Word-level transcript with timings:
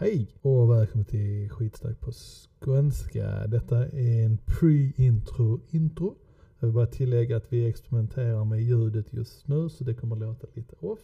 Hej 0.00 0.26
och 0.42 0.70
välkommen 0.70 1.04
till 1.04 1.50
Skitsnack 1.50 2.00
på 2.00 2.12
skånska. 2.12 3.46
Detta 3.46 3.86
är 3.86 4.24
en 4.24 4.38
pre-intro 4.38 5.60
intro. 5.70 6.14
Jag 6.58 6.68
vill 6.68 6.74
bara 6.74 6.86
tillägga 6.86 7.36
att 7.36 7.52
vi 7.52 7.68
experimenterar 7.68 8.44
med 8.44 8.62
ljudet 8.62 9.12
just 9.12 9.48
nu 9.48 9.68
så 9.68 9.84
det 9.84 9.94
kommer 9.94 10.16
låta 10.16 10.46
lite 10.54 10.76
off. 10.80 10.98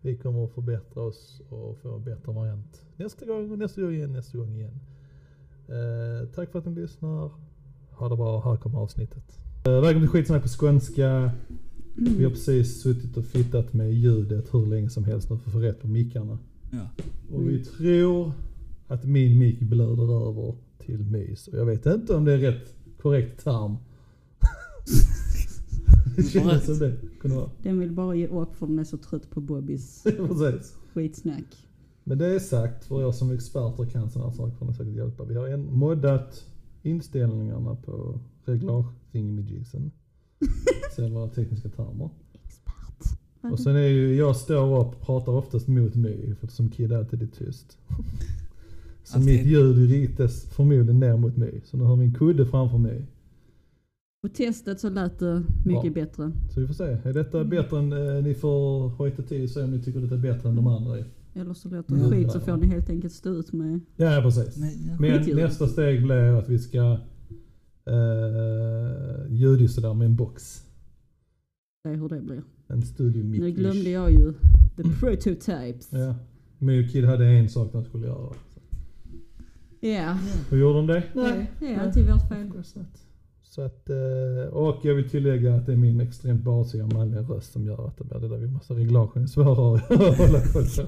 Vi 0.00 0.16
kommer 0.16 0.44
att 0.44 0.50
förbättra 0.50 1.02
oss 1.02 1.42
och 1.48 1.78
få 1.78 1.94
en 1.94 2.04
bättre 2.04 2.32
variant 2.32 2.82
nästa 2.96 3.26
gång 3.26 3.52
och 3.52 3.58
nästa 3.58 3.80
gång 3.80 3.94
igen, 3.94 4.12
nästa 4.12 4.38
gång 4.38 4.54
igen. 4.54 4.80
Eh, 5.68 6.28
tack 6.34 6.50
för 6.50 6.58
att 6.58 6.66
ni 6.66 6.74
lyssnar. 6.74 7.30
Ha 7.90 8.08
det 8.08 8.16
bra, 8.16 8.40
här 8.40 8.56
kommer 8.56 8.78
avsnittet. 8.78 9.38
Eh, 9.66 9.72
välkommen 9.72 10.00
till 10.00 10.08
Skitsnack 10.08 10.42
på 10.42 10.48
skånska. 10.48 11.30
Vi 11.96 12.24
har 12.24 12.30
precis 12.30 12.82
suttit 12.82 13.16
och 13.16 13.24
fittat 13.24 13.72
med 13.72 13.92
ljudet 13.92 14.54
hur 14.54 14.66
länge 14.66 14.90
som 14.90 15.04
helst 15.04 15.30
nu 15.30 15.38
för 15.38 15.46
att 15.46 15.52
få 15.52 15.60
rätt 15.60 15.80
på 15.80 15.88
mickarna. 15.88 16.38
Ja. 16.74 17.04
Och 17.34 17.48
vi 17.48 17.64
tror 17.64 18.32
att 18.86 19.04
min 19.04 19.38
mick 19.38 19.60
blöder 19.60 20.28
över 20.28 20.54
till 20.78 21.04
mys. 21.04 21.48
Och 21.48 21.58
jag 21.58 21.66
vet 21.66 21.86
inte 21.86 22.14
om 22.14 22.24
det 22.24 22.32
är 22.32 22.38
rätt 22.38 22.74
korrekt 23.02 23.44
term. 23.44 23.76
det 26.16 26.22
känns 26.22 26.64
som 26.64 26.78
det 26.78 26.96
kunde 27.20 27.36
vara. 27.36 27.50
Den 27.62 27.78
vill 27.78 27.92
bara 27.92 28.14
ge 28.14 28.26
upp 28.26 28.56
för 28.56 28.66
den 28.66 28.78
är 28.78 28.84
så 28.84 28.96
trött 28.96 29.30
på 29.30 29.40
Bobbys 29.40 30.04
skitsnack. 30.94 31.44
Men 32.04 32.18
det 32.18 32.26
är 32.26 32.38
sagt, 32.38 32.84
för 32.84 33.08
er 33.08 33.12
som 33.12 33.30
experter 33.30 33.84
kan 33.84 34.10
sådana 34.10 34.32
saker 34.32 34.64
ni 34.64 34.74
säkert 34.74 34.94
hjälpa. 34.94 35.24
Vi 35.24 35.34
har 35.34 35.48
en 35.48 35.76
moddat 35.76 36.44
inställningarna 36.82 37.74
på 37.74 38.20
reglage 38.44 38.86
thingamajigsen. 39.12 39.90
Sen 40.96 41.14
våra 41.14 41.28
tekniska 41.28 41.68
termer. 41.68 42.10
Och 43.52 43.60
sen 43.60 43.76
är 43.76 43.80
ju, 43.88 44.14
jag 44.16 44.36
står 44.36 44.80
upp 44.80 44.86
och 44.94 45.00
pratar 45.00 45.32
oftast 45.32 45.68
mot 45.68 45.94
mig 45.94 46.34
för 46.40 46.46
som 46.46 46.68
kid 46.70 46.92
alltid 46.92 47.22
är 47.22 47.26
tyst. 47.26 47.78
Så 49.06 49.16
Alltid. 49.18 49.34
mitt 49.36 49.46
ljud 49.46 49.90
riktas 49.90 50.44
förmodligen 50.44 51.00
ner 51.00 51.16
mot 51.16 51.36
mig. 51.36 51.60
Så 51.64 51.76
nu 51.76 51.84
har 51.84 51.96
vi 51.96 52.04
en 52.04 52.14
kudde 52.14 52.46
framför 52.46 52.78
mig. 52.78 53.06
På 54.22 54.28
testet 54.28 54.80
så 54.80 54.90
lät 54.90 55.18
det 55.18 55.42
mycket 55.64 55.94
Bra. 55.94 56.02
bättre. 56.04 56.32
Så 56.54 56.60
vi 56.60 56.66
får 56.66 56.74
se. 56.74 56.84
Är 56.84 57.12
detta 57.12 57.44
bättre 57.44 57.78
än, 57.78 57.92
eh, 57.92 58.22
ni 58.24 58.34
får 58.34 58.88
hojta 58.88 59.22
till 59.22 59.42
och 59.44 59.50
säga 59.50 59.64
om 59.64 59.70
ni 59.70 59.82
tycker 59.82 60.00
detta 60.00 60.14
är 60.14 60.18
bättre 60.18 60.48
än 60.48 60.56
de 60.56 60.66
andra 60.66 60.98
är. 60.98 61.04
Eller 61.34 61.54
så 61.54 61.68
låter 61.68 61.92
Mm. 61.94 62.10
det 62.10 62.16
skit 62.16 62.32
så 62.32 62.40
får 62.40 62.56
ni 62.56 62.66
helt 62.66 62.90
enkelt 62.90 63.12
stå 63.12 63.30
ut 63.30 63.52
med 63.52 63.80
Ja, 63.96 64.20
precis. 64.22 64.56
Ja. 64.56 64.96
Men 65.00 65.18
Skitljud. 65.18 65.36
nästa 65.36 65.66
steg 65.68 66.02
blir 66.02 66.38
att 66.38 66.48
vi 66.48 66.58
ska 66.58 66.96
uh, 67.90 69.32
ljudisolera 69.34 69.94
med 69.94 70.04
en 70.04 70.16
box. 70.16 70.62
det 71.84 71.90
hur 71.90 72.08
det 72.08 72.20
blir. 72.20 72.42
En 72.74 72.82
studio 72.82 73.24
mic 73.24 73.40
Nu 73.40 73.50
glömde 73.50 73.90
jag 73.90 74.10
ju 74.10 74.32
the 74.76 74.82
prototypes. 75.00 75.88
Ja. 75.90 76.14
Och 76.58 76.92
Kid 76.92 77.04
hade 77.04 77.26
en 77.26 77.48
sak 77.48 77.72
de 77.72 77.84
skulle 77.84 78.06
göra. 78.06 78.32
Ja, 79.80 80.18
Hur 80.50 80.58
gjorde 80.58 80.74
de 80.74 80.86
det? 80.86 81.02
det, 81.14 81.46
det 81.60 81.74
är 81.74 81.80
alltid 81.80 82.06
vårt 82.06 82.28
fel. 82.28 82.52
Så 83.42 83.62
att, 83.62 83.90
eh, 83.90 84.52
och 84.52 84.80
jag 84.82 84.94
vill 84.94 85.10
tillägga 85.10 85.54
att 85.54 85.66
det 85.66 85.72
är 85.72 85.76
min 85.76 86.00
extremt 86.00 86.42
basiga 86.42 86.86
manliga 86.86 87.20
röst 87.20 87.52
som 87.52 87.66
gör 87.66 87.86
att 87.86 87.98
det 87.98 88.04
blir 88.04 88.18
det 88.18 88.28
där 88.28 88.36
vi 88.36 88.48
måste 88.48 88.74
reglagen 88.74 89.22
är 89.22 89.26
svårare 89.26 89.80
att 89.88 90.18
hålla 90.18 90.40
koll 90.40 90.64
på. 90.76 90.82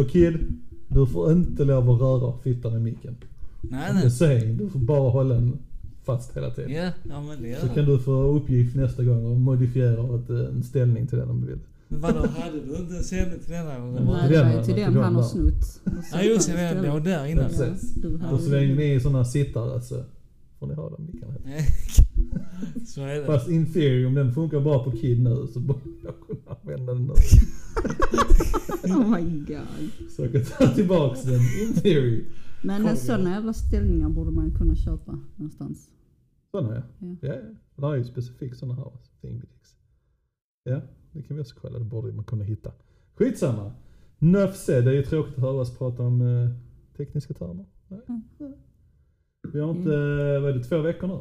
Och 0.00 0.08
Kid, 0.10 0.38
du 0.88 1.06
får 1.06 1.32
inte 1.32 1.64
lov 1.64 1.90
att 1.90 2.00
röra 2.00 2.38
fittan 2.42 2.76
i 2.76 2.80
micken. 2.80 3.16
Nej, 3.60 4.10
nej. 4.20 4.56
du 4.58 4.68
får 4.68 4.78
bara 4.78 5.10
hålla 5.10 5.34
den 5.34 5.58
fast 6.08 6.36
hela 6.36 6.50
tiden. 6.50 6.70
Ja, 6.72 6.90
ja 7.08 7.20
men 7.20 7.42
det 7.42 7.60
Så 7.60 7.68
kan 7.68 7.84
du 7.84 7.98
få 7.98 8.12
uppgift 8.12 8.76
nästa 8.76 9.04
gång 9.04 9.24
och 9.24 9.40
modifiera 9.40 10.16
ett, 10.16 10.30
eh, 10.30 10.56
en 10.56 10.62
ställning 10.62 11.06
till 11.06 11.18
den 11.18 11.30
om 11.30 11.40
du 11.40 11.46
vill. 11.46 11.58
Men 11.88 12.00
vadå, 12.00 12.18
hade 12.18 12.60
du 12.66 12.76
inte 12.76 12.96
en 12.96 13.04
sändning 13.04 13.40
till 13.40 13.52
denna? 13.52 13.78
Nej, 13.78 14.00
det 14.00 14.04
var 14.04 14.28
ju 14.28 14.34
den, 14.34 14.64
till 14.64 14.74
den 14.74 14.94
den 14.94 15.02
han 15.02 15.14
har 15.14 15.22
snott. 15.22 15.80
Och 15.84 15.92
Ja 16.12 16.22
just 16.22 16.48
det, 16.48 16.80
det 16.82 16.90
var 16.90 17.00
där 17.00 17.26
innan. 17.26 17.44
Ja. 18.30 18.38
Så 18.38 18.50
länge 18.50 18.74
ni 18.74 18.94
är 18.94 19.00
sådana 19.00 19.24
sittare 19.24 19.80
så 19.80 20.04
får 20.58 20.66
ni 20.66 20.74
ha 20.74 20.90
de 20.90 21.06
mickarna. 21.06 21.34
Så 22.86 23.00
är 23.00 23.20
det. 23.20 23.26
Fast 23.26 23.48
in 23.48 23.72
theory, 23.72 24.06
om 24.06 24.14
den 24.14 24.32
funkar 24.32 24.60
bra 24.60 24.84
på 24.84 24.90
Kid 24.90 25.22
nu 25.22 25.46
så 25.52 25.60
borde 25.60 25.80
jag 26.04 26.14
kunna 26.26 26.56
använda 26.62 26.94
den 26.94 27.04
nu. 27.04 27.12
Oh 28.92 29.10
my 29.10 29.38
god. 29.38 29.90
Så 30.16 30.22
jag 30.22 30.32
kan 30.32 30.44
ta 30.44 30.74
tillbaks 30.74 31.22
den, 31.22 31.40
in 31.40 31.74
theory. 31.82 32.24
Men 32.62 32.96
sådana 32.96 33.30
jävla 33.30 33.52
ställningar 33.52 34.08
borde 34.08 34.30
man 34.30 34.50
kunna 34.50 34.76
köpa 34.76 35.18
någonstans. 35.36 35.88
Sådana 36.50 36.74
ja. 36.74 36.82
Ja. 36.98 37.16
Ja, 37.28 37.34
ja. 37.34 37.86
Det 37.88 37.94
är 37.94 37.96
ju 37.96 38.04
specifikt 38.04 38.56
sådana 38.56 38.74
här 38.74 38.92
thingamajiggs. 39.20 39.76
Ja, 40.62 40.80
det 41.12 41.22
kan 41.22 41.36
vi 41.36 41.42
också 41.42 41.56
kolla. 41.60 41.78
Det 41.78 41.84
borde 41.84 42.12
man 42.12 42.24
kunna 42.24 42.44
hitta. 42.44 42.72
Skitsamma. 43.14 43.72
Said. 44.54 44.84
Det 44.84 44.90
är 44.90 44.94
ju 44.94 45.02
tråkigt 45.02 45.34
att 45.34 45.40
höra 45.40 45.60
oss 45.60 45.78
prata 45.78 46.02
om 46.02 46.20
eh, 46.20 46.50
tekniska 46.96 47.34
termer. 47.34 47.66
Nej. 47.88 48.00
Mm. 48.08 48.52
Vi 49.52 49.60
har 49.60 49.70
inte, 49.70 49.94
eh, 49.94 50.40
vad 50.42 50.50
är 50.50 50.54
det, 50.54 50.64
två 50.64 50.80
veckor 50.80 51.06
nu? 51.06 51.20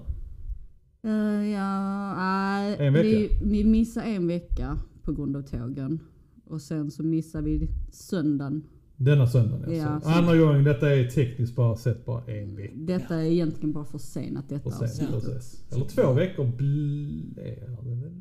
Uh, 1.10 1.50
ja, 1.50 2.14
nej, 2.16 2.76
En 2.80 2.94
vecka? 2.94 3.08
Vi, 3.08 3.40
vi 3.44 3.64
missade 3.64 4.06
en 4.06 4.28
vecka 4.28 4.80
på 5.04 5.14
grund 5.14 5.38
av 5.38 5.42
tågen. 5.42 6.00
Och 6.46 6.62
sen 6.62 6.92
så 6.92 7.04
missade 7.04 7.44
vi 7.44 7.70
söndagen. 7.92 8.64
Denna 9.00 9.28
söndagen 9.28 9.76
Ja, 9.78 9.86
alltså. 9.88 10.10
så- 10.10 10.16
Andra 10.16 10.38
gången, 10.38 10.64
detta 10.64 10.96
är 10.96 11.08
tekniskt 11.10 11.56
bara 11.56 11.76
sett 11.76 12.06
bara 12.06 12.22
en 12.26 12.56
vecka. 12.56 12.74
Detta 12.76 13.16
är 13.16 13.24
egentligen 13.24 13.72
bara 13.74 13.86
försenat 13.86 14.50
detta 14.50 14.70
avsnittet. 14.70 15.10
precis. 15.24 15.64
Eller 15.72 15.86
två 15.86 16.14
veckor 16.14 16.46
blir 16.58 17.24
det 17.36 17.68
väl? 17.84 18.12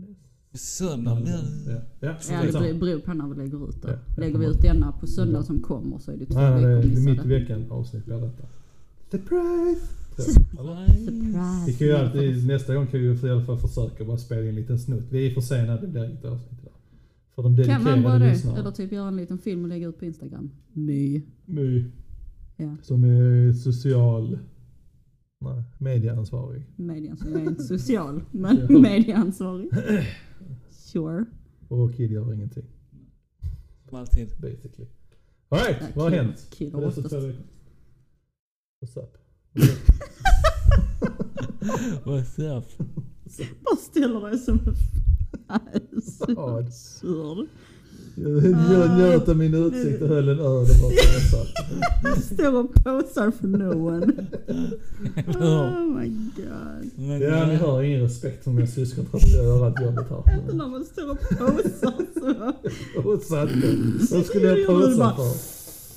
Söndag 0.53 1.15
blir 1.15 1.25
det. 1.67 1.83
Ja, 2.01 2.07
ja, 2.09 2.15
Ja, 2.31 2.43
det 2.47 2.53
beror- 2.53 2.79
beror 2.81 2.99
på 3.01 3.15
när 3.15 3.29
vi 3.29 3.37
lägger 3.43 3.69
ut 3.69 3.83
det. 3.83 3.89
Ja, 3.91 4.15
lägger 4.23 4.39
vi 4.39 4.47
ut 4.47 4.63
denna 4.63 4.93
på 4.93 5.07
söndag 5.07 5.43
som 5.43 5.61
kommer 5.63 5.99
så 5.99 6.13
är 6.13 6.17
det 6.17 6.27
två 6.27 6.35
Nej, 6.41 6.51
nej, 6.51 6.61
det 6.63 6.77
veckor 6.77 6.91
är 6.91 6.95
mitt 6.95 6.99
i 7.07 7.11
missade. 7.11 7.29
veckan 7.29 7.65
avsnitt 7.71 8.05
blir 8.05 8.17
detta. 8.21 8.43
Surprise! 9.11 9.87
Eller? 10.59 10.87
Vi 10.87 11.05
Surprise! 11.05 11.79
kan 11.79 11.87
ju 11.87 11.93
alltid, 11.97 12.47
nästa 12.47 12.75
gång 12.75 12.87
kan 12.87 13.01
vi 13.01 13.07
i 13.29 13.31
alla 13.31 13.45
fall 13.45 13.59
försöka 13.59 14.05
bara 14.05 14.19
spela 14.19 14.41
in 14.43 14.49
en 14.49 14.55
liten 14.55 14.79
snutt. 14.79 15.05
Vi 15.11 15.27
är 15.27 15.35
försenade, 15.35 15.81
det 15.81 15.87
blir 15.87 16.05
inget 16.05 16.25
avsnitt. 16.25 16.61
För 17.37 17.43
de 17.43 17.65
Kan 17.65 17.85
man 17.85 18.03
bara 18.03 18.19
det? 18.19 18.45
Eller 18.45 18.71
typ 18.71 18.93
göra 18.93 19.09
en 19.09 19.17
liten 19.17 19.39
film 19.39 19.63
och 19.63 19.69
lägga 19.69 19.89
ut 19.89 19.99
på 19.99 20.05
Instagram. 20.05 20.51
My. 20.73 21.23
My, 21.45 21.85
Ja, 22.57 22.77
som 22.83 23.05
är 23.05 23.53
social... 23.53 24.39
Nej, 25.39 25.63
medieansvarig. 25.79 26.63
medieansvarig. 26.77 27.35
Jag 27.37 27.43
är 27.43 27.47
inte 27.51 27.63
social, 27.63 28.23
men 28.31 28.57
Ja. 28.71 28.79
medieansvarig. 28.79 29.71
Sure. 30.71 31.25
Och 31.69 31.95
Kid 31.95 32.11
gör 32.11 32.35
ingenting, 32.35 32.65
alltid. 33.93 34.29
basically. 34.41 34.89
Alright, 35.49 35.77
Ja, 35.81 35.87
vad 35.95 36.05
har 36.05 36.11
hänt? 36.19 36.47
Kid 36.51 36.73
dessa 36.73 36.87
oftast. 36.87 37.15
What's 38.81 38.97
up? 39.03 39.17
What's 42.05 42.39
up? 42.59 42.65
Bara 43.65 43.77
ställer 43.77 44.31
dig 44.31 44.39
som 44.39 44.59
en 44.59 44.75
Ja. 45.49 46.59
absurd. 46.59 47.47
Jag 48.19 48.45
jag 48.73 48.99
njöt 48.99 49.29
av 49.29 49.37
min 49.37 49.55
utsikt 49.55 50.03
och 50.03 50.09
höll 50.09 50.29
en 50.29 50.39
öl 50.39 50.45
och 50.45 50.67
bara. 52.03 52.17
Står 52.17 52.57
och 52.61 52.75
posar 52.75 53.31
för 53.31 53.47
no 53.49 53.89
one. 53.89 54.13
Oh 55.27 55.99
my 56.01 56.09
god. 56.37 56.91
Men, 56.97 57.21
Ja, 57.21 57.47
ni 57.47 57.55
har 57.57 57.83
ingen 57.83 58.01
respekt 58.03 58.45
för 58.45 58.51
mina 58.51 58.67
syskon 58.67 59.07
trots 59.11 59.25
att 59.25 59.33
jag 59.33 59.45
gör 59.45 59.67
allt 59.67 59.81
jobbet 59.83 60.07
här. 60.11 60.39
Inte 60.41 60.57
när 60.57 60.69
man 60.69 60.85
står 60.85 61.11
och 61.11 61.21
posar 61.21 61.93
så. 62.15 62.53
Och 63.11 63.23
satt 63.23 63.51
Vad 64.11 64.27
skulle 64.27 64.47
jag 64.47 64.67
posa 64.67 65.17
för? 65.17 65.57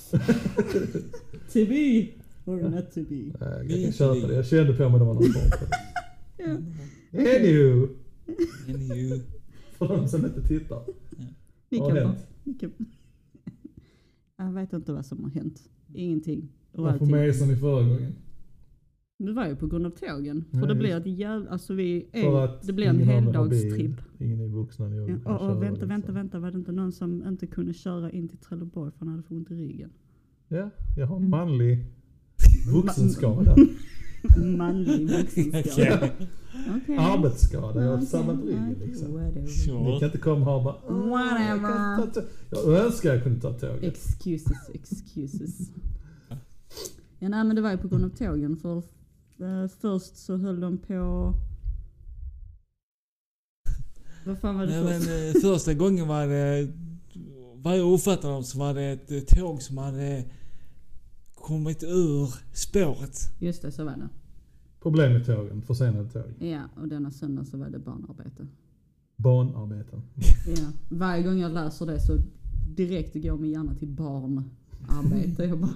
To 1.53 1.65
be 1.65 2.07
or 2.45 2.69
not 2.69 2.93
to 2.93 2.99
be. 3.09 3.45
Jag 3.69 3.83
kan 3.83 3.93
köpa 3.93 4.27
det. 4.27 4.35
Jag 4.35 4.45
kände 4.45 4.73
på 4.73 4.89
mig 4.89 4.99
när 4.99 5.05
man 5.05 5.15
har 5.17 5.23
fått 5.23 5.33
det. 5.33 5.67
Ja. 7.13 7.87
Anywho, 8.67 9.19
för 9.71 9.87
de 9.87 10.07
som 10.07 10.25
inte 10.25 10.41
tittar. 10.47 10.81
Ni 11.69 11.79
Vad 11.79 11.91
har 11.91 11.95
kan 11.97 12.03
bara, 12.05 12.13
hänt? 12.13 12.27
ni 12.43 12.53
kan... 12.53 12.71
Jag 14.37 14.51
vet 14.53 14.73
inte 14.73 14.93
vad 14.93 15.05
som 15.05 15.23
har 15.23 15.31
hänt. 15.31 15.69
Ingenting. 15.93 16.49
Och 16.71 16.83
Varför 16.83 16.93
allting. 16.99 17.11
mer 17.11 17.31
som 17.31 17.51
i 17.51 17.55
förra 17.55 17.83
gången? 17.83 18.15
Det 19.17 19.31
var 19.33 19.47
ju 19.47 19.55
på 19.55 19.67
grund 19.67 19.85
av 19.85 19.89
tågen. 19.89 20.45
För 20.51 20.57
Ja, 20.57 20.65
det 20.65 20.73
just 20.73 20.79
blir 20.79 20.95
ett 20.97 21.19
jävla, 21.19 21.49
alltså 21.49 21.73
vi 21.73 22.05
För 22.11 22.19
är, 22.19 22.45
att 22.45 22.67
det 22.67 22.73
blir 22.73 22.87
en 22.87 22.99
heldagstripp. 22.99 23.95
Ingen 24.19 24.39
är 24.39 24.47
vuxna 24.47 24.87
nog. 24.89 25.09
Ja, 25.09 25.37
och, 25.37 25.49
och 25.49 25.63
vänta, 25.63 25.71
liksom. 25.71 25.89
vänta, 25.89 26.11
vänta. 26.11 26.39
Var 26.39 26.51
det 26.51 26.57
inte 26.57 26.71
någon 26.71 26.91
som 26.91 27.27
inte 27.27 27.47
kunde 27.47 27.73
köra 27.73 28.11
in 28.11 28.27
till 28.27 28.37
Trelleborg 28.37 28.91
för 28.91 28.99
han 28.99 29.07
hade 29.07 29.23
för 29.23 29.35
ont 29.35 29.51
i 29.51 29.55
ryggen? 29.55 29.89
Ja, 30.47 30.69
jag 30.97 31.07
har 31.07 31.15
en 31.17 31.29
manlig 31.29 31.85
vuxenskada. 32.73 33.55
Manlig 34.57 35.09
vuxenskada. 35.09 35.95
Okej. 35.97 36.27
Okej. 36.83 36.97
Arbetsskada. 36.97 37.83
Jag 37.83 37.97
har 37.97 38.05
samma 38.05 38.33
ryggen 38.33 38.75
liksom. 38.85 39.13
whatever. 39.13 39.41
Ni 39.83 39.99
kan 39.99 40.05
inte 40.07 40.17
komma 40.17 40.45
här 40.45 40.53
och 40.55 40.63
bara 40.63 40.75
"Åh, 40.87 41.41
jag 41.47 41.57
Whatever. 41.59 42.13
tå-" 42.13 42.21
Jag 42.71 42.85
önskar 42.85 43.13
jag 43.13 43.23
kunde 43.23 43.41
ta 43.41 43.53
tåget. 43.53 43.83
Excuses, 43.83 44.69
excuses. 44.73 45.59
Ja, 47.19 47.29
nej 47.29 47.43
men 47.43 47.55
det 47.55 47.61
var 47.61 47.71
ju 47.71 47.77
på 47.77 47.87
grund 47.87 48.05
av 48.05 48.09
tågen. 48.09 48.57
För 48.57 48.77
eh, 48.77 49.67
först 49.81 50.17
så 50.17 50.37
höll 50.37 50.59
de 50.59 50.77
på... 50.77 51.33
Vad 54.25 54.39
fan 54.39 54.57
var 54.57 54.65
det 54.65 54.81
Nej, 54.81 54.93
först? 54.99 55.09
men, 55.09 55.27
eh, 55.29 55.41
första 55.41 55.73
gången 55.73 56.07
var 56.07 56.27
det 56.27 56.67
vad 57.61 57.77
jag 57.79 57.93
uppfattade 57.93 58.33
dem 58.33 58.43
så 58.43 58.59
var 58.59 58.73
det 58.73 58.83
ett 59.11 59.27
tåg 59.27 59.61
som 59.61 59.77
hade 59.77 60.23
kommit 61.49 61.83
ur 61.83 62.33
spåret. 62.53 63.17
Just 63.39 63.61
det, 63.61 63.71
så 63.71 63.83
var 63.85 63.91
det. 63.91 64.09
Problem 64.79 65.13
med 65.13 65.25
tågen, 65.25 65.61
försenade 65.61 66.09
tåg. 66.09 66.33
Ja, 66.39 66.63
och 66.75 66.87
denna 66.87 67.11
söndag 67.11 67.45
så 67.45 67.57
var 67.57 67.69
det 67.69 67.79
barnarbete. 67.79 68.47
Banarbeten. 69.15 70.01
Ja. 70.47 70.71
Varje 70.89 71.23
gång 71.23 71.37
jag 71.39 71.51
läser 71.51 71.85
det 71.85 71.99
så 71.99 72.17
direkt 72.75 73.13
går 73.13 73.37
min 73.37 73.51
hjärna 73.51 73.75
till 73.75 73.87
barnarbete. 73.87 75.43
Jag 75.43 75.59
bara, 75.59 75.71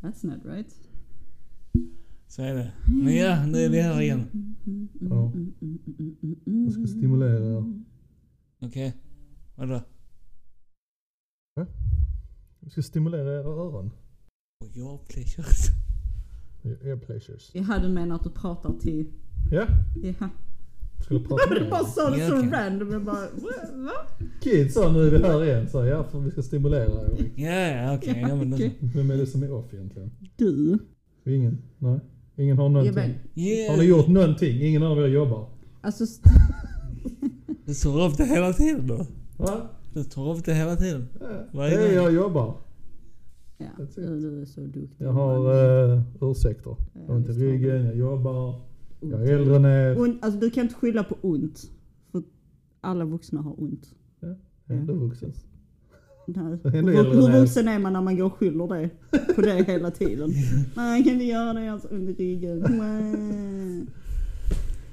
that's 0.00 0.26
not 0.26 0.44
right. 0.44 0.74
Så 2.28 2.42
är 2.42 2.54
det. 2.54 2.72
Men 3.04 3.16
ja, 3.16 3.46
nu 3.46 3.58
är 3.58 3.70
vi 3.70 3.80
här 3.80 4.00
igen. 4.00 4.54
Ja. 5.00 5.32
Jag 6.44 6.72
ska 6.72 6.86
stimulera 6.86 7.44
er. 7.44 7.82
Okej. 8.60 8.96
Vadå? 9.56 9.82
Vi 12.60 12.70
ska 12.70 12.82
stimulera 12.82 13.40
era 13.40 13.48
öron. 13.48 13.90
Och 14.60 14.68
jag 14.74 15.08
pleasures. 15.08 15.66
Ear 16.84 16.96
pleasures. 16.96 17.50
Jag 17.52 17.82
du 17.82 17.88
menar 17.88 18.14
att 18.16 18.24
du 18.24 18.30
pratar 18.30 18.72
till... 18.80 19.06
Ja, 19.50 19.66
Ja. 20.02 20.28
skulle 21.04 21.20
prata 21.20 21.50
med 21.54 21.62
Du 21.62 21.70
bara 21.70 21.84
sa 21.84 22.10
det 22.10 22.18
Ja, 22.18 22.28
så 22.28 22.38
okej. 22.38 22.50
random. 22.50 22.92
Jag 22.92 23.04
bara, 23.04 23.14
"Va? 23.20 23.50
va? 23.74 24.26
Kid 24.40 24.72
sa 24.72 24.92
nu 24.92 25.06
är 25.06 25.10
vi 25.10 25.18
här 25.18 25.44
igen. 25.44 25.68
Så 25.68 25.84
ja, 25.84 26.04
för 26.04 26.18
vi 26.20 26.30
ska 26.30 26.42
stimulera 26.42 26.84
er. 27.02 27.30
Ja, 27.36 27.50
ja, 27.52 27.96
okej. 27.96 28.20
Ja, 28.28 28.36
men 28.36 28.54
Okej. 28.54 28.78
Vem 28.94 29.10
är 29.10 29.16
det 29.16 29.26
som 29.26 29.42
är 29.42 29.52
off 29.52 29.74
egentligen? 29.74 30.10
Du. 30.36 30.78
Ingen? 31.26 31.58
Nej. 31.78 32.00
Ingen 32.36 32.58
har 32.58 32.68
någonting? 32.68 33.14
Yeah. 33.34 33.70
Har 33.70 33.76
ni 33.82 33.84
gjort 33.88 34.08
någonting? 34.08 34.62
Ingen 34.62 34.82
av 34.82 34.98
er 34.98 35.06
jobbar? 35.06 35.48
Alltså, 35.80 36.04
st- 36.04 36.30
Du 37.64 37.74
tar 37.74 38.06
upp 38.06 38.16
det 38.16 38.24
hela 38.24 38.52
tiden 38.52 38.86
då? 38.86 39.06
Va? 39.36 39.68
Du 39.94 40.04
tar 40.04 40.36
upp 40.36 40.44
det 40.44 40.54
hela 40.54 40.76
tiden? 40.76 41.08
Ja, 41.20 41.26
Varje 41.52 41.76
Nej, 41.76 41.86
gång. 41.86 41.94
jag 42.04 42.14
jobbar. 42.14 42.56
Ja, 43.58 43.86
du, 43.94 44.42
är 44.42 44.44
så 44.44 44.60
duktig. 44.60 45.04
Jag 45.04 45.12
har 45.12 45.54
uh, 45.92 46.02
ursäkter. 46.20 46.76
Jag 46.92 47.02
har 47.06 47.14
ont 47.14 47.24
i 47.24 47.28
visst 47.28 47.40
har 47.40 47.46
du. 47.46 47.52
ryggen, 47.52 47.86
jag 47.86 47.96
jobbar, 47.96 48.60
jag 49.00 49.20
Ont. 49.20 49.28
är 49.28 49.34
äldre 49.34 49.56
än 49.56 49.64
er. 49.64 50.00
Ont, 50.00 50.24
alltså 50.24 50.40
du 50.40 50.50
kan 50.50 50.62
inte 50.62 50.74
skylla 50.74 51.04
på 51.04 51.16
ont. 51.20 51.70
För 52.12 52.22
alla 52.80 53.04
vuxna 53.04 53.40
har 53.40 53.62
ont. 53.62 53.94
Jag 54.20 54.30
är 54.66 54.80
ändå 54.80 54.94
vuxen. 54.94 55.32
Nej. 56.26 56.58
Hur, 56.72 57.14
hur 57.14 57.40
vuxen 57.40 57.68
är 57.68 57.78
man 57.78 57.92
när 57.92 58.00
man 58.02 58.16
går 58.16 58.24
och 58.24 58.32
skyller 58.32 58.68
det 58.68 58.90
på 59.34 59.40
det 59.40 59.64
hela 59.66 59.90
tiden? 59.90 60.30
Nej, 60.76 60.98
jag 60.98 61.04
kan 61.04 61.12
inte 61.12 61.24
göra 61.24 61.52
det, 61.52 61.64
jag 61.64 61.72
har 61.72 61.78
så 61.78 61.88
ont 61.88 62.08
i 62.08 62.12
ryggen. 62.12 62.62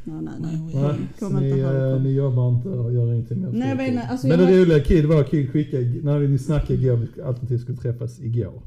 Nej, 0.06 0.22
nej, 0.22 0.36
nej. 0.40 0.76
nej. 0.76 0.96
Så 1.20 1.30
ni, 1.30 1.50
inte 1.50 1.62
eh, 1.70 2.02
ni 2.02 2.12
jobbar 2.14 2.50
inte 2.50 2.70
och 2.70 2.94
gör 2.94 3.14
ingenting 3.14 3.42
med 3.42 3.54
Nej, 3.54 3.76
menar, 3.76 4.02
alltså 4.08 4.28
Men 4.28 4.40
jag 4.40 4.50
det 4.50 4.54
har- 4.56 4.62
roliga 4.66 4.80
Kid 4.84 5.06
var 5.06 5.22
att 5.22 5.30
Kid 5.30 5.50
skickade, 5.52 5.84
när 6.04 6.20
ni 6.20 6.38
snackade 6.38 6.74
igår, 6.74 6.96
vi 6.96 7.22
alternativt 7.22 7.62
skulle 7.62 7.78
träffas 7.78 8.20
igår. 8.20 8.62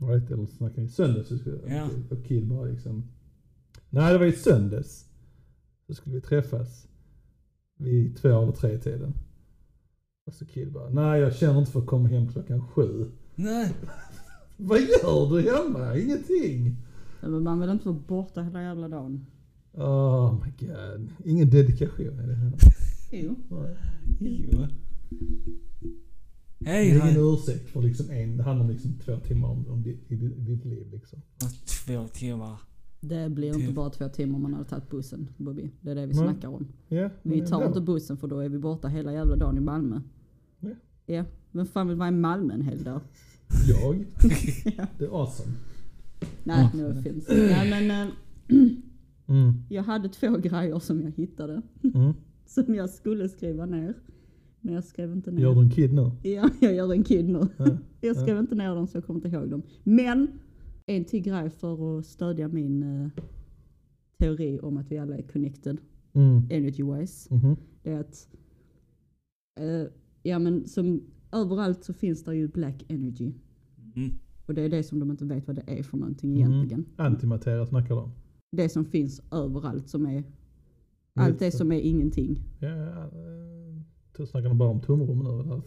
Right? 0.00 0.30
Eller 0.30 0.46
snackade 0.46 0.82
i 0.82 0.88
söndags. 0.88 1.28
så 1.28 1.38
skulle- 1.38 1.58
Ja. 1.74 1.88
Och 2.10 2.24
Kid 2.26 2.46
bara 2.48 2.64
liksom, 2.64 3.04
nej 3.90 4.12
det 4.12 4.18
var 4.18 4.26
i 4.26 4.32
söndags. 4.32 5.04
Så 5.86 5.94
skulle 5.94 6.14
vi 6.14 6.20
träffas 6.20 6.86
vid 7.78 8.16
två 8.16 8.28
eller 8.42 8.52
tre 8.52 8.78
tiden. 8.78 9.14
Och 10.26 10.34
så 10.34 10.44
Kid 10.46 10.72
bara, 10.72 10.88
nej 10.90 11.20
jag 11.20 11.34
känner 11.34 11.58
inte 11.58 11.70
för 11.72 11.80
att 11.80 11.86
komma 11.86 12.08
hem 12.08 12.28
klockan 12.28 12.68
sju. 12.68 13.06
Nej. 13.34 13.72
Vad 14.56 14.80
gör 14.80 15.30
du 15.36 15.50
hemma? 15.50 15.96
Ingenting. 15.98 16.76
Men 17.20 17.42
Man 17.42 17.60
vill 17.60 17.70
inte 17.70 17.88
vara 17.88 17.98
borta 18.08 18.42
hela 18.42 18.62
jävla 18.62 18.88
dagen. 18.88 19.26
Oh 19.78 20.34
my 20.44 20.66
god. 20.66 21.10
Ingen 21.24 21.50
dedikation 21.50 22.20
i 22.20 22.26
det 22.26 22.34
här. 22.34 22.52
Jo. 23.12 23.36
Nej. 23.50 24.46
Jo. 24.52 24.66
Det 26.58 26.70
Hej, 26.70 26.90
är 26.90 27.10
ingen 27.10 27.16
ursäkt 27.34 27.68
för 27.70 27.82
liksom 27.82 28.10
en, 28.10 28.36
det 28.36 28.42
handlar 28.42 28.64
om 28.64 28.70
liksom 28.70 28.98
två 29.04 29.16
timmar 29.16 29.48
om, 29.48 29.66
om 29.68 29.82
ditt, 29.82 30.10
i 30.12 30.16
ditt, 30.16 30.46
ditt 30.46 30.64
liv 30.64 30.86
liksom. 30.92 31.22
Två 31.86 32.08
timmar. 32.12 32.58
Det 33.00 33.30
blir 33.30 33.48
inte 33.48 33.66
Typ. 33.66 33.74
bara 33.74 33.90
två 33.90 34.08
timmar 34.08 34.36
om 34.36 34.42
man 34.42 34.54
hade 34.54 34.64
tagit 34.68 34.90
bussen, 34.90 35.28
Bobby. 35.36 35.70
Det 35.80 35.90
är 35.90 35.94
det 35.94 36.06
vi 36.06 36.14
Nej. 36.14 36.24
snackar 36.24 36.48
om. 36.48 36.68
Ja, 36.88 37.10
Vi 37.22 37.46
tar 37.46 37.66
inte 37.66 37.80
bussen 37.80 38.16
för 38.16 38.28
då 38.28 38.38
är 38.38 38.48
vi 38.48 38.58
borta 38.58 38.88
hela 38.88 39.12
jävla 39.12 39.36
dagen 39.36 39.56
i 39.56 39.60
Malmö. 39.60 40.00
Ja. 40.60 40.70
Ja. 41.06 41.24
Vem 41.52 41.66
fan 41.66 41.88
vill 41.88 41.96
vara 41.96 42.08
i 42.08 42.12
Malmö 42.12 42.54
en 42.54 42.62
hel 42.62 42.82
dag? 42.82 43.00
Jag? 43.68 44.04
Ja. 44.76 44.86
Det 44.98 45.04
är 45.04 45.20
awesome. 45.22 45.52
Nej, 46.44 46.68
no 46.74 46.98
offense. 46.98 47.34
Nej 47.34 47.70
men 47.70 47.90
eh, 47.90 48.14
Mm. 49.28 49.52
jag 49.68 49.82
hade 49.82 50.08
två 50.08 50.36
grejer 50.42 50.78
som 50.78 51.02
jag 51.02 51.10
hittade. 51.10 51.62
Mm. 51.94 52.12
Som 52.46 52.74
jag 52.74 52.90
skulle 52.90 53.28
skriva 53.28 53.66
ner. 53.66 53.94
Men 54.60 54.74
jag 54.74 54.84
skrev 54.84 55.12
inte 55.12 55.30
ner. 55.30 55.42
Gör 55.42 55.54
du 55.54 55.60
en 55.60 55.70
kid 55.70 55.92
nu? 55.94 56.10
Ja, 56.22 56.50
jag 56.60 56.74
gör 56.74 56.92
en 56.92 57.02
kid 57.04 57.28
nu. 57.28 57.46
Ja. 57.56 57.66
Jag 58.00 58.16
skrev 58.16 58.38
inte 58.38 58.54
ner 58.54 58.74
dem 58.74 58.86
så 58.86 58.96
jag 58.96 59.04
kommer 59.04 59.18
inte 59.26 59.36
ihåg 59.36 59.50
dem. 59.50 59.62
Men 59.84 60.28
en 60.86 61.04
till 61.04 61.22
grej 61.22 61.50
för 61.50 61.98
att 61.98 62.06
stödja 62.06 62.48
min 62.48 62.82
eh, 62.82 63.08
teori 64.18 64.60
om 64.62 64.76
att 64.76 64.90
vi 64.92 64.98
alla 64.98 65.16
är 65.18 65.22
connected 65.22 65.78
Mm. 66.12 66.42
energy-wise. 66.50 67.34
Mhm. 67.34 67.56
Det 67.82 67.90
är 67.92 68.00
att 68.00 68.28
eh, 69.60 69.92
ja 70.22 70.38
men 70.38 70.66
som 70.66 71.02
överallt 71.32 71.84
så 71.84 71.92
finns 71.92 72.24
det 72.24 72.36
ju 72.36 72.48
black 72.48 72.84
energy. 72.88 73.32
Mm. 73.96 74.10
Och 74.46 74.54
det 74.54 74.62
är 74.62 74.68
det 74.68 74.82
som 74.82 74.98
de 74.98 75.10
inte 75.10 75.24
vet 75.24 75.46
vad 75.46 75.56
det 75.56 75.64
är 75.78 75.82
för 75.82 75.96
någonting 75.96 76.42
Mm. 76.42 76.52
egentligen. 76.52 76.84
Antimateria 76.96 77.66
snackar 77.66 77.88
de 77.94 78.04
om. 78.04 78.10
Det 78.50 78.68
som 78.68 78.84
finns 78.84 79.22
överallt 79.32 79.88
som 79.88 80.06
är 80.06 80.24
allt 81.14 81.38
det 81.38 81.50
som 81.50 81.72
är 81.72 81.80
ingenting. 81.80 82.42
Ja, 82.60 82.68
ja, 82.68 83.10
då 84.16 84.26
snackar 84.26 84.48
de 84.48 84.58
bara 84.58 84.68
om 84.68 84.80
tomrum 84.80 85.18
nu. 85.18 85.30
eller? 85.30 85.62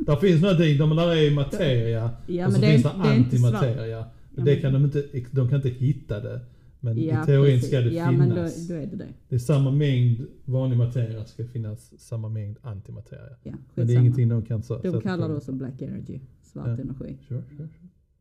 där 0.06 0.16
finns 0.16 0.42
någonting, 0.42 0.78
de 0.78 0.96
där 0.96 1.16
är 1.16 1.34
materia 1.34 2.10
Ja 2.26 2.46
och 2.46 2.52
så 2.52 2.60
men 2.60 2.68
det 2.68 2.74
är, 2.74 2.78
finns 2.78 2.82
det 2.82 2.88
det 2.88 2.98
är 2.98 3.02
svart. 3.02 3.16
antimateria. 3.16 3.86
Ja, 3.98 4.10
det 4.34 4.42
men- 4.44 4.60
kan 4.60 4.72
de 4.72 4.84
inte, 4.84 5.04
de 5.30 5.48
kan 5.48 5.56
inte 5.56 5.68
hitta 5.68 6.20
det. 6.20 6.40
Men 6.80 6.98
Ja, 7.02 7.22
i 7.22 7.26
teorin 7.26 7.54
precis. 7.54 7.68
ska 7.68 7.80
det 7.80 7.90
ja, 7.90 8.08
finnas. 8.10 8.28
men 8.28 8.28
då, 8.68 8.74
då 8.74 8.80
är 8.80 8.86
det 8.86 8.96
det. 8.96 9.08
Det 9.28 9.34
är 9.34 9.38
samma 9.38 9.70
mängd 9.70 10.26
vanlig 10.44 10.76
materia 10.78 11.24
ska 11.24 11.44
finnas 11.46 12.00
samma 12.00 12.28
mängd 12.28 12.56
antimateria. 12.62 13.36
Ja, 13.42 13.52
Men 13.74 13.86
det 13.86 13.94
är 13.94 13.98
ingenting 14.00 14.28
de 14.28 14.42
kan 14.42 14.62
så, 14.62 14.78
De 14.78 15.00
kallar 15.00 15.28
det 15.28 15.34
också 15.34 15.52
black 15.52 15.82
energy, 15.82 16.20
svart 16.42 16.66
Ja. 16.66 16.72
energi. 16.72 17.16
Sure, 17.28 17.42
sure. 17.56 17.68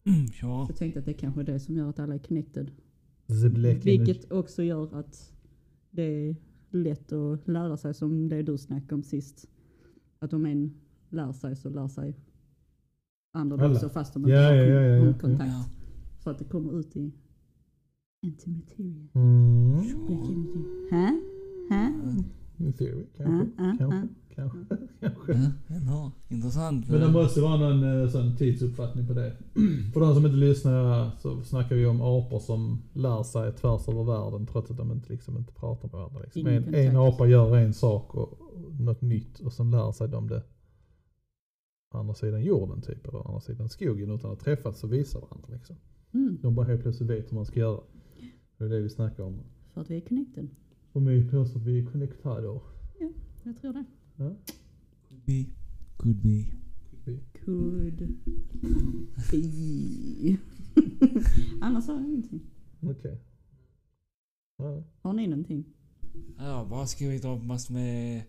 Mm, 0.04 0.26
ja. 0.42 0.66
Jag 0.70 0.78
tänkte 0.78 1.00
att 1.00 1.06
det 1.06 1.14
kanske 1.14 1.42
är 1.42 1.46
det 1.46 1.60
som 1.60 1.76
gör 1.78 1.90
att 1.90 2.00
alla 2.00 2.14
är 2.14 2.20
connected. 2.20 2.72
The 3.28 3.50
black 3.50 3.74
energy. 3.74 3.98
Vilket 3.98 4.32
också 4.32 4.64
gör 4.64 5.00
att 5.00 5.34
det 5.92 6.04
är 6.30 6.36
lätt 6.70 7.12
att 7.12 7.48
lära 7.48 7.78
sig 7.78 7.94
som 7.94 8.30
det 8.30 8.42
du 8.42 8.58
snackade 8.58 8.96
om 8.96 9.04
sist. 9.04 9.50
Att 10.20 10.34
om 10.34 10.46
en 10.46 10.74
lär 11.10 11.32
sig 11.34 11.56
så 11.56 11.70
lär 11.70 11.88
sig 11.88 12.16
andra 13.32 13.64
Alla. 13.64 13.74
också 13.74 13.90
fast 13.90 14.14
de 14.14 14.20
inte 14.24 14.32
Ja, 14.32 14.48
har 14.48 14.54
ja, 14.56 14.64
ja, 14.66 14.82
ja, 14.82 15.06
ja. 15.06 15.14
kontakt. 15.20 15.52
Ja. 15.52 15.66
För 16.24 16.32
att 16.32 16.40
det 16.40 16.46
kommer 16.46 16.80
ut 16.80 16.96
i 16.96 17.12
antimateria. 18.24 19.08
Mm. 19.14 19.72
Black 20.08 20.30
energy. 20.30 20.60
Hä? 20.92 21.22
Hä? 21.70 21.94
In 22.58 22.74
theory, 22.74 23.06
kanske. 23.18 23.52
ja, 23.64 23.76
kanske. 23.80 23.96
ja. 23.96 24.08
Kanske. 24.36 24.58
kanske. 25.00 25.34
Ja, 25.34 25.76
ja, 25.88 26.12
intressant. 26.30 26.90
Men 26.90 27.00
det 27.00 27.12
måste 27.12 27.42
vara 27.42 27.58
någon 27.58 28.02
eh, 28.02 28.10
sån 28.10 28.36
tidsuppfattning 28.36 29.08
på 29.08 29.14
det. 29.14 29.36
För 29.94 30.00
de 30.00 30.14
som 30.14 30.26
inte 30.26 30.38
lyssnar 30.38 31.12
så 31.20 31.42
snackar 31.44 31.76
vi 31.76 31.86
om 31.86 32.02
apor 32.02 32.40
som 32.40 32.82
lär 32.94 33.24
sig 33.24 33.52
tvärs 33.52 33.88
över 33.88 34.04
världen 34.04 34.48
trots 34.48 34.72
att 34.72 34.78
de 34.78 34.92
inte, 34.92 35.14
liksom, 35.14 35.38
inte 35.38 35.54
pratar 35.54 35.88
med 35.88 35.92
varandra. 35.92 36.22
Liksom. 36.22 36.48
En, 36.48 36.76
en 36.76 36.98
apa 36.98 37.28
gör 37.28 37.58
en 37.58 37.74
sak 37.74 38.16
och, 38.16 38.40
något 38.80 39.02
nytt 39.02 39.40
och 39.40 39.54
sen 39.54 39.72
lär 39.72 39.92
sig 39.92 40.08
de 40.08 40.28
det 40.28 40.44
på 41.92 41.98
andra 41.98 42.14
sidan 42.14 42.44
jorden 42.44 42.82
typ, 42.82 43.08
eller 43.08 43.28
andra 43.28 43.40
sidan 43.40 43.70
skogen 43.70 44.12
utan 44.12 44.32
att 44.32 44.40
träffas 44.40 44.84
och 44.84 44.94
visa 44.94 45.20
varandra. 45.20 45.48
Liksom. 45.52 45.76
Mm. 46.14 46.38
De 46.42 46.56
bara 46.56 46.66
helt 46.66 46.82
plötsligt 46.82 47.10
vet 47.10 47.32
hur 47.32 47.36
man 47.36 47.46
ska 47.46 47.60
göra. 47.60 47.80
Det 48.58 48.66
är 48.66 48.70
det 48.70 48.80
vi 48.80 48.90
snackar 48.90 49.24
om. 49.24 49.40
För 49.74 49.82
att 49.82 49.90
vi 49.90 49.98
är 49.98 50.02
connected. 50.02 50.50
Och 50.92 51.02
mig 51.02 51.30
påstår 51.30 51.60
att 51.60 51.66
vi 51.66 51.80
är 51.80 51.86
connectado. 51.86 52.62
Jag 53.44 53.58
tror 53.58 53.74
det. 53.74 53.86
Ja. 54.18 54.36
Could 55.10 55.22
be. 55.26 55.46
Could 55.98 56.22
be. 56.22 56.46
Vi- 57.06 57.20
Could 57.46 58.16
be. 59.32 60.38
Annars 61.62 61.88
har 61.88 61.94
jag 61.96 62.06
ingenting. 62.06 62.42
Okej. 62.82 63.22
Ja. 64.58 64.84
Har 65.02 65.14
ni 65.14 65.28
någonting? 65.28 65.66
Jag 66.38 66.44
har 66.54 66.66
bara 66.66 66.88
skrivit 66.88 67.26
upp 67.26 67.44
massor 67.44 67.74
med... 67.74 68.24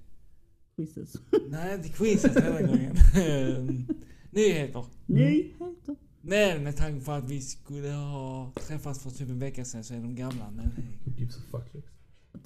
Quizzes. 0.76 1.16
Nej, 1.48 1.74
inte 1.76 1.88
quizet 1.88 2.44
hela 2.44 2.62
gången. 2.62 2.96
Ehm, 3.14 3.86
Nyheter. 4.30 4.84
Nyheter. 5.06 5.96
Men 6.20 6.62
med 6.64 6.76
tanke 6.76 7.04
på 7.04 7.12
att 7.12 7.30
vi 7.30 7.40
skulle 7.40 7.88
ha 7.88 8.52
träffats 8.66 9.02
för 9.02 9.10
typ 9.10 9.28
en 9.30 9.38
vecka 9.38 9.64
sedan 9.64 9.84
så 9.84 9.94
är 9.94 10.00
de 10.00 10.14
gamla. 10.14 10.50
Men, 10.50 10.70
gives 11.16 11.36
a 11.36 11.40
fuck 11.50 11.74
liksom. 11.74 11.94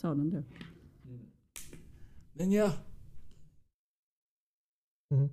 Ta 0.00 0.14
den 0.14 0.30
då. 0.30 0.42
men 2.32 2.52
ja. 2.52 2.73
Mm. 5.11 5.29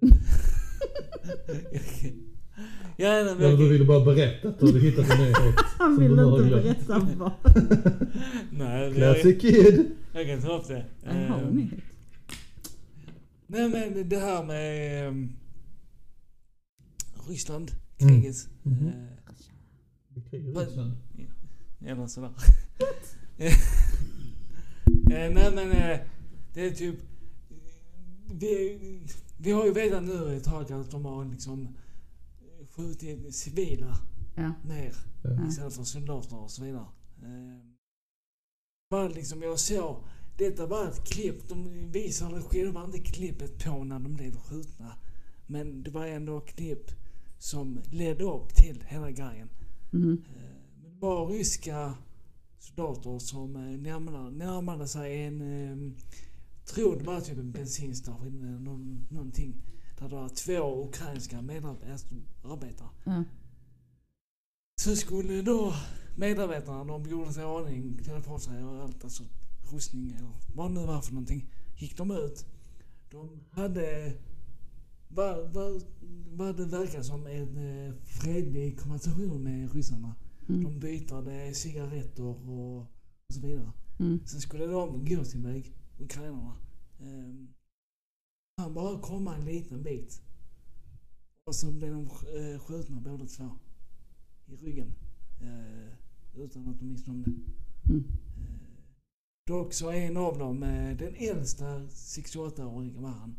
ja, 2.96 3.08
nej, 3.12 3.24
men 3.24 3.42
Ja, 3.42 3.48
jag, 3.48 3.58
du 3.58 3.68
ville 3.68 3.84
bara 3.84 4.04
berätta 4.04 4.48
att 4.48 4.58
du 4.60 4.66
hade 4.66 4.80
hittat 4.80 5.10
en 5.10 5.18
nyhet. 5.18 5.36
Han 5.78 5.94
som 5.94 6.02
vill 6.02 6.10
du 6.10 6.16
nu 6.16 6.22
har 6.24 6.36
inte 6.38 6.48
glömt. 6.48 6.64
berätta 6.64 6.98
vad. 7.18 7.32
nej, 8.50 8.50
men 8.50 8.68
jag, 8.70 8.94
Classic 8.94 9.40
kid. 9.40 9.90
jag 10.12 10.26
kan 10.26 10.42
ta 10.42 10.58
upp 10.58 10.68
det. 10.68 10.84
En 11.02 11.16
Ehm, 11.16 11.50
nyhet. 11.56 11.80
Nej 13.46 13.68
men 13.68 14.08
det 14.08 14.18
här 14.18 14.44
med 14.44 15.08
ehm, 15.08 15.32
Ryssland, 17.28 17.70
Mm. 18.00 18.14
kriget. 18.22 18.36
Eh, 18.64 18.72
Det 20.08 20.20
är 20.20 20.30
krig 20.30 20.48
i 20.48 20.52
Vad- 20.52 20.64
Ryssland. 20.66 20.92
Eller 21.86 22.06
sådär. 22.06 22.30
Eh, 23.38 23.52
Nej 25.08 25.30
men 25.34 25.58
eh, 25.72 25.98
det 26.54 26.66
är 26.66 26.70
typ... 26.70 26.96
Vi, 28.38 29.00
vi 29.38 29.50
har 29.50 29.64
ju 29.64 29.72
vetat 29.72 30.02
nu 30.04 30.36
ett 30.36 30.44
tag 30.44 30.72
att 30.72 30.90
de 30.90 31.04
har 31.04 31.24
liksom 31.24 31.68
skjutit 32.70 33.34
civila 33.34 33.96
Ja. 34.36 34.52
mer 34.68 34.94
Ja. 35.24 35.48
istället 35.48 35.74
för 35.74 35.82
soldater 35.84 36.36
och 36.38 36.50
så 36.50 36.64
vidare. 36.64 36.86
Eh, 37.22 37.60
Var 38.88 39.08
liksom, 39.08 39.42
jag 39.42 39.58
såg, 39.58 39.96
detta 40.38 40.66
var 40.66 40.88
ett 40.88 41.04
klipp, 41.08 41.48
de 41.48 41.90
visade 41.92 42.42
själva 42.42 42.84
inte 42.84 42.98
klippet 42.98 43.64
på 43.64 43.84
när 43.84 43.98
de 43.98 44.14
blev 44.14 44.36
skjutna. 44.36 44.92
Men 45.46 45.82
det 45.82 45.90
var 45.90 46.06
ändå 46.06 46.38
ett 46.38 46.46
klipp 46.56 46.90
som 47.38 47.80
ledde 47.92 48.24
upp 48.24 48.54
till 48.54 48.84
hela 48.88 49.10
grejen. 49.10 49.48
Men 49.90 50.16
Det 50.82 51.00
var 51.06 51.26
ryska 51.26 51.94
soldater 52.58 53.18
som 53.18 53.56
eh, 53.56 53.62
närmade, 53.80 54.30
närmade 54.30 54.88
sig 54.88 55.22
en, 55.22 55.40
tror 56.66 56.96
det 56.96 57.04
var 57.04 57.20
typ 57.20 57.38
en 57.38 57.52
bensinstation 57.52 58.44
eller 58.48 58.58
någon, 58.58 59.06
någonting. 59.10 59.62
Där 59.98 60.08
det 60.08 60.14
var 60.14 60.28
två 60.28 60.88
ukrainska 60.88 61.42
medarbetare. 61.42 62.88
Ja. 63.04 63.24
Så 64.80 64.96
skulle 64.96 65.42
då 65.42 65.74
medarbetarna, 66.16 66.84
de 66.84 67.10
gjorde 67.10 67.32
sig 67.32 67.42
i 67.42 67.46
ordning, 67.46 67.98
klädde 68.04 68.20
på 68.20 68.38
sig 68.38 68.64
och 68.64 68.82
allt, 68.82 69.04
alltså 69.04 69.24
rustning 69.72 70.10
eller 70.10 70.30
vad 70.54 70.70
det 70.70 70.80
nu 70.80 70.86
var 70.86 71.00
för 71.00 71.12
någonting. 71.12 71.50
Gick 71.76 71.96
de 71.96 72.10
ut. 72.10 72.46
De 73.10 73.40
hade 73.50 74.14
vad, 75.08 75.52
vad, 75.52 75.82
vad 76.32 76.56
det 76.56 76.64
verkar 76.64 77.02
som 77.02 77.26
en 77.26 77.56
eh, 77.56 77.94
fredlig 78.04 78.80
konversation 78.80 79.42
med 79.42 79.72
ryssarna. 79.74 80.14
Mm. 80.48 80.64
De 80.64 80.80
bytade 80.80 81.54
cigaretter 81.54 82.22
och, 82.22 82.78
och 82.78 82.86
så 83.34 83.40
vidare. 83.40 83.72
Mm. 83.98 84.20
Sen 84.26 84.40
skulle 84.40 84.66
de 84.66 85.04
gå 85.04 85.24
sin 85.24 85.42
väg, 85.42 85.74
ukrainarna. 85.98 86.56
Um, 87.00 87.48
han 88.56 88.74
bara 88.74 88.98
komma 89.00 89.36
en 89.36 89.44
liten 89.44 89.82
bit. 89.82 90.22
Och 91.46 91.54
så 91.54 91.70
blev 91.72 91.92
de 91.92 92.02
eh, 92.06 92.60
skjutna 92.60 93.00
båda 93.00 93.26
två. 93.26 93.50
I 94.46 94.56
ryggen. 94.56 94.92
Eh, 95.42 95.92
utan 96.42 96.68
att 96.68 96.78
de 96.78 96.88
visste 96.88 97.10
om 97.10 97.22
det. 97.22 97.30
Mm. 97.92 98.04
Eh, 98.36 98.84
dock 99.46 99.72
så 99.72 99.88
är 99.90 99.94
en 100.06 100.16
av 100.16 100.38
dem, 100.38 100.60
den 100.98 101.14
äldsta 101.14 101.80
68-åringen 101.88 103.02
var 103.02 103.10
han. 103.10 103.36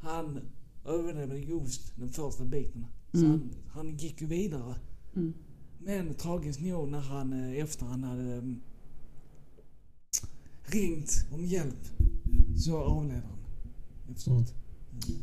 Han 0.00 0.40
överlevde 0.84 1.38
just 1.38 1.96
den 1.96 2.08
första 2.08 2.44
biten. 2.44 2.86
Så 3.12 3.18
Mm. 3.18 3.30
han, 3.30 3.50
han 3.68 3.96
gick 3.96 4.20
ju 4.20 4.26
vidare. 4.26 4.74
Mm. 5.16 5.34
Men 5.78 6.14
tragiskt 6.14 6.60
nog 6.60 6.88
när 6.88 7.00
han 7.00 7.32
efter 7.32 7.86
han 7.86 8.04
hade 8.04 8.32
mm, 8.34 8.60
ringt 10.72 11.26
om 11.30 11.44
hjälp 11.44 11.88
så 12.56 12.76
avled 12.76 13.22
han 13.22 13.38
efteråt. 14.10 14.54
Mm. 15.08 15.20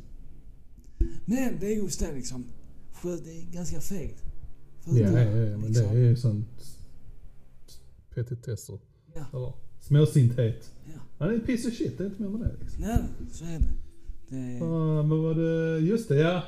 Men 1.26 1.60
det 1.60 1.68
är 1.74 1.76
just 1.76 2.00
det 2.00 2.14
liksom. 2.14 2.46
För 2.92 3.18
det 3.18 3.42
är 3.42 3.52
ganska 3.52 3.82
fegt. 3.82 4.24
Ja, 4.86 4.94
det, 4.94 5.00
ja, 5.00 5.20
ja, 5.20 5.58
men 5.58 5.62
det 5.62 5.68
liksom. 5.68 5.98
är 5.98 6.00
ju 6.00 6.16
sånt 6.16 6.48
petitesser. 8.10 8.80
Ja. 9.14 9.26
Eller 9.34 9.54
småsinthet. 9.80 10.72
Ja. 10.86 11.00
Han 11.18 11.30
är 11.30 11.34
en 11.34 11.42
piece 11.42 11.68
of 11.68 11.74
shit, 11.74 11.98
det 11.98 12.04
är 12.04 12.08
inte 12.08 12.22
mer 12.22 12.30
med 12.30 12.40
det 12.42 12.56
liksom. 12.60 12.82
Nej, 12.82 13.04
så 13.32 13.46
är 13.46 13.60
det. 13.60 13.74
det 14.30 14.36
är, 14.36 14.58
Ja, 14.58 15.04
men 15.04 15.24
var 15.24 15.36
det, 15.36 15.80
just 15.80 16.10
det 16.10 16.16
ja. 16.16 16.44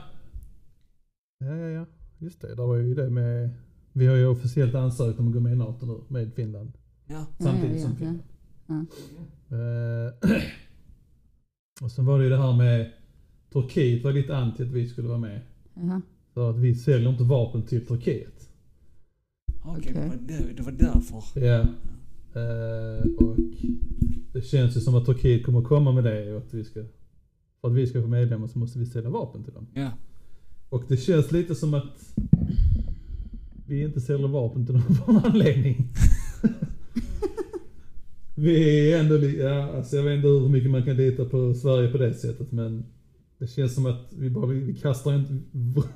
Ja, 1.40 1.56
ja, 1.56 1.68
ja. 1.68 1.86
Just 2.18 2.42
det, 2.42 2.56
där 2.56 2.64
var 2.64 2.76
ju 2.76 2.96
det 2.96 3.10
med, 3.10 3.50
vi 3.94 4.08
har 4.08 4.16
ju 4.16 4.28
officiellt 4.28 4.76
ansökt 4.76 5.20
om 5.20 5.28
att 5.28 5.34
gå 5.34 5.40
med 5.40 5.54
i 5.54 5.56
NATO 5.56 5.86
nu 5.86 6.02
med 6.08 6.34
Finland. 6.34 6.72
ja. 7.08 7.26
Samtidigt 7.40 7.78
ja, 7.78 7.82
som 7.82 7.92
ja. 7.92 7.98
Finland. 7.98 8.20
Ja. 8.68 8.86
Eh, 9.58 10.32
och 11.82 11.92
sen 11.92 12.06
var 12.06 12.18
det 12.18 12.24
ju 12.24 12.30
det 12.30 12.38
här 12.38 12.54
med, 12.54 12.92
Turkiet 13.54 14.04
var 14.04 14.12
lite 14.12 14.38
anti 14.38 14.64
att 14.64 14.70
vi 14.70 14.88
skulle 14.88 15.08
vara 15.08 15.18
med. 15.18 15.42
Jaha. 15.74 16.02
För 16.34 16.50
att 16.50 16.58
vi 16.58 16.76
säljer 16.76 17.10
inte 17.10 17.24
vapen 17.24 17.64
till 17.64 17.86
Turkiet. 17.86 18.50
Okej, 19.64 19.94
var 19.94 20.18
det, 20.56 20.62
var 20.64 20.72
därför. 20.72 21.40
Ja. 21.46 21.60
Eh, 22.34 23.28
och 23.28 23.38
det 24.34 24.42
känns 24.42 24.78
ju 24.78 24.82
som 24.82 24.96
att 24.96 25.06
Turkiet 25.06 25.46
kommer 25.46 25.62
komma 25.62 25.92
med 25.92 26.04
det 26.04 26.34
och 26.34 26.38
att 26.38 26.54
vi 26.54 26.64
ska, 26.64 26.84
för 27.62 27.68
att 27.68 27.74
vi 27.74 27.88
ska 27.88 28.02
få 28.02 28.08
medlemmar 28.08 28.48
så 28.48 28.60
måste 28.60 28.80
vi 28.80 28.86
sälja 28.86 29.10
vapen 29.10 29.44
till 29.44 29.54
dem. 29.54 29.68
Ja. 29.74 29.92
Och 30.70 30.84
det 30.88 30.98
känns 30.98 31.32
lite 31.32 31.56
som 31.56 31.74
att 31.74 32.16
vi 33.68 33.84
inte 33.84 34.02
säljer 34.02 34.28
vapen 34.28 34.66
till 34.66 34.74
dem 34.74 34.84
för 34.84 35.12
en 35.12 35.18
anledning. 35.18 35.88
vi 38.38 38.92
är 38.92 39.00
ändå, 39.00 39.18
ja, 39.30 39.78
alltså 39.78 39.96
jag 39.96 40.04
vet 40.04 40.16
inte 40.16 40.28
hur 40.28 40.50
mycket 40.50 40.72
man 40.72 40.84
kan 40.84 40.96
lita 40.98 41.26
på 41.26 41.54
Sverige 41.54 41.92
på 41.92 41.98
det 41.98 42.14
sättet 42.14 42.52
men 42.52 42.86
det 43.40 43.48
känns 43.48 43.76
som 43.76 43.86
att 43.86 44.08
vi 44.20 44.30
bara, 44.30 44.46
vi 44.46 44.74
kastar 44.76 45.16
inte 45.16 45.34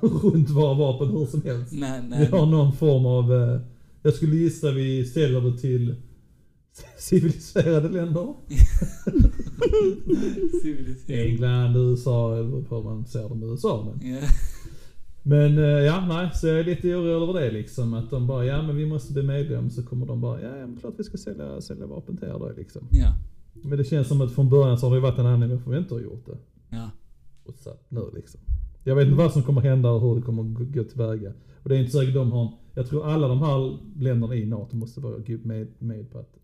runt 0.00 0.50
våra 0.50 0.74
vapen 0.74 1.08
hur 1.08 1.26
som 1.26 1.42
helst. 1.42 1.72
Nej, 1.72 2.00
Vi 2.02 2.08
nej. 2.08 2.26
har 2.26 2.46
någon 2.46 2.72
form 2.72 3.06
av, 3.06 3.32
eh, 3.34 3.60
jag 4.02 4.14
skulle 4.14 4.36
gissa 4.36 4.70
vi 4.70 5.04
säljer 5.04 5.40
det 5.40 5.58
till 5.58 5.94
civiliserade 6.98 7.88
länder. 7.88 8.28
Civilisering. 10.62 11.30
England, 11.30 11.76
USA, 11.76 12.36
eller 12.36 12.64
hur 12.70 12.82
man 12.82 13.06
ser 13.06 13.28
dem 13.28 13.42
i 13.42 13.46
USA. 13.46 13.94
Men, 14.00 14.10
Ja. 14.12 14.18
Men 15.22 15.58
eh, 15.58 15.64
ja, 15.64 16.06
nej, 16.08 16.30
så 16.34 16.46
jag 16.46 16.60
är 16.60 16.64
lite 16.64 16.94
orolig 16.94 17.12
över 17.28 17.40
det 17.40 17.50
liksom. 17.50 17.94
Att 17.94 18.10
de 18.10 18.26
bara, 18.26 18.44
ja 18.44 18.62
men 18.62 18.76
vi 18.76 18.86
måste 18.86 19.12
bli 19.12 19.22
medlem. 19.22 19.70
Så 19.70 19.82
kommer 19.82 20.06
de 20.06 20.20
bara, 20.20 20.40
ja, 20.42 20.50
men 20.66 20.76
klart 20.76 20.94
vi 20.98 21.04
ska 21.04 21.16
sälja, 21.18 21.60
sälja 21.60 21.86
vapen 21.86 22.16
till 22.16 22.28
er 22.28 22.32
då 22.32 22.52
liksom. 22.56 22.86
Ja. 22.90 23.12
Men 23.64 23.78
det 23.78 23.84
känns 23.84 24.08
som 24.08 24.20
att 24.20 24.32
från 24.32 24.50
början 24.50 24.78
så 24.78 24.88
har 24.88 24.94
det 24.94 25.00
varit 25.00 25.18
en 25.18 25.26
anledning 25.26 25.56
varför 25.58 25.70
vi 25.70 25.78
inte 25.78 25.94
har 25.94 26.00
gjort 26.00 26.26
det. 26.26 26.38
Ja. 26.76 26.90
Och 27.44 27.54
så 27.58 27.70
nu 27.88 28.10
liksom. 28.14 28.40
Jag 28.84 28.96
vet 28.96 29.04
inte 29.06 29.16
vad 29.18 29.32
som 29.32 29.42
kommer 29.42 29.60
hända 29.60 29.90
och 29.90 30.00
hur 30.00 30.14
det 30.16 30.22
kommer 30.22 30.42
gå, 30.42 30.84
tillväga. 30.84 31.32
Och 31.62 31.68
det 31.68 31.76
är 31.76 31.78
inte 31.78 31.92
säkert 31.92 32.14
de 32.14 32.32
har, 32.32 32.42
en- 32.46 32.52
jag 32.74 32.88
tror 32.88 33.06
alla 33.06 33.28
de 33.28 33.38
här 33.38 33.78
länderna 34.02 34.34
i 34.34 34.46
NATO 34.46 34.76
måste 34.76 35.00
vara 35.00 35.18
med, 35.42 35.68
med 35.78 36.10
på 36.10 36.18
att 36.18 36.34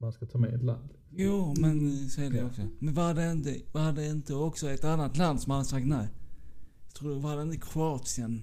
man 0.00 0.12
ska 0.12 0.26
ta 0.26 0.38
med 0.38 0.54
ett 0.54 0.62
land. 0.62 0.88
Jo, 1.16 1.54
men 1.60 1.90
så 2.08 2.20
är 2.20 2.30
det 2.30 2.44
också. 2.44 2.60
Men 2.78 2.94
var 2.94 3.14
det, 3.14 3.32
inte, 3.32 3.54
var 3.72 3.92
det 3.92 4.06
inte 4.06 4.34
också 4.34 4.70
ett 4.70 4.84
annat 4.84 5.16
land 5.18 5.40
som 5.40 5.50
hade 5.52 5.64
sagt 5.64 5.86
nej? 5.86 6.08
Jag 6.98 7.02
tror, 7.02 7.20
var 7.20 7.36
det 7.36 7.42
inte 7.42 7.56
Kroatien? 7.56 8.42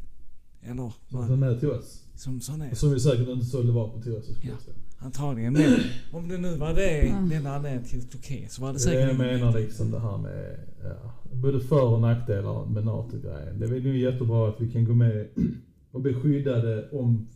Eller? 0.62 0.92
Som 1.10 1.30
Var, 1.30 1.36
med 1.36 1.60
till 1.60 1.72
oss. 1.72 2.04
som 2.16 2.42
sa 2.42 2.56
nej? 2.58 2.76
Som 2.76 2.92
vi 2.92 3.00
säkert 3.00 3.28
inte 3.28 3.46
sålde 3.46 3.72
vapen 3.72 4.02
till 4.02 4.16
oss. 4.16 4.30
Ja. 4.44 4.54
Antagligen. 5.00 5.54
Men 5.54 5.80
om 6.12 6.28
det 6.28 6.38
nu 6.38 6.56
var 6.58 6.74
det, 6.74 7.02
den 7.30 7.48
anledningen 7.48 7.84
till 7.84 8.08
Turkiet 8.10 8.52
så 8.52 8.62
var 8.62 8.68
det 8.68 8.74
Det 8.74 8.80
säkert... 8.80 9.00
är 9.00 9.06
det 9.06 9.32
jag 9.32 9.40
menar 9.40 9.60
liksom 9.60 9.92
det 9.92 10.00
här 10.00 10.18
med, 10.18 10.60
ja, 10.84 11.14
både 11.34 11.60
för 11.60 11.84
och 11.84 12.02
nackdelar 12.02 12.66
med 12.66 12.86
NATO-grejen. 12.86 13.60
Det 13.60 13.66
är 13.66 13.80
ju 13.80 14.00
jättebra 14.00 14.50
att 14.50 14.62
vi 14.62 14.72
kan 14.72 14.86
gå 14.86 14.94
med 14.94 15.28
och 15.92 16.02
bli 16.02 16.14
skyddade 16.14 16.90
om 16.92 17.28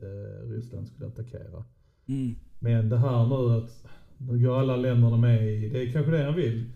eh, 0.00 0.48
Ryssland 0.48 0.88
skulle 0.88 1.06
attackera. 1.06 1.64
Mm. 2.08 2.34
Men 2.58 2.88
det 2.88 2.98
här 2.98 3.26
nu 3.26 3.56
att, 3.58 3.84
nu 4.18 4.42
går 4.42 4.60
alla 4.60 4.76
länderna 4.76 5.16
med 5.16 5.48
i, 5.54 5.68
det 5.68 5.82
är 5.82 5.92
kanske 5.92 6.12
det 6.12 6.24
han 6.24 6.34
vill. 6.34 6.70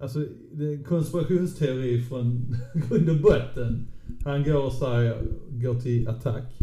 Alltså, 0.00 0.26
det 0.52 0.64
är 0.64 0.76
en 0.76 0.84
konspirationsteori 0.84 2.02
från 2.02 2.56
grund 2.88 3.08
och 3.08 3.20
botten. 3.20 3.88
Han 4.24 4.44
går 4.44 4.66
och 4.66 4.72
säger, 4.72 5.26
går 5.50 5.74
till 5.74 6.08
attack 6.08 6.60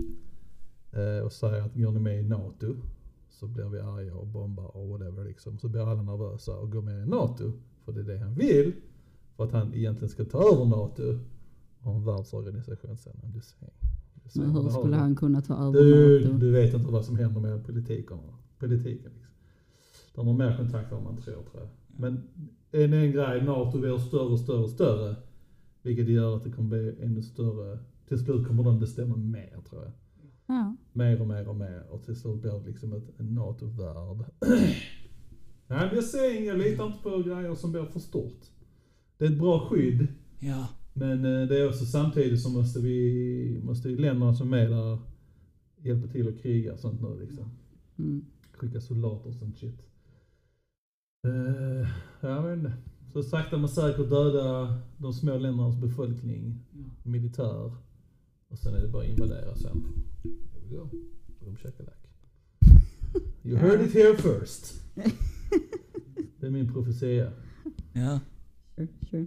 eh, 0.92 1.26
och 1.26 1.32
säger 1.32 1.62
att 1.62 1.76
går 1.76 1.92
ni 1.92 2.00
med 2.00 2.20
i 2.20 2.24
NATO 2.24 2.76
så 3.30 3.48
blir 3.48 3.66
vi 3.66 3.80
arga 3.80 4.16
och 4.16 4.28
bombar 4.28 4.78
och 4.78 4.88
whatever 4.90 5.26
liksom. 5.26 5.58
Så 5.60 5.68
blir 5.70 5.92
alla 5.92 6.02
nervösa 6.02 6.58
och 6.58 6.72
går 6.72 6.82
med 6.82 7.04
i 7.04 7.10
NATO. 7.10 7.52
För 7.86 7.92
det 7.92 8.00
är 8.00 8.04
det 8.04 8.18
han 8.18 8.36
vill. 8.36 8.74
För 9.36 9.44
att 9.44 9.52
han 9.52 9.74
egentligen 9.74 10.10
ska 10.10 10.26
ta 10.26 10.54
över 10.54 10.66
NATO 10.66 11.20
och 11.80 11.96
en 11.96 12.06
världsorganisation 12.06 12.98
sen. 12.98 13.14
Men 14.36 14.52
hur 14.52 14.70
skulle 14.70 14.96
han 14.96 15.16
kunna 15.16 15.42
ta 15.42 15.54
över 15.54 15.80
Du, 15.80 16.26
NATO? 16.26 16.38
du 16.38 16.52
vet 16.52 16.74
inte 16.74 16.92
vad 16.92 17.06
som 17.06 17.18
händer 17.18 17.42
med 17.42 17.66
politikerna. 17.66 18.34
Politiken 18.60 19.12
liksom. 19.16 19.34
De 20.16 20.28
har 20.28 20.34
mer 20.34 20.58
kontakt 20.58 20.92
än 20.92 21.04
man 21.04 21.18
tror 21.18 21.34
tror 21.34 21.46
jag. 21.54 21.70
Men 21.88 22.24
en, 22.72 22.94
en 22.94 23.12
grej, 23.12 23.42
NATO 23.42 23.80
blir 23.80 23.98
större 23.98 24.30
och 24.30 24.40
större 24.40 24.64
och 24.64 24.70
större. 24.70 25.16
Vilket 25.82 26.08
gör 26.08 26.36
att 26.36 26.44
det 26.44 26.52
kommer 26.52 26.70
bli 26.70 26.96
ännu 27.02 27.22
större. 27.22 27.80
Till 28.08 28.18
slut 28.18 28.48
kommer 28.48 28.64
de 28.64 28.80
bestämma 28.80 29.16
mer 29.16 29.62
tror 29.70 29.84
jag. 29.84 29.92
Ja. 30.46 30.76
Mer 30.94 31.22
och 31.22 31.28
mer 31.28 31.48
och 31.48 31.56
mer. 31.56 31.84
Och 31.90 32.04
till 32.04 32.16
slut 32.16 32.42
blir 32.42 32.52
det 32.52 32.70
liksom 32.70 32.94
ett, 32.94 33.20
en 33.20 33.36
NATO-värld. 33.36 34.26
Nej 35.68 35.88
men 35.88 35.96
jag 35.96 36.04
säger 36.04 36.48
jag 36.48 36.58
litar 36.58 36.86
inte 36.86 37.04
på 37.04 37.10
grejer 37.10 37.56
som 37.56 37.72
blir 37.72 37.86
för 37.86 38.00
stort. 38.00 38.42
Det 39.18 39.26
är 39.26 39.30
ett 39.30 39.40
bra 39.40 39.68
skydd. 39.70 40.08
Ja. 40.40 40.68
Men 40.94 41.26
eh, 41.26 41.48
det 41.48 41.60
är 41.60 41.68
också 41.68 41.86
samtidigt 41.86 42.42
så 42.42 42.50
måste 42.50 42.80
vi, 42.80 43.62
måste 43.64 43.90
ju 43.90 43.98
länderna 43.98 44.34
som 44.34 44.54
är 44.54 44.70
där 44.70 45.00
hjälpa 45.82 46.08
till 46.08 46.28
att 46.28 46.42
kriga 46.42 46.74
och 46.74 46.80
sånt 46.80 47.02
nu 47.02 47.20
liksom. 47.20 47.52
Mm. 48.00 48.26
Skicka 48.52 48.82
soldater 48.82 49.30
och 49.30 49.36
sånt 49.36 49.58
shit. 49.58 49.88
Uh, 51.26 51.88
jag 52.22 52.44
vet 52.44 52.58
inte. 52.58 52.74
Så 53.14 53.24
sakta 53.24 53.58
men 53.58 53.70
säkert 53.70 54.10
döda 54.10 54.78
de 54.98 55.14
små 55.14 55.38
ländernas 55.38 55.76
befolkning, 55.76 56.60
Ja. 56.72 56.86
militär. 57.04 57.72
Och 58.50 58.60
sen 58.60 58.74
är 58.76 58.80
det 58.82 58.88
bara 58.88 59.04
att 59.04 59.10
invadera 59.10 59.56
sen. 59.56 59.86
Here 60.24 60.62
we 60.70 60.76
go. 60.76 60.90
Boom 61.40 61.56
shakalak. 61.56 61.98
You 63.44 63.58
heard 63.58 63.82
it 63.82 63.94
here 63.94 64.18
first. 64.18 64.82
Det 66.40 66.48
är 66.48 66.50
min 66.52 66.74
profetia. 66.74 67.32
Ja. 67.94 68.20
Sure, 68.76 68.88
sure. 69.10 69.26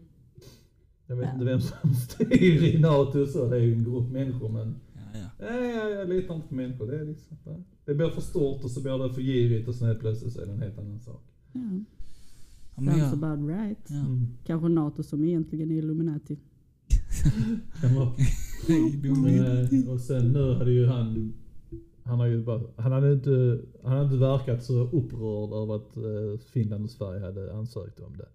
Jag 1.07 1.17
vet 1.17 1.27
Ja. 1.27 1.33
inte 1.33 1.45
vem 1.45 1.61
som 1.61 1.95
styr 1.95 2.63
i 2.65 2.79
NATO 2.81 3.27
så, 3.27 3.49
det 3.49 3.57
är 3.57 3.61
ju 3.61 3.73
en 3.75 3.85
grupp 3.85 4.11
människor 4.13 4.49
men 4.49 4.81
Ja, 4.95 5.01
ja. 5.21 5.29
nej, 5.51 5.77
jag, 5.77 5.91
jag 5.91 6.09
litar 6.09 6.35
inte 6.35 6.49
på 6.49 6.55
människor. 6.55 6.87
Det 6.87 6.99
är 7.01 7.05
liksom, 7.05 7.37
det 7.85 7.95
blir 7.95 8.09
för 8.11 8.21
stort 8.21 8.65
och 8.65 8.71
så 8.71 8.83
blir 8.83 8.99
det 9.09 9.15
för 9.15 9.23
girigt 9.23 9.69
och 9.69 9.75
sen 9.75 9.87
helt 9.89 10.01
plötsligt 10.01 10.33
så 10.33 10.41
är 10.41 10.47
det 10.47 10.53
en 10.53 10.63
helt 10.63 10.79
annan 10.79 11.01
sak. 11.01 11.23
Ja. 11.53 11.61
Ja, 12.75 12.83
men 12.83 12.95
Sounds 12.99 13.13
ja. 13.23 13.29
about 13.29 13.49
right. 13.51 13.87
Ja. 13.89 13.97
Mm. 14.01 14.27
Kanske 14.45 14.69
NATO 14.69 15.03
som 15.03 15.25
egentligen 15.25 15.71
är 15.71 15.75
Illuminati. 15.75 16.39
Kan 17.81 17.95
vara. 17.95 18.11
Men, 19.23 19.39
eh, 19.85 19.91
och 19.93 20.01
sen 20.01 20.33
nu 20.33 20.55
hade 20.55 20.71
ju 20.73 20.87
han, 20.87 21.33
han 22.03 22.19
har 22.19 22.27
ju 22.27 22.45
bara, 22.45 22.61
han 22.77 22.93
hade 22.93 23.13
inte, 23.13 23.61
han 23.83 23.93
hade 23.93 24.05
inte 24.05 24.17
verkat 24.17 24.65
så 24.65 24.75
upprörd 24.83 25.53
över 25.53 25.77
att 25.77 25.97
eh, 25.97 26.41
Finland 26.53 26.85
och 26.85 26.91
Sverige 26.91 27.21
hade 27.21 27.53
ansökt 27.53 28.01
om 28.01 28.17
det. 28.17 28.29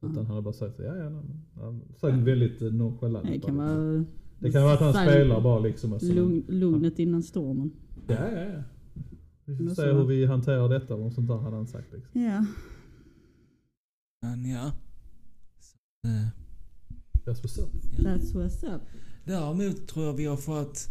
Utan 0.00 0.10
Mm. 0.10 0.16
han 0.16 0.26
hade 0.26 0.42
bara 0.42 0.54
sagt 0.54 0.78
ja, 0.78 0.96
ja, 0.96 1.10
men 1.10 1.24
han 1.54 1.82
sagt 1.96 2.18
väldigt 2.18 2.62
eh, 2.62 2.72
nonchalant. 2.72 3.26
Det 3.28 3.40
kan 3.40 3.56
vara 3.56 4.04
det 4.38 4.50
kan 4.52 4.62
vara 4.62 4.74
att 4.74 4.80
han 4.80 4.92
spelar 4.92 5.40
bara 5.40 5.58
liksom. 5.58 5.98
Lugn, 6.02 6.44
lugnet 6.48 6.98
innan 6.98 7.22
stormen. 7.22 7.70
Ja, 8.08 8.14
ja, 8.32 8.40
ja. 8.40 8.62
Vi 9.48 9.56
får 9.68 9.74
se 9.74 9.82
hur 9.92 10.04
vi 10.06 10.26
hanterar 10.26 10.68
detta 10.68 10.94
och 10.94 11.12
sånt 11.12 11.28
där 11.28 11.36
hade 11.36 11.56
han 11.56 11.66
sagt 11.66 11.92
liksom. 11.92 12.22
Ja. 12.22 12.44
Men 14.22 14.50
ja. 14.50 14.72
Så, 15.60 15.76
eh, 16.08 16.26
That's 17.24 17.42
what's 17.42 17.60
up. 17.62 17.70
ja. 17.98 18.02
That's 18.04 18.32
what's 18.34 18.74
up. 18.76 18.82
Däremot 19.24 19.88
tror 19.88 20.06
jag 20.06 20.12
vi 20.12 20.24
har 20.24 20.36
fått... 20.36 20.88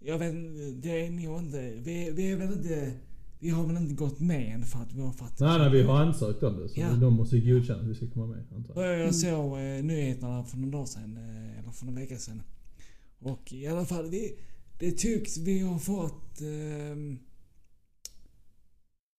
Jag 0.00 0.18
vet 0.18 0.34
det 0.82 1.06
är 1.06 1.10
nog 1.10 1.38
inte... 1.38 1.72
Vi, 1.76 2.10
vi 2.10 2.32
är 2.32 2.36
väl 2.36 2.52
inte... 2.52 2.92
Vi 3.38 3.50
har 3.50 3.66
väl 3.66 3.76
inte 3.76 3.94
gått 3.94 4.20
med 4.20 4.54
än 4.54 4.62
för 4.64 4.78
att 4.78 4.92
vi 4.92 5.00
har 5.00 5.12
fått... 5.12 5.40
Nej, 5.40 5.58
nej, 5.58 5.70
vi 5.70 5.82
har 5.82 6.00
ansökt 6.00 6.42
om 6.42 6.56
det. 6.60 6.68
Så 6.68 6.80
Ja. 6.80 6.92
de 6.94 7.14
måste 7.14 7.40
godkänna 7.40 7.80
att 7.80 7.86
vi 7.86 7.94
ska 7.94 8.06
komma 8.10 8.26
med. 8.26 8.44
Antar. 8.56 8.82
Jag 8.84 9.14
såg 9.14 9.52
eh, 9.58 9.84
nyheterna 9.84 10.44
för 10.44 10.56
någon 10.58 10.70
dag 10.70 10.88
sedan, 10.88 11.16
eh, 11.16 11.58
eller 11.58 11.70
för 11.70 11.86
någon 11.86 11.94
vecka 11.94 12.18
sedan. 12.18 12.42
Och 13.18 13.52
i 13.52 13.66
alla 13.66 13.84
fall, 13.84 14.10
vi, 14.10 14.38
det 14.78 14.90
tycks 14.92 15.38
vi 15.38 15.60
har 15.60 15.78
fått 15.78 16.40
eh, 16.40 16.96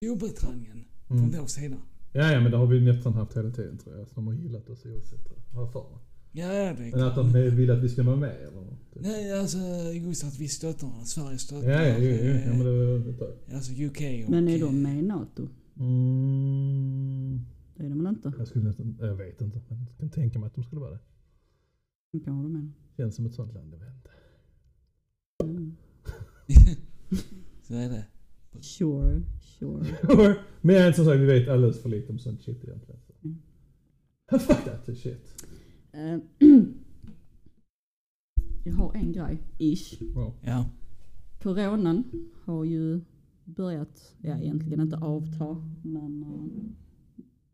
Storbritannien 0.07 0.85
Mm. 1.09 1.31
från 1.31 1.41
vår 1.41 1.47
sida. 1.47 1.77
Ja, 2.13 2.31
ja, 2.31 2.39
men 2.41 2.51
det 2.51 2.57
har 2.57 2.65
vi 2.67 2.81
nästan 2.81 3.13
haft 3.13 3.37
hela 3.37 3.51
tiden 3.51 3.77
tror 3.77 3.97
jag. 3.97 4.07
De 4.15 4.27
har 4.27 4.33
gillat 4.33 4.69
oss 4.69 4.85
oavsett. 4.85 5.19
Har 5.53 5.61
jag 5.61 5.71
för 5.71 5.79
mig. 5.89 5.99
Ja, 6.31 6.47
det 6.47 6.53
är 6.55 6.73
Men 6.73 6.93
att 7.03 7.13
klart. 7.13 7.15
de 7.33 7.33
vill 7.55 7.71
att 7.71 7.83
vi 7.83 7.89
ska 7.89 8.03
vara 8.03 8.15
med 8.15 8.35
eller 8.35 8.61
något. 8.61 8.79
Nej, 8.95 9.39
alltså 9.39 9.57
just 9.93 10.23
att 10.23 10.39
vi 10.39 10.47
stöttar, 10.47 10.87
att 11.01 11.07
Sverige 11.07 11.37
stöttar. 11.37 11.69
Ja, 11.69 11.81
ja, 11.83 11.97
ja, 11.97 12.15
ja, 12.15 12.39
ja 12.45 12.49
men 12.53 12.59
det 12.59 12.85
var 12.85 13.09
ett 13.09 13.19
tag. 13.19 13.33
Alltså 13.55 13.71
UK 13.71 14.01
och... 14.25 14.29
Men 14.31 14.47
är 14.47 14.59
de 14.59 14.81
med 14.81 14.97
i 14.99 15.01
NATO? 15.01 15.47
Mm, 15.79 17.39
Det 17.75 17.83
är 17.85 17.89
de 17.89 18.03
väl 18.03 18.07
inte? 18.13 18.33
jag 18.37 18.47
skulle 18.47 18.65
nästan, 18.65 18.97
jag 18.99 19.15
vet 19.15 19.41
inte. 19.41 19.61
Men 19.69 19.77
jag 19.89 19.97
kan 19.99 20.09
tänka 20.09 20.39
mig 20.39 20.47
att 20.47 20.55
de 20.55 20.63
skulle 20.63 20.81
vara 20.81 20.91
det. 20.91 20.99
De 22.11 22.19
kan 22.19 22.43
de 22.43 22.53
med. 22.53 22.71
Känns 22.97 23.15
som 23.15 23.25
ett 23.25 23.33
sånt 23.33 23.53
land, 23.53 23.73
jag 23.73 23.79
vet 23.79 23.93
inte. 23.95 24.09
Mm. 25.43 25.75
Så 27.63 27.73
är 27.73 27.89
det. 27.89 28.05
Sure, 28.61 29.21
sure. 29.59 30.35
Men 30.61 30.93
som 30.93 31.05
sagt, 31.05 31.19
vi 31.19 31.25
vet 31.25 31.47
alldeles 31.47 31.81
för 31.81 31.89
lite 31.89 32.11
om 32.11 32.19
sånt 32.19 32.41
shit 32.41 32.63
egentligen. 32.63 33.01
Så. 33.07 33.13
Mm. 33.23 33.37
Fuck 34.29 34.65
that 34.65 34.97
shit. 34.97 35.45
Eh, 35.91 36.17
Jag 38.67 38.73
har 38.73 38.93
en 38.93 39.11
grej, 39.11 39.43
ish. 39.57 40.01
Wow. 40.15 40.33
Ja. 40.41 40.65
Coronan 41.41 42.03
har 42.45 42.63
ju 42.63 43.01
börjat, 43.45 44.15
ja 44.21 44.37
egentligen 44.37 44.81
inte 44.81 44.97
avta, 44.97 45.63
men 45.83 46.23
uh, 46.23 46.71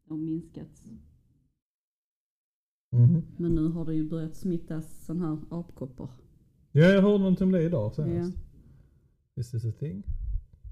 har 0.08 0.18
minskat. 0.18 0.84
Mhm. 2.92 3.22
Men 3.38 3.56
nu 3.56 3.68
har 3.68 3.86
det 3.86 3.96
ju 3.96 4.10
börjat 4.10 4.36
smittas 4.36 5.06
sån 5.06 5.22
här 5.22 5.38
apkoppor. 5.50 6.10
Ja, 6.72 6.82
jag 6.82 7.02
hörde 7.02 7.18
någonting 7.18 7.46
om 7.48 7.52
det 7.52 7.64
idag 7.64 7.96
senast. 7.96 8.38
Ja. 8.38 9.42
Is 9.42 9.52
this 9.52 9.66
a 9.66 9.72
thing? 9.80 10.04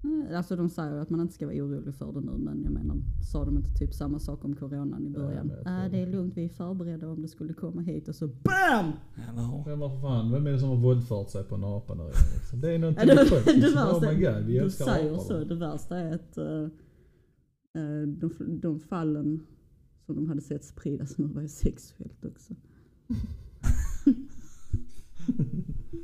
Eh, 0.03 0.37
Alltså 0.37 0.55
de 0.55 0.69
säger 0.69 0.93
ju 0.95 0.99
att 1.01 1.09
man 1.09 1.19
inte 1.21 1.33
ska 1.33 1.45
vara 1.45 1.55
orolig 1.55 1.95
för 1.95 2.11
det 2.13 2.21
nu 2.21 2.31
men 2.37 2.63
jag 2.63 2.71
menar, 2.73 2.95
sa 3.31 3.45
de 3.45 3.57
inte 3.57 3.69
typ 3.79 3.93
samma 3.93 4.19
sak 4.19 4.45
om 4.45 4.55
coronan 4.55 5.05
i 5.05 5.09
början? 5.09 5.47
men 5.47 5.55
jag 5.55 5.65
tror 5.65 5.75
Ja, 5.77 5.83
det. 5.83 5.89
det 5.89 5.97
är 6.01 6.07
lugnt, 6.07 6.37
vi 6.37 6.45
är 6.45 6.49
förberedda 6.49 7.09
om 7.09 7.21
det 7.21 7.27
skulle 7.27 7.53
komma 7.53 7.81
hit 7.81 8.07
och 8.07 8.15
så 8.15 8.27
BAM! 8.27 8.91
Vad 9.79 10.01
fan, 10.01 10.31
vem 10.31 10.47
är 10.47 10.51
det 10.51 10.59
som 10.59 10.69
har 10.69 10.75
våldfört 10.77 11.29
sig 11.29 11.43
på 11.43 11.55
en 11.55 11.63
apa 11.63 11.93
nu 11.95 12.03
liksom? 12.33 12.61
Det 12.61 12.71
är 12.71 12.79
någonting 12.79 13.07
Ja, 13.09 13.15
det, 13.15 13.21
liksom. 13.23 13.37
värsta, 13.73 13.97
Oh 13.97 14.01
my 14.13 14.23
god, 14.25 14.45
vi 14.45 14.53
du 14.53 14.59
älskar 14.59 14.85
säger 14.85 15.11
apor. 15.11 15.23
så, 15.23 15.43
det 15.43 15.55
värsta 15.55 15.97
är 15.97 16.15
att 16.15 16.37
eh, 16.37 16.67
de, 18.07 18.31
de 18.61 18.79
fallen 18.79 19.45
som 20.05 20.15
de 20.15 20.27
hade 20.27 20.41
sett 20.41 20.65
spridas 20.65 21.17
nu 21.17 21.27
var 21.27 21.41
ju 21.41 21.47
sexuellt 21.47 22.25
också. 22.25 22.53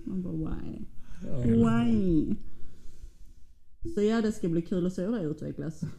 Man 0.05 0.21
bara 0.21 0.33
why? 0.33 0.79
Ja. 1.27 1.41
Why? 1.41 2.35
Så 3.95 4.01
ja, 4.01 4.21
det 4.21 4.31
ska 4.31 4.49
bli 4.49 4.61
kul 4.61 4.85
att 4.85 4.93
se 4.93 5.05
hur 5.05 5.11
det 5.11 5.21
utvecklas. 5.23 5.81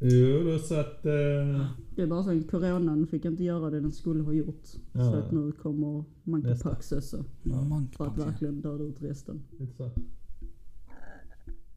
Jo, 0.00 0.44
då 0.44 0.58
så 0.58 0.74
att... 0.74 1.06
Eh, 1.06 1.66
Det 1.96 2.02
är 2.02 2.06
bara 2.06 2.24
så 2.24 2.30
att 2.38 2.50
coronan 2.50 3.06
fick 3.06 3.24
inte 3.24 3.44
göra 3.44 3.70
det 3.70 3.80
den 3.80 3.92
skulle 3.92 4.22
ha 4.22 4.32
gjort. 4.32 4.64
Så 4.66 4.78
Ja. 4.92 5.16
att 5.16 5.32
nu 5.32 5.52
kommer 5.52 6.04
monkeypox 6.22 6.92
också. 6.92 7.24
Ja. 7.42 7.82
För 7.96 8.06
att 8.06 8.18
verkligen 8.18 8.60
döda 8.60 8.84
ut 8.84 9.02
resten. 9.02 9.42
så. 9.76 9.90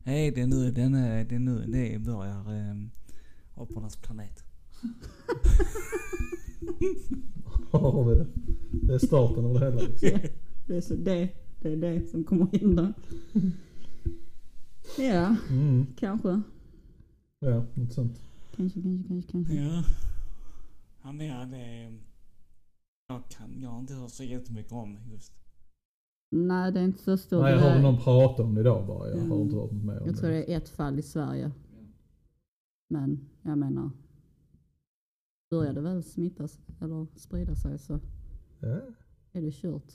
Hej, 0.03 0.31
det 0.31 0.41
är 0.41 0.47
nu, 0.47 0.71
den 0.71 0.93
är, 0.93 1.25
det 1.25 1.35
är 1.35 1.39
nu 1.39 1.63
det 1.67 1.99
börjar. 2.05 2.69
Um, 2.71 2.89
apornas 3.55 3.95
planet. 3.95 4.43
Har 7.71 8.09
vi 8.09 8.15
det? 8.19 8.27
Det 8.71 8.93
är 8.93 8.99
starten 8.99 9.45
av 9.45 9.53
det 9.53 9.59
hela 9.59 9.81
liksom. 9.81 10.19
Det 10.67 10.77
är, 10.77 10.81
så 10.81 10.95
det, 10.95 11.29
det 11.61 11.69
är 11.71 11.75
det 11.77 12.07
som 12.09 12.23
kommer 12.23 12.43
att 12.43 12.61
hända. 12.61 12.93
Ja, 14.97 15.35
Mm. 15.49 15.85
kanske. 15.95 16.41
Ja, 17.39 17.65
något 17.73 17.93
sånt. 17.93 18.21
Kanske, 18.55 18.81
kanske, 18.81 19.07
kanske, 19.07 19.31
kanske. 19.31 19.53
Ja. 19.55 19.83
Ja, 21.03 21.11
men 21.11 21.25
ja, 21.27 21.45
det... 21.45 21.93
Jag 23.07 23.23
kan, 23.29 23.61
jag 23.61 23.69
har 23.69 23.79
inte 23.79 23.93
hört 23.93 24.11
så 24.11 24.23
jättemycket 24.23 24.71
om 24.71 24.97
just. 25.11 25.33
Nej, 26.31 26.71
det 26.71 26.79
är 26.79 26.83
inte 26.83 27.03
så 27.03 27.17
stort. 27.17 27.41
Nej, 27.41 27.51
jag 27.53 27.59
hörde 27.59 27.81
någon 27.81 27.97
prata 27.97 28.43
om 28.43 28.55
det 28.55 28.61
idag 28.61 28.87
bara. 28.87 29.09
Jag 29.09 29.15
har 29.17 29.25
Mm. 29.25 29.41
inte 29.41 29.55
hört 29.55 29.71
något 29.71 29.83
mer 29.83 29.99
om 30.01 30.07
Jag 30.07 30.17
tror 30.17 30.29
det. 30.29 30.35
det 30.35 30.53
är 30.53 30.57
ett 30.57 30.69
fall 30.69 30.99
i 30.99 31.01
Sverige. 31.01 31.51
Men 32.89 33.29
jag 33.41 33.57
menar, 33.57 33.91
börjar 35.49 35.73
det 35.73 35.81
väl 35.81 36.03
smittas 36.03 36.59
eller 36.81 37.07
sprida 37.15 37.55
sig 37.55 37.79
så 37.79 37.99
Ja, 38.59 38.79
är 39.31 39.41
det 39.41 39.51
kört. 39.51 39.93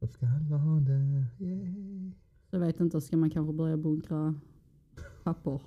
då 0.00 0.06
ska 0.06 0.26
alla 0.26 0.56
ha 0.56 0.80
det. 0.80 1.26
Yay. 1.44 2.12
Jag 2.54 2.60
vet 2.60 2.80
inte, 2.80 3.00
ska 3.00 3.16
man 3.16 3.30
kanske 3.30 3.52
börja 3.52 3.76
bunkra 3.76 4.34
papper 5.22 5.60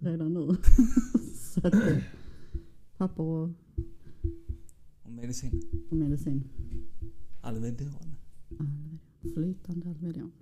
redan 0.00 0.34
nu? 0.34 0.48
så 1.34 1.66
att, 1.66 1.74
papper 2.96 3.22
och, 3.22 3.50
Om 5.02 5.14
medicin. 5.16 5.62
och 5.90 5.96
medicin. 5.96 6.44
Alvedon. 7.40 7.88
Alvedon. 8.58 8.98
Flytande 9.34 9.88
Alvedon. 9.88 10.32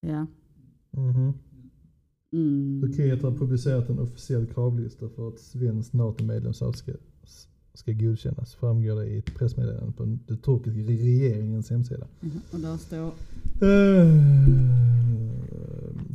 Ja. 0.00 0.26
Mhm. 0.90 1.32
Mm. 2.32 2.80
Turkiet 2.80 3.22
har 3.22 3.32
publicerat 3.32 3.88
en 3.88 3.98
officiell 3.98 4.46
kravlista 4.46 5.08
för 5.08 5.28
att 5.28 5.38
svenskt 5.38 5.92
NATO-medlemskap 5.92 6.76
ska, 7.76 7.92
godkännas. 7.92 8.54
Framgår 8.54 8.94
det 8.96 9.06
i 9.06 9.18
ett 9.18 9.34
pressmeddelande 9.34 9.92
på 9.92 10.04
den 10.04 10.38
turkiska 10.38 10.80
regeringens 10.80 11.70
hemsida. 11.70 12.06
Mhm, 12.20 12.40
Och 12.52 12.60
där 12.60 12.76
står, 12.76 13.12
Eh, 13.60 14.12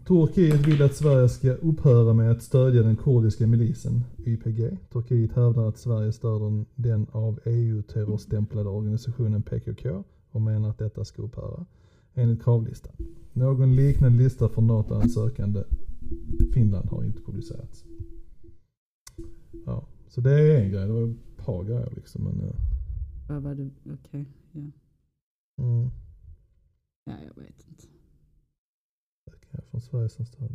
Turkiet 0.08 0.68
vill 0.68 0.82
att 0.82 0.96
Sverige 0.96 1.30
ska 1.30 1.52
upphöra 1.52 2.14
med 2.14 2.32
att 2.32 2.42
stödja 2.44 2.84
den 2.84 2.96
kurdiska 2.96 3.48
milisen 3.48 4.04
YPG. 4.26 4.78
Turkiet 4.92 5.32
hävdar 5.34 5.68
att 5.70 5.78
Sverige 5.78 6.12
stöder 6.12 6.66
den 6.76 7.08
av 7.12 7.40
EU 7.46 7.82
terrorstämplade 7.82 8.70
organisationen 8.70 9.42
PKK 9.42 10.04
och 10.32 10.42
menar 10.42 10.70
att 10.70 10.78
detta 10.78 11.06
ska 11.06 11.22
upphöra 11.22 11.66
enligt 12.14 12.44
kravlistan. 12.44 12.94
Någon 13.34 13.76
liknande 13.76 14.24
lista 14.24 14.50
för 14.50 14.62
NATO-ansökande 14.62 15.64
Finland 16.54 16.90
har 16.90 17.04
inte 17.04 17.22
publicerats. 17.22 17.84
Ja, 19.66 19.88
så 20.08 20.22
det 20.22 20.32
är 20.32 20.62
en 20.62 20.72
grej. 20.72 21.16
Par 21.46 21.64
grejer 21.64 21.94
liksom. 21.96 22.24
Men, 22.24 22.48
ja. 22.48 22.54
vad 23.28 23.44
var 23.44 23.56
det, 23.56 23.70
okej, 23.94 24.26
ja. 24.52 24.62
mm. 25.64 25.90
Ja, 27.06 27.14
jag 27.28 27.44
vet 27.44 27.68
inte. 27.70 27.84
Ökningar 29.32 29.66
från 29.72 29.82
Sverige 29.82 30.10
som 30.10 30.26
stöd. 30.26 30.52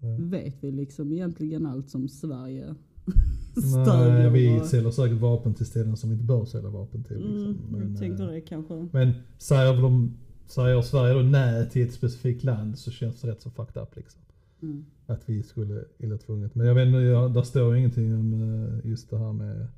Ja. 0.00 0.16
vet 0.18 0.64
vi 0.64 0.70
liksom 0.72 1.12
egentligen 1.12 1.66
allt 1.66 1.90
som 1.90 2.08
Sverige 2.08 2.74
Nej, 3.86 4.30
vi 4.30 4.60
och- 4.60 4.66
säljer 4.66 4.90
säkert 4.90 5.18
vapen 5.20 5.54
till 5.54 5.66
ställen 5.66 5.96
som 5.96 6.10
vi 6.10 6.14
inte 6.14 6.24
bör 6.26 6.44
sälja 6.44 6.70
vapen 6.70 7.04
till. 7.04 7.16
Mm, 7.16 7.32
Liksom. 7.48 7.56
Men, 7.70 7.96
jag 7.96 8.20
eh, 8.20 8.26
det 8.26 8.40
kanske. 8.40 8.88
men 8.92 9.12
säger, 9.38 9.82
de, 9.82 10.16
säger 10.46 10.82
Sverige 10.82 11.14
då 11.14 11.20
nej 11.22 11.70
till 11.70 11.82
ett 11.88 11.94
specifikt 11.94 12.44
land 12.44 12.78
så 12.78 12.90
känns 12.90 13.20
det 13.20 13.28
rätt 13.28 13.42
så 13.42 13.50
fucked 13.50 13.82
up 13.82 13.96
liksom. 13.96 14.20
Mm. 14.62 14.84
Att 15.06 15.28
vi 15.28 15.42
skulle 15.42 15.84
illa 15.98 16.18
tvunget. 16.18 16.54
Men 16.54 16.66
jag 16.66 16.74
vet 16.74 16.86
inte, 16.86 16.98
jag, 16.98 17.34
där 17.34 17.42
står 17.42 17.76
ingenting 17.76 18.14
om 18.14 18.32
eh, 18.32 18.90
just 18.90 19.10
det 19.10 19.18
här 19.18 19.32
med 19.32 19.68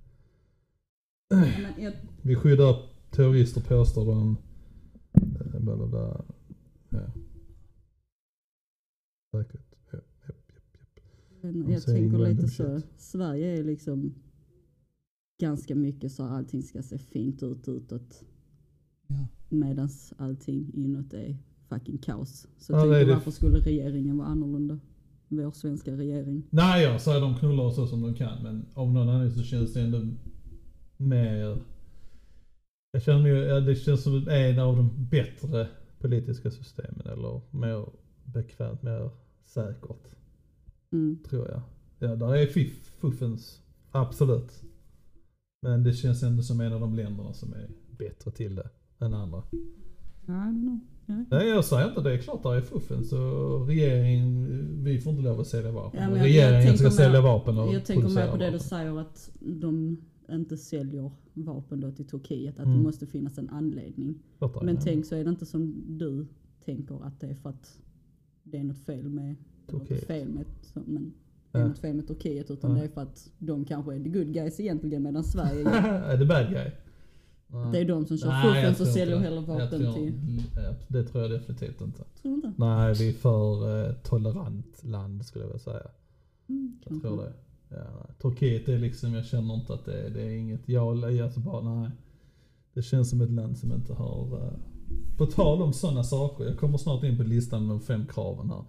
Ja, 1.28 1.36
men 1.36 1.84
jag, 1.84 1.92
Vi 2.22 2.36
skyddar 2.36 2.82
terrorister 3.10 3.60
påstår 3.60 4.06
de. 4.06 4.36
Eh, 5.12 5.60
Bla 5.60 5.76
bla 5.76 5.86
bla. 5.86 6.24
Ja. 6.88 7.12
Säkert. 9.32 9.68
Ja. 9.90 9.98
Men 11.52 11.70
jag 11.70 11.82
säger 11.82 11.98
tänker 11.98 12.18
lite 12.18 12.48
så. 12.48 12.80
Sverige 12.96 13.58
är 13.58 13.64
liksom 13.64 14.14
ganska 15.40 15.74
mycket 15.74 16.12
så 16.12 16.22
allting 16.22 16.62
ska 16.62 16.82
se 16.82 16.98
fint 16.98 17.42
ut 17.42 17.68
utåt. 17.68 18.24
Ja. 19.06 19.26
Medan 19.48 19.88
allting 20.16 20.70
inåt 20.74 21.12
är 21.12 21.38
fucking 21.68 21.98
kaos. 21.98 22.46
Så 22.58 22.72
Ja, 22.72 22.80
tänker 22.80 22.98
det. 23.06 23.14
varför 23.14 23.30
skulle 23.30 23.58
regeringen 23.58 24.18
vara 24.18 24.28
annorlunda? 24.28 24.78
Vår 25.28 25.50
svenska 25.52 25.92
regering. 25.92 26.42
Nej, 26.50 26.82
jag 26.82 27.00
säger 27.00 27.20
de 27.20 27.34
knullar 27.36 27.70
så 27.70 27.86
som 27.86 28.02
de 28.02 28.14
kan. 28.14 28.42
Men 28.42 28.66
av 28.74 28.92
någon 28.92 29.08
anledning 29.08 29.36
så 29.38 29.42
känns 29.42 29.72
det 29.72 29.80
ändå 29.80 30.00
mer... 30.96 31.62
Jag 32.92 33.02
känner 33.02 33.22
mig, 33.22 33.60
det 33.62 33.74
känns 33.74 34.02
som 34.02 34.28
en 34.28 34.58
av 34.58 34.76
de 34.76 35.06
bättre 35.10 35.68
politiska 35.98 36.50
systemen. 36.50 37.06
Eller 37.06 37.40
mer 37.50 37.86
bekvämt, 38.24 38.82
mer 38.82 39.10
säkert. 39.44 40.14
Mm. 40.92 41.18
tror 41.28 41.48
jag. 41.48 41.62
Ja, 41.98 42.16
där 42.16 42.34
är 42.36 42.46
fiff, 42.46 42.86
fuffens. 43.00 43.62
Absolut. 43.90 44.62
Men 45.62 45.84
det 45.84 45.92
känns 45.92 46.22
ändå 46.22 46.42
som 46.42 46.60
en 46.60 46.72
av 46.72 46.80
de 46.80 46.94
länderna 46.94 47.32
som 47.32 47.52
är 47.52 47.68
bättre 47.98 48.30
till 48.30 48.54
det 48.54 48.68
än 48.98 49.14
andra. 49.14 49.38
I 49.52 50.30
don't 50.30 50.62
know. 50.62 50.78
Ja. 51.10 51.24
Nej, 51.30 51.48
jag 51.48 51.64
säger 51.64 51.88
inte 51.88 52.00
det. 52.00 52.12
är 52.14 52.18
klart 52.18 52.42
där 52.42 52.54
är 52.54 52.60
fuffens 52.60 53.12
regeringen, 53.68 54.84
vi 54.84 55.00
får 55.00 55.10
inte 55.12 55.22
lov 55.24 55.40
att 55.40 55.46
sälja 55.46 55.70
vapen. 55.72 56.00
Ja, 56.02 56.16
jag- 56.16 56.24
regeringen 56.24 56.66
jag 56.66 56.78
ska 56.78 56.90
sälja 56.90 57.20
vapen 57.20 57.58
och 57.58 57.74
Jag 57.74 57.84
tänker 57.84 58.08
mer 58.08 58.30
på 58.30 58.36
det 58.36 58.50
du 58.50 58.58
säger 58.58 59.00
att 59.00 59.30
de 59.40 59.96
inte 60.30 60.56
säljer 60.56 61.10
vapen 61.34 61.80
då 61.80 61.90
till 61.92 62.04
Turkiet. 62.08 62.58
Att 62.58 62.64
Mm. 62.66 62.76
det 62.78 62.82
måste 62.82 63.06
finnas 63.06 63.38
en 63.38 63.48
anledning. 63.50 64.14
Klart 64.38 64.62
Men 64.62 64.74
det. 64.74 64.80
tänk 64.80 65.06
så 65.06 65.14
är 65.14 65.24
det 65.24 65.30
inte 65.30 65.46
som 65.46 65.84
du 65.98 66.26
tänker 66.64 67.04
att 67.06 67.20
det 67.20 67.26
är 67.26 67.34
för 67.34 67.50
att 67.50 67.78
det 68.42 68.58
är 68.58 68.64
något 68.64 68.78
fel 68.78 69.08
med 69.08 69.34
Turkiet. 69.70 70.04
fel 70.06 70.28
med, 70.28 70.44
så- 70.62 70.80
men 70.86 71.12
det 71.52 71.58
är 71.58 71.68
något 71.68 71.78
fel 71.78 71.96
med 71.96 72.06
Turkiet 72.08 72.50
utan 72.50 72.70
Ja. 72.70 72.76
det 72.76 72.84
är 72.84 72.88
för 72.88 73.00
att 73.00 73.30
de 73.38 73.64
kanske 73.64 73.94
är 73.94 74.00
the 74.02 74.08
good 74.08 74.32
guys 74.34 74.60
egentligen 74.60 75.02
medan 75.02 75.24
Sverige 75.24 75.68
är 75.68 76.18
the 76.18 76.24
bad 76.24 76.48
guy? 76.50 76.70
Nej. 77.50 77.72
det 77.72 77.78
är 77.78 77.84
de 77.84 78.06
som 78.06 78.18
kör 78.18 78.42
fuffens 78.42 78.80
och 78.80 78.86
säljer 78.86 79.24
Jag 79.24 79.42
vapen 79.42 79.68
tror- 79.80 79.92
till... 79.92 80.42
ja, 80.56 80.74
Det 80.88 81.04
tror 81.04 81.22
jag 81.22 81.30
definitivt 81.30 81.80
inte. 81.80 82.04
Tror 82.22 82.34
inte? 82.34 82.52
Nej, 82.56 82.94
vi 82.94 83.08
är 83.08 83.12
för 83.12 83.86
eh, 83.88 83.92
tolerant 83.94 84.84
land 84.84 85.26
skulle 85.26 85.44
jag 85.44 85.48
vilja 85.48 85.58
säga. 85.64 85.86
Mm, 86.48 86.78
Jag 86.84 87.00
tror 87.02 87.22
det. 87.22 87.32
Ja. 87.68 88.06
Turkiet 88.22 88.68
är 88.68 88.78
liksom, 88.78 89.14
jag 89.14 89.24
känner 89.26 89.54
inte 89.54 89.74
att 89.74 89.84
det, 89.84 90.08
det 90.08 90.22
är 90.22 90.30
inget, 90.30 90.68
jag, 90.68 91.20
alltså 91.22 91.40
bara 91.40 91.74
nej. 91.74 91.90
Det 92.74 92.82
känns 92.82 93.10
som 93.10 93.20
ett 93.20 93.30
land 93.30 93.58
som 93.58 93.72
inte 93.72 93.92
har, 93.94 94.34
uh, 94.44 94.52
på 95.16 95.26
tal 95.26 95.62
om 95.62 95.72
sådana 95.72 96.04
saker, 96.04 96.44
jag 96.44 96.58
kommer 96.58 96.78
snart 96.78 97.04
in 97.04 97.16
på 97.16 97.22
listan 97.22 97.66
med 97.66 97.70
de 97.76 97.80
fem 97.80 98.06
kraven 98.06 98.50
här. 98.50 98.64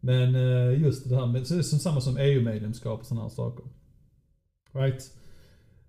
Men 0.00 0.34
eh, 0.34 0.82
just 0.82 1.08
det 1.08 1.16
här 1.16 1.26
med, 1.26 1.46
så 1.46 1.54
det 1.54 1.60
är 1.60 1.62
som 1.62 1.78
samma 1.78 2.00
som 2.00 2.16
EU-medlemskap 2.16 3.00
och 3.00 3.06
sådana 3.06 3.22
här 3.22 3.30
saker. 3.30 3.64
Right? 4.72 5.12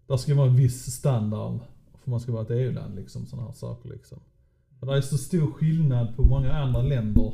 Där 0.08 0.18
ska 0.18 0.36
vara 0.36 0.48
en 0.48 0.56
viss 0.56 0.86
standard 0.92 1.60
för 2.10 2.12
man 2.12 2.20
ska 2.20 2.32
vara 2.32 2.44
ett 2.44 2.52
EU-land 2.52 2.96
liksom, 2.96 3.26
sådana 3.26 3.48
här 3.48 3.54
saker 3.54 3.90
liksom. 3.90 4.20
Men 4.80 4.90
det 4.90 4.98
är 4.98 5.02
så 5.02 5.18
stor 5.18 5.52
skillnad 5.52 6.16
på 6.16 6.22
många 6.24 6.54
andra 6.54 6.82
länder. 6.82 7.34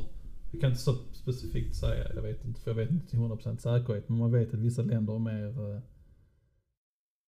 Jag 0.52 0.60
kan 0.60 0.70
inte 0.70 0.82
så 0.82 0.94
specifikt 1.12 1.76
säga, 1.76 2.14
jag 2.14 2.22
vet 2.22 2.44
inte, 2.44 2.60
för 2.60 2.70
jag 2.70 2.76
vet 2.76 2.90
inte 2.90 3.06
till 3.06 3.18
100% 3.18 3.56
säkerhet. 3.56 4.08
Men 4.08 4.18
man 4.18 4.32
vet 4.32 4.54
att 4.54 4.60
vissa 4.60 4.82
länder 4.82 5.14
är 5.14 5.18
mer, 5.18 5.74
eh, 5.74 5.80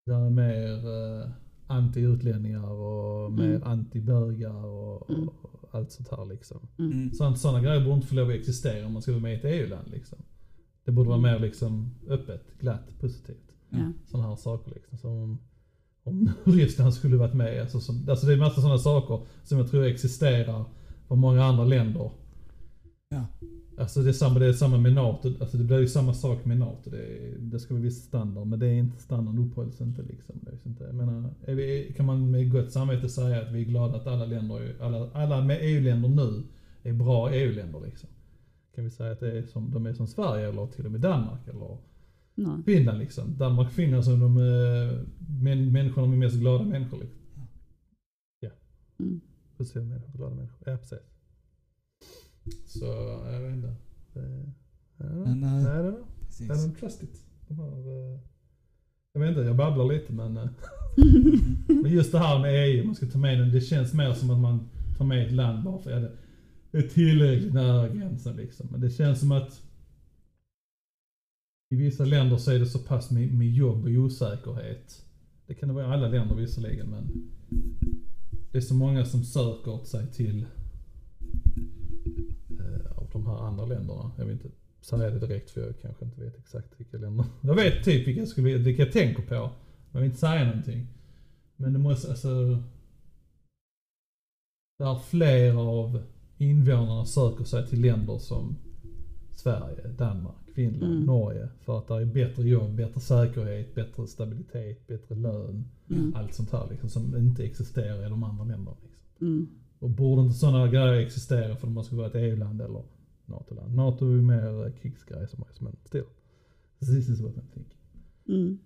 där 0.07 0.21
är 0.27 0.31
mer 0.31 0.75
eh, 0.89 1.31
anti-utlänningar 1.67 2.71
och 2.71 3.27
Mm. 3.33 3.37
mer 3.51 3.61
anti-bögar 3.65 4.65
och, 4.65 5.11
Mm. 5.11 5.29
och 5.29 5.69
allt 5.75 5.93
sånt 5.93 6.09
här 6.09 6.25
liksom. 6.27 6.69
Mm. 6.79 7.13
Sånt, 7.13 7.39
sådana 7.39 7.61
grejer 7.61 7.81
borde 7.85 7.95
inte 7.95 8.07
få 8.07 8.15
lov 8.15 8.29
att 8.29 8.35
existera 8.35 8.87
om 8.87 8.93
man 8.93 9.03
ska 9.03 9.13
vara 9.13 9.23
med 9.23 9.33
i 9.33 9.37
ett 9.37 9.45
EU-land 9.45 9.89
liksom. 9.91 10.19
Det 10.85 10.93
borde 10.93 11.09
vara 11.09 11.21
mer 11.21 11.39
liksom 11.39 11.95
öppet, 12.09 12.43
glatt, 12.61 12.99
positivt. 13.01 13.57
Ja. 13.71 13.93
Sådana 14.07 14.29
här 14.29 14.37
saker 14.37 14.71
liksom. 14.75 14.99
Som 14.99 15.39
om, 16.09 16.31
Ryssland 16.45 16.95
skulle 16.95 17.17
varit 17.17 17.35
med. 17.35 17.61
Alltså, 17.61 17.81
som, 17.81 18.07
alltså 18.09 18.27
det 18.27 18.33
är 18.33 18.37
massa 18.37 18.61
sådana 18.61 18.79
saker 18.79 19.21
som 19.45 19.59
jag 19.59 19.71
tror 19.71 19.85
existerar 19.85 20.65
för 21.09 21.15
många 21.15 21.45
andra 21.45 21.65
länder. 21.65 22.11
Ja. 23.09 23.27
Alltså 23.79 24.03
det 24.03 24.11
är 24.11 24.13
samma, 24.13 24.39
det 24.39 24.47
är 24.47 24.53
samma 24.53 24.79
med 24.79 24.93
NATO. 24.93 25.33
Alltså 25.41 25.57
det 25.57 25.65
blir 25.65 25.79
ju 25.79 25.89
samma 25.89 26.15
sak 26.15 26.45
med 26.45 26.59
NATO. 26.59 26.91
Det, 26.91 26.97
är, 26.97 27.39
det 27.39 27.61
ska 27.61 27.75
vara 27.75 27.83
viss 27.83 28.05
standard. 28.05 28.47
Men 28.47 28.59
det 28.59 28.67
är 28.67 28.75
inte 28.75 29.03
standard 29.03 29.39
uppehålls 29.39 29.81
inte 29.81 30.03
liksom. 30.03 30.35
Det 30.43 30.51
är 30.51 30.69
inte, 30.69 30.85
jag 30.85 30.95
menar, 30.95 31.31
vi, 31.47 31.93
kan 31.97 32.07
man 32.07 32.31
med 32.31 32.53
gott 32.53 32.73
samvete 32.73 33.09
säga 33.09 33.43
att 33.43 33.53
vi 33.53 33.61
är 33.61 33.65
glada 33.65 33.97
att 33.97 34.07
alla 34.07 34.27
länder, 34.27 34.77
alla, 34.81 35.11
alla 35.13 35.45
med 35.45 35.59
EU-länder 35.61 36.09
nu 36.09 36.43
är 36.83 36.93
bra 36.93 37.31
EU-länder 37.31 37.81
liksom? 37.87 38.09
Kan 38.75 38.85
vi 38.85 38.91
säga 38.91 39.13
att 39.13 39.21
det 39.21 39.39
är 39.39 39.43
som, 39.43 39.71
de 39.71 39.87
är 39.87 39.93
som 39.93 40.07
Sverige 40.07 40.49
eller 40.49 40.67
till 40.67 40.87
och 40.87 40.93
med 40.93 41.01
Danmark 41.01 41.49
eller 41.49 41.79
Nej. 42.39 42.63
Finland 42.65 42.99
liksom. 42.99 43.37
Danmark 43.39 43.67
och 43.69 43.73
Finland 43.75 44.05
som 44.05 44.21
de 44.21 44.37
eh, 44.37 44.99
män, 45.43 45.73
människorna 45.73 46.07
med 46.07 46.19
mest 46.19 46.37
glada 46.37 46.65
människor 46.65 46.99
liksom. 46.99 47.19
Mm. 49.01 49.21
Positiva 49.57 49.85
människor, 49.85 50.13
glada 50.13 50.35
människor. 50.35 50.59
Ja 50.71 50.77
precis. 50.77 50.99
Så, 52.67 52.85
jag 53.33 53.41
vet 53.41 53.55
inte. 53.57 53.75
Ja, 54.13 54.21
eh, 55.05 55.35
nej, 55.35 55.65
det 55.65 55.71
är 55.71 55.89
I 55.91 55.95
Precis. 56.27 56.49
don't 56.51 56.75
trust 56.81 57.03
it. 57.03 57.25
De 57.49 57.59
här, 57.59 57.67
eh, 58.13 58.21
jag 59.13 59.21
vet 59.21 59.29
inte, 59.29 59.41
jag 59.41 59.57
babblar 59.57 59.85
lite 59.93 60.13
men, 60.13 60.37
eh, 60.37 60.49
men 61.83 61.91
just 61.93 62.13
det 62.13 62.19
här 62.19 62.39
med 62.39 62.69
EU, 62.69 62.85
man 62.87 62.95
ska 62.95 63.07
ta 63.07 63.19
med 63.19 63.39
den, 63.41 63.53
det 63.53 63.61
känns 63.61 63.95
mer 63.95 64.13
som 64.13 64.31
att 64.31 64.39
man 64.41 64.69
tar 64.97 65.05
med 65.05 65.27
ett 65.27 65.33
land 65.33 65.65
bara 65.65 65.79
för 65.79 65.91
att 65.93 66.03
ja, 66.03 66.09
det- 66.09 66.17
det 66.71 66.79
är 66.79 66.89
tillräckligt 66.89 67.55
nära 67.55 67.89
gränsen 67.89 68.37
liksom. 68.37 68.69
Men 68.71 68.81
det 68.81 68.91
känns 68.91 69.21
som 69.21 69.33
att 69.33 69.63
i 71.71 71.77
vissa 71.77 72.05
länder 72.05 72.37
så 72.37 72.51
är 72.51 72.59
det 72.59 72.67
så 72.67 72.79
pass 72.79 73.11
med, 73.11 73.35
med 73.35 73.51
jobb 73.51 73.85
och 73.85 73.91
osäkerhet. 73.91 75.05
Det 75.47 75.55
kan 75.55 75.69
det 75.69 75.75
vara 75.75 75.85
i 75.85 75.89
alla 75.89 76.09
länder 76.09 76.35
visserligen 76.35 76.87
men 76.87 77.31
det 78.53 78.59
är 78.59 78.63
så 78.63 78.75
många 78.75 79.05
som 79.05 79.25
söker 79.25 79.85
sig 79.85 80.13
till 80.13 80.47
eh, 82.61 82.99
av 82.99 83.09
de 83.13 83.27
här 83.27 83.47
andra 83.47 83.67
länderna. 83.67 84.11
Jag 84.17 84.25
vill 84.25 84.33
inte 84.33 84.51
säga 84.81 85.11
det 85.11 85.19
direkt 85.19 85.51
för 85.51 85.61
jag 85.61 85.81
kanske 85.81 86.05
inte 86.05 86.21
vet 86.21 86.39
exakt 86.39 86.81
vilka 86.81 86.99
länder. 86.99 87.27
Jag 87.43 87.55
vet 87.55 87.85
typ 87.85 88.07
vilka 88.07 88.21
jag, 88.21 88.29
skulle, 88.29 88.59
vilka 88.59 88.83
jag 88.83 88.93
tänker 88.93 89.23
på. 89.23 89.35
Men 89.35 89.51
jag 89.93 90.01
vill 90.01 90.09
inte 90.09 90.21
säga 90.21 90.45
någonting. 90.45 90.87
Men 91.57 91.73
det 91.73 91.79
måste, 91.79 92.11
alltså. 92.11 92.63
Där 94.79 94.99
fler 94.99 95.55
av 95.55 96.03
invånarna 96.39 97.05
söker 97.05 97.45
sig 97.45 97.67
till 97.67 97.81
länder 97.81 98.19
som 98.19 98.57
Sverige, 99.39 99.89
Danmark, 99.99 100.51
Finland, 100.55 100.93
Mm. 100.93 101.07
Norge. 101.07 101.49
För 101.65 101.79
att 101.79 101.89
det 101.89 101.95
är 101.95 102.05
bättre 102.05 102.49
jobb, 102.49 102.75
bättre 102.75 103.01
säkerhet, 103.01 103.75
bättre 103.75 104.07
stabilitet, 104.07 104.87
bättre 104.87 105.15
lön. 105.15 105.65
Mm. 105.91 106.15
Allt 106.17 106.35
sånt 106.35 106.53
här 106.53 106.67
liksom 106.71 106.89
som 106.89 107.17
inte 107.17 107.45
existerar 107.45 108.07
i 108.07 108.09
de 108.09 108.23
andra 108.23 108.45
länderna. 108.45 108.77
Liksom. 108.83 109.27
Mm. 109.27 109.49
Och 109.79 109.91
borde 109.91 110.23
inte 110.23 110.35
sådana 110.35 110.69
grejer 110.69 110.93
existera 110.93 111.57
för 111.57 111.67
att 111.67 111.73
man 111.73 111.85
ska 111.85 111.97
vara 111.97 112.07
ett 112.07 112.15
EU-land 112.15 112.61
eller 112.61 112.83
NATO-land? 113.27 113.75
NATO 113.75 114.07
är 114.07 114.11
ju 114.11 114.23
mer 114.23 114.73
krigsgrej 114.83 115.29
som 115.29 115.43
är 115.43 115.65
men 115.65 115.77
still. 115.85 116.05
This 116.81 117.09
is 117.09 117.21
what 117.21 117.35
I'm 117.35 117.55
thinking. 117.55 117.79
Mm. 118.29 118.59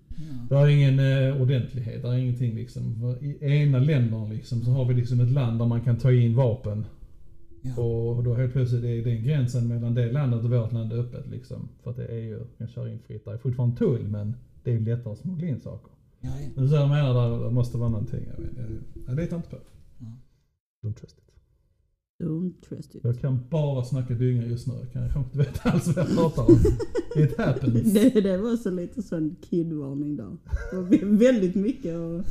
Det 0.49 0.57
är 0.57 0.67
ingen 0.69 0.99
eh, 0.99 1.43
ordentlighet, 1.43 2.03
det 2.03 2.09
är 2.09 2.15
ingenting 2.17 2.55
liksom. 2.55 3.01
För 3.01 3.25
I 3.25 3.63
ena 3.63 3.79
länderna 3.79 4.29
liksom 4.29 4.63
så 4.63 4.71
har 4.71 4.85
vi 4.85 4.95
liksom 4.95 5.21
ett 5.21 5.31
land 5.31 5.59
där 5.59 5.67
man 5.67 5.81
kan 5.81 5.99
ta 5.99 6.13
in 6.13 6.35
vapen. 6.35 6.87
Ja. 7.63 7.83
Och 7.83 8.25
då 8.25 8.35
helt 8.35 8.53
plötsligt 8.53 8.85
är 8.85 9.05
den 9.05 9.23
gränsen 9.25 9.69
mellan 9.69 9.95
det 9.95 10.13
landet 10.13 10.45
och 10.45 10.51
vårt 10.51 10.73
land 10.73 10.93
öppet 10.93 11.27
liksom. 11.31 11.69
För 11.83 11.91
att 11.91 11.97
det 11.97 12.07
är 12.07 12.13
EU 12.13 12.45
kan 12.59 12.69
köra 12.69 12.93
in 12.93 12.99
fritt. 12.99 13.25
Det 13.25 13.31
är 13.31 13.39
fortfarande 13.39 13.77
tull 13.77 14.09
men 14.09 14.37
det 14.65 14.71
är 14.71 14.75
ju 14.75 14.85
lättare 14.85 15.13
att 15.13 15.19
smuggla 15.19 15.49
in 15.49 15.61
saker. 15.61 15.91
Ja, 16.21 16.31
ja. 16.41 16.49
Men 16.55 16.69
så 16.69 16.75
jag 16.75 16.89
menar 16.89 17.15
där, 17.15 17.45
det 17.45 17.51
måste 17.51 17.79
vara 17.79 17.89
någonting. 17.89 18.25
Jag, 18.37 18.45
vet, 18.45 18.57
jag, 18.57 18.69
jag 19.07 19.17
litar 19.17 19.37
inte 19.37 19.49
på 19.49 19.57
det. 19.57 19.63
Ja. 19.99 20.07
Don't 20.83 20.95
trust 20.95 21.19
it. 21.19 21.25
Don't 22.25 22.53
trust 22.69 22.95
it. 22.95 23.05
Jag 23.05 23.21
kan 23.21 23.49
bara 23.51 23.85
snacka 23.85 24.15
dynga 24.15 24.47
just 24.47 24.67
nu. 24.67 24.75
Jag 24.75 24.93
kan 24.93 25.03
kanske 25.03 25.21
inte 25.21 25.39
veta 25.39 25.71
alls 25.71 25.87
vad 25.87 25.97
jag 25.97 26.17
pratar 26.17 26.43
om. 26.43 26.59
It 27.17 27.39
happens. 27.39 27.93
Det, 27.95 28.21
det 28.21 28.39
var 28.39 28.57
så 28.57 28.71
lite 28.71 29.03
sån 29.03 29.37
kidvarning 29.51 30.17
där. 30.17 30.37
Det 30.71 30.77
var 30.77 31.17
väldigt 31.19 31.55
mycket 31.55 31.97
och, 31.97 32.25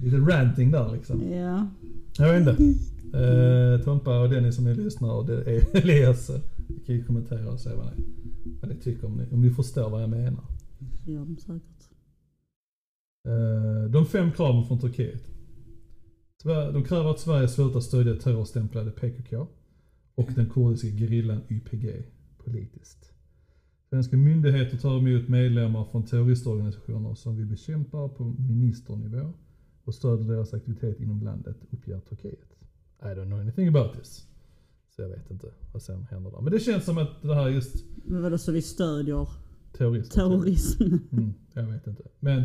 Lite 0.00 0.16
ranting 0.16 0.70
där 0.70 0.92
liksom. 0.92 1.32
ja. 1.32 1.68
Jag 2.18 2.32
vet 2.32 2.60
inte. 2.60 2.78
Eh, 3.14 3.80
Tompa 3.84 4.20
och 4.20 4.28
Dennis 4.30 4.54
som 4.56 4.64
ni 4.64 4.74
lyssnar 4.74 5.12
och 5.14 5.26
det 5.26 5.42
är 5.56 5.76
Elias. 5.82 6.30
eh, 6.30 6.40
Vi 6.68 6.80
kan 6.80 6.94
ju 6.94 7.04
kommentera 7.04 7.50
och 7.52 7.60
se 7.60 7.70
vad 7.74 7.86
ni 7.86 8.04
vad 8.60 8.70
ni 8.70 8.76
tycker, 8.76 9.06
om 9.06 9.16
ni, 9.16 9.26
om 9.30 9.40
ni 9.42 9.50
förstår 9.50 9.90
vad 9.90 10.02
jag 10.02 10.10
menar. 10.10 10.44
Ja, 11.06 11.24
men 11.24 11.36
säkert. 11.36 11.88
Eh, 13.28 13.90
De 13.90 14.06
fem 14.06 14.32
kraven 14.32 14.64
från 14.64 14.78
Turkiet. 14.78 15.22
De 16.44 16.84
kräver 16.84 17.10
att 17.10 17.20
Sverige 17.20 17.48
slutar 17.48 17.80
stödja 17.80 18.14
terrorstämplade 18.14 18.90
PKK 18.90 19.46
och 20.14 20.28
den 20.34 20.50
kurdiska 20.50 20.88
gerillan 20.88 21.40
YPG 21.50 22.02
politiskt. 22.44 23.12
Svenska 23.90 24.16
myndigheter 24.16 24.76
tar 24.76 24.98
emot 24.98 25.28
medlemmar 25.28 25.84
från 25.84 26.04
terroristorganisationer 26.06 27.14
som 27.14 27.36
vi 27.36 27.44
bekämpar 27.44 28.08
på 28.08 28.24
ministernivå 28.24 29.32
och 29.84 29.94
stöder 29.94 30.24
deras 30.24 30.54
aktivitet 30.54 31.00
inom 31.00 31.22
landet, 31.22 31.56
uppger 31.70 32.00
Turkiet. 32.00 32.51
I 33.02 33.06
don't 33.14 33.26
know 33.26 33.40
anything 33.40 33.68
about 33.68 33.92
this. 33.98 34.26
Så 34.96 35.02
jag 35.02 35.08
vet 35.08 35.30
inte 35.30 35.46
vad 35.72 35.82
sen 35.82 36.06
händer 36.10 36.30
där. 36.30 36.40
Men 36.40 36.52
det 36.52 36.60
känns 36.60 36.84
som 36.84 36.98
att 36.98 37.22
det 37.22 37.34
här 37.34 37.46
är 37.46 37.50
just 37.50 37.74
Men 38.04 38.22
vadå, 38.22 38.38
så 38.38 38.52
vi 38.52 38.62
stödjer 38.62 39.28
terrorister. 39.72 40.14
terrorism? 40.14 40.82
Mm, 41.12 41.34
jag 41.52 41.62
vet 41.62 41.86
inte. 41.86 42.02
Men 42.20 42.42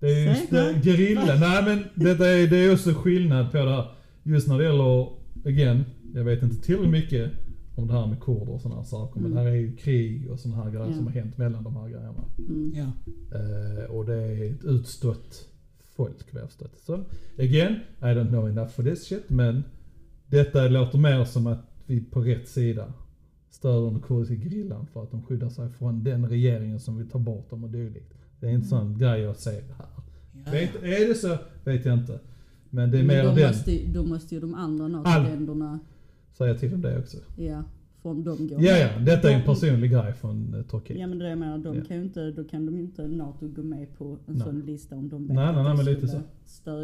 det 0.00 0.06
är 0.08 0.28
just 0.34 0.50
det, 0.50 0.80
gerilla. 0.84 1.34
Nej 1.40 1.64
men 1.64 1.84
detta 1.94 2.26
är, 2.28 2.46
det 2.46 2.56
är 2.56 2.72
också 2.72 2.92
skillnad 2.94 3.50
på 3.50 3.56
det 3.56 3.70
här. 3.70 3.90
Just 4.22 4.48
när 4.48 4.58
det 4.58 4.64
gäller, 4.64 5.08
again, 5.44 5.84
jag 6.14 6.24
vet 6.24 6.42
inte 6.42 6.56
tillräckligt 6.62 6.90
mycket 6.90 7.32
om 7.76 7.86
det 7.86 7.92
här 7.92 8.06
med 8.06 8.20
kurder 8.22 8.50
och 8.50 8.60
sådana 8.60 8.80
här 8.80 8.86
saker. 8.88 9.20
Men 9.20 9.30
det 9.34 9.40
här 9.40 9.46
är 9.46 9.54
ju 9.54 9.76
krig 9.76 10.30
och 10.30 10.40
sådana 10.40 10.62
här 10.64 10.70
grejer 10.70 10.86
Ja. 10.86 10.92
som 10.96 11.06
har 11.06 11.12
hänt 11.12 11.38
mellan 11.38 11.64
de 11.64 11.76
här 11.76 11.88
grejerna. 11.88 12.24
Mm. 12.38 12.72
Ja. 12.74 12.86
Eh, 13.38 13.84
och 13.90 14.04
det 14.06 14.14
är 14.14 14.50
ett 14.50 14.64
utstött 14.64 15.48
folk 15.96 16.32
vad 16.32 16.42
jag 16.42 16.48
förstått. 16.48 16.78
Så 16.86 17.04
again, 17.38 17.74
I 18.00 18.04
don't 18.04 18.28
know 18.28 18.48
enough 18.48 18.68
for 18.70 18.82
this 18.82 19.04
shit. 19.06 19.30
Men 19.30 19.64
detta 20.28 20.68
låter 20.68 20.98
mer 20.98 21.24
som 21.24 21.46
att 21.46 21.58
vi 21.86 22.00
på 22.00 22.20
rätt 22.20 22.48
sida 22.48 22.92
stöder 23.50 23.90
den 23.90 24.00
kurdiska 24.00 24.34
gerillan 24.34 24.86
för 24.92 25.02
att 25.02 25.10
de 25.10 25.22
skyddar 25.22 25.48
sig 25.48 25.68
från 25.70 26.04
den 26.04 26.28
regeringen 26.28 26.80
som 26.80 26.96
vill 26.98 27.08
ta 27.10 27.18
bort 27.18 27.50
dem 27.50 27.64
och 27.64 27.70
dylikt. 27.70 28.12
Det 28.40 28.46
är 28.46 28.50
en 28.54 28.64
sån 28.64 28.98
grej 28.98 29.20
jag 29.20 29.36
ser 29.36 29.52
här. 29.52 29.86
Ja. 30.44 30.52
Vet, 30.52 30.74
är 30.82 31.08
det 31.08 31.14
så? 31.14 31.36
Vet 31.64 31.84
jag 31.84 31.98
inte. 31.98 32.18
Men 32.70 32.90
det 32.90 32.98
är 32.98 33.02
Men 33.04 33.16
mer 33.16 33.24
då, 33.24 33.34
den. 33.34 33.46
måste, 33.48 33.72
ju- 33.72 33.92
då 33.92 34.02
måste 34.04 34.34
ju 34.34 34.40
de 34.40 34.54
andra 34.54 34.88
NATO-länderna, 34.88 35.78
Säger 36.32 36.54
till 36.54 36.74
om 36.74 36.82
det 36.82 36.98
också. 36.98 37.16
ja, 37.36 37.62
för 38.02 38.10
om 38.10 38.24
de 38.24 38.48
går 38.48 38.62
Ja, 38.62 38.76
ja. 38.76 38.98
Detta 38.98 39.30
är 39.30 39.34
en 39.34 39.40
de- 39.40 39.46
personlig 39.46 39.90
grej 39.90 40.12
från 40.12 40.54
uh, 40.54 40.62
Turkiet. 40.62 40.98
Ja 41.00 41.06
men 41.06 41.18
det 41.18 41.28
jag 41.28 41.38
menar, 41.38 41.58
de 41.58 41.76
Ja. 41.76 41.84
kan 41.88 41.96
ju 41.96 42.02
inte, 42.02 42.30
då 42.30 42.44
kan 42.44 42.66
de 42.66 42.76
inte 42.78 43.08
NATO 43.08 43.48
gå 43.48 43.62
med 43.62 43.98
på 43.98 44.04
en 44.26 44.34
Nej. 44.34 44.40
sån 44.42 44.60
lista 44.60 44.94
om 44.96 45.08
de 45.08 45.26
vet 45.26 45.34
Nej, 45.36 45.44
nej, 45.54 45.54
nej, 45.54 45.64
de 45.64 45.76
men 45.76 45.86
lite 45.86 46.08
så. 46.08 46.18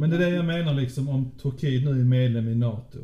Men 0.01 0.11
det 0.11 0.17
är 0.17 0.21
det 0.21 0.29
jag 0.31 0.45
menar 0.45 0.75
liksom 0.75 1.09
om 1.09 1.31
Turkiet 1.43 1.85
nu 1.85 1.91
är 2.01 2.05
medlem 2.05 2.49
i 2.49 2.55
NATO 2.55 2.99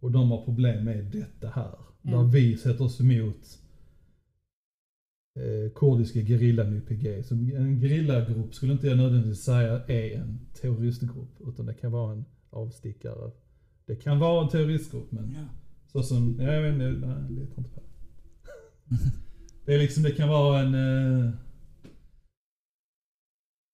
och 0.00 0.10
de 0.10 0.30
har 0.30 0.44
problem 0.44 0.84
med 0.84 1.04
detta 1.04 1.48
här. 1.48 1.74
Ja. 2.02 2.10
Där 2.10 2.24
vi 2.24 2.56
sätter 2.56 2.84
oss 2.84 3.00
emot 3.00 3.58
eh, 5.40 5.72
kurdiska 5.74 6.20
gerillan 6.20 6.76
YPG. 6.76 7.22
Så 7.24 7.34
en 7.34 7.80
gerillagrupp 7.80 8.54
skulle 8.54 8.72
inte 8.72 8.86
jag 8.86 8.96
nödvändigtvis 8.96 9.44
säga 9.44 9.84
är 9.86 10.16
en 10.20 10.38
terroristgrupp. 10.60 11.40
Utan 11.40 11.66
det 11.66 11.74
kan 11.74 11.92
vara 11.92 12.12
en 12.12 12.24
avstickare. 12.50 13.30
Det 13.86 13.96
kan 13.96 14.18
vara 14.18 14.42
en 14.44 14.48
terroristgrupp 14.48 15.12
men 15.12 15.30
Ja. 15.34 15.44
så 15.86 16.02
som, 16.02 16.36
ja, 16.40 16.52
jag 16.52 16.62
vet 16.62 16.72
inte, 16.72 17.06
nej, 17.06 17.16
jag 17.22 17.30
litar 17.30 17.58
inte 17.58 17.70
på 17.70 17.80
det. 17.80 17.86
Det 19.64 19.74
är 19.74 19.78
liksom, 19.78 20.02
det 20.02 20.10
kan 20.10 20.28
vara 20.28 20.60
en... 20.60 20.74
Eh, 20.74 21.30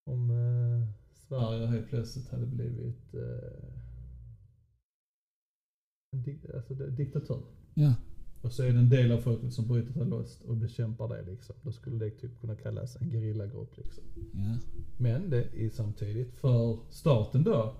om 0.07 0.31
eh, 0.31 0.89
Sverige 1.29 1.67
helt 1.67 1.89
plötsligt 1.89 2.29
hade 2.29 2.47
blivit 2.47 3.15
eh, 3.15 3.76
di 6.17 6.39
alltså, 6.55 6.75
diktatur. 6.75 7.43
Ja. 7.75 7.95
Och 8.43 8.53
så 8.53 8.63
är 8.63 8.73
det 8.73 8.79
en 8.79 8.89
del 8.89 9.13
av 9.13 9.19
folket 9.21 9.53
som 9.53 9.69
bryter 9.69 9.93
sig 9.93 10.07
loss 10.07 10.41
och 10.41 10.57
bekämpar 10.57 11.09
det 11.09 11.23
liksom. 11.31 11.57
Då 11.63 11.73
skulle 11.73 12.05
det 12.05 12.11
typ 12.11 12.41
kunna 12.41 12.57
kallas 12.57 12.97
en 12.97 13.11
gerillagrupp 13.11 13.77
liksom. 13.77 14.05
Ja. 14.33 14.59
Men 14.97 15.31
det 15.31 15.65
är 15.65 15.71
samtidigt 15.71 16.35
för 16.35 16.79
staten 16.91 17.43
då, 17.45 17.75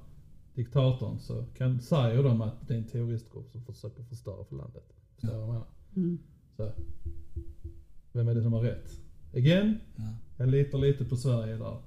diktatorn, 0.55 1.19
så 1.19 1.45
kan, 1.57 1.81
säger 1.81 2.23
de 2.23 2.41
att 2.41 2.69
det 2.69 2.75
är 2.75 2.79
en 2.79 2.85
terroristgrupp 2.89 3.51
som 3.51 3.65
försöker 3.65 4.03
förstöra 4.03 4.45
för 4.45 4.57
landet. 4.57 4.93
Förstår 5.15 5.33
du 5.33 5.39
vad 5.39 5.47
jag 5.47 5.53
menar? 5.53 5.67
Mm. 5.97 6.19
Så. 6.57 6.73
Vem 8.13 8.29
är 8.29 8.35
det 8.35 8.43
som 8.43 8.53
har 8.53 8.63
rätt? 8.63 9.01
Again, 9.35 9.79
Ja. 9.97 10.15
jag 10.37 10.49
litar 10.49 10.79
lite 10.79 11.05
på 11.05 11.17
Sverige 11.17 11.57
där. 11.57 11.79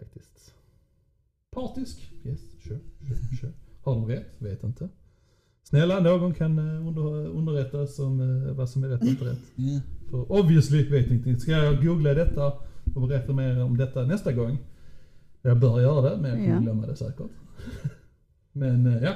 Faktiskt. 0.00 0.54
Partisk? 1.50 2.12
Yes, 2.24 2.40
sure, 2.62 2.80
sure, 3.00 3.36
sure. 3.40 3.52
Har 3.82 3.94
de 3.94 4.06
rätt? 4.06 4.42
Vet 4.42 4.62
inte. 4.62 4.88
Snälla, 5.68 6.00
någon 6.00 6.34
kan 6.34 6.58
eh, 6.58 6.86
under, 6.88 7.26
underrättas 7.26 7.98
om 7.98 8.20
eh, 8.46 8.52
vad 8.54 8.70
som 8.70 8.84
är 8.84 8.88
rätt 8.88 9.00
och 9.02 9.06
inte 9.08 9.24
rätt. 9.24 9.38
Ja. 9.56 9.80
För 10.10 10.32
obviously 10.32 10.88
vet 10.90 11.10
inte. 11.10 11.36
Ska 11.40 11.50
jag 11.52 11.84
googla 11.84 12.14
detta 12.14 12.52
och 12.94 13.08
berätta 13.08 13.32
mer 13.32 13.62
om 13.64 13.76
detta 13.76 14.04
nästa 14.04 14.32
gång? 14.32 14.58
Jag 15.42 15.58
bör 15.60 15.80
göra 15.80 16.10
det, 16.10 16.16
men 16.22 16.30
jag 16.30 16.38
kommer 16.38 16.54
Ja. 16.54 16.60
glömma 16.60 16.86
det 16.86 16.96
säkert. 16.96 17.26
men 18.52 18.86
eh, 18.86 19.02
ja. 19.02 19.14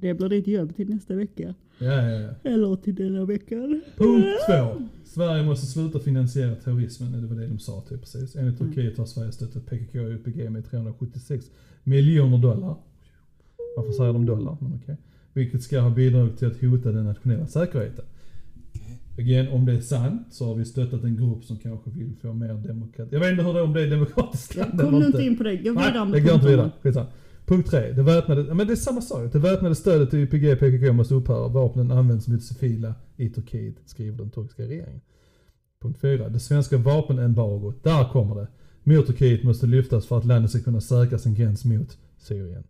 Det 0.00 0.14
blir 0.14 0.28
ditt 0.28 0.46
jobb 0.46 0.76
till 0.76 0.88
nästa 0.90 1.14
vecka. 1.14 1.54
Ja, 1.78 1.92
ja, 2.02 2.20
ja. 2.20 2.50
Eller 2.50 2.76
till 2.76 2.94
denna 2.94 3.24
veckan. 3.24 3.80
Punkt 3.96 4.26
två. 4.46 4.82
Sverige 5.04 5.42
måste 5.44 5.66
sluta 5.66 5.98
finansiera 5.98 6.54
terrorismen. 6.54 7.12
Det 7.12 7.26
var 7.26 7.36
det 7.36 7.46
de 7.46 7.58
sa 7.58 7.80
typ 7.88 8.00
precis. 8.00 8.36
Enligt 8.36 8.60
Mm. 8.60 8.72
Turkiet 8.72 8.98
har 8.98 9.04
Sverige 9.06 9.32
stöttat 9.32 9.66
PKK 9.66 10.00
och 10.00 10.10
UPG 10.10 10.50
med 10.50 10.70
376 10.70 11.46
miljoner 11.84 12.38
dollar. 12.38 12.76
Varför 13.76 13.92
säger 13.92 14.12
de 14.12 14.26
dollar? 14.26 14.56
Men 14.60 14.80
okej. 14.82 14.96
Vilket 15.32 15.62
ska 15.62 15.80
ha 15.80 15.90
bidragit 15.90 16.38
till 16.38 16.48
att 16.48 16.60
hota 16.60 16.92
den 16.92 17.04
nationella 17.04 17.46
säkerheten. 17.46 18.04
Again, 19.18 19.48
om 19.48 19.66
det 19.66 19.72
är 19.72 19.80
sant 19.80 20.26
så 20.30 20.46
har 20.46 20.54
vi 20.54 20.64
stöttat 20.64 21.04
en 21.04 21.16
grupp 21.16 21.44
som 21.44 21.56
kanske 21.56 21.90
vill 21.90 22.16
få 22.22 22.32
mer 22.32 22.54
demokrati. 22.54 23.08
Jag 23.14 23.20
vet 23.20 23.30
inte 23.30 23.42
hur 23.42 23.52
det 23.52 23.58
är 23.58 23.64
om 23.64 23.72
det 23.72 23.82
är 23.82 23.90
demokratiskt 23.90 24.56
land 24.56 24.80
kom 24.80 24.94
eller 24.94 25.06
inte 25.06 25.22
in 25.22 25.36
på 25.36 25.42
det. 25.42 25.56
Gå 25.56 25.70
vidare 25.70 26.04
med 26.04 26.12
det 26.12 26.20
går 26.20 26.34
inte 26.34 26.46
vidare. 26.46 26.70
Skitsamma. 26.82 27.06
Punkt 27.46 27.70
tre. 27.70 27.92
Det 27.92 28.02
väpnade, 28.02 28.42
ja, 28.48 28.54
men 28.54 28.66
det 28.66 28.72
är 28.72 28.76
samma 28.76 29.00
sak. 29.00 29.32
Det 29.32 29.38
väpnade 29.38 29.74
stödet 29.74 30.10
till 30.10 30.18
YPG 30.18 30.56
PKK 30.56 30.92
måste 30.92 31.14
upphöra. 31.14 31.48
Vapnen 31.48 31.90
används 31.90 32.28
mot 32.28 32.42
civila 32.42 32.94
i 33.16 33.28
Turkiet, 33.28 33.74
skriver 33.86 34.18
den 34.18 34.30
turkiska 34.30 34.62
regeringen. 34.62 35.00
Punkt 35.82 36.00
fyra. 36.00 36.28
Det 36.28 36.40
svenska 36.40 36.78
vapenembargot, 36.78 37.84
där 37.84 38.08
kommer 38.12 38.34
det, 38.34 38.48
mot 38.84 39.06
Turkiet 39.06 39.42
måste 39.42 39.66
lyftas 39.66 40.06
för 40.06 40.18
att 40.18 40.24
landet 40.24 40.50
ska 40.50 40.60
kunna 40.60 40.80
säkra 40.80 41.18
sin 41.18 41.34
gräns 41.34 41.64
mot 41.64 41.98
Syrien. 42.18 42.64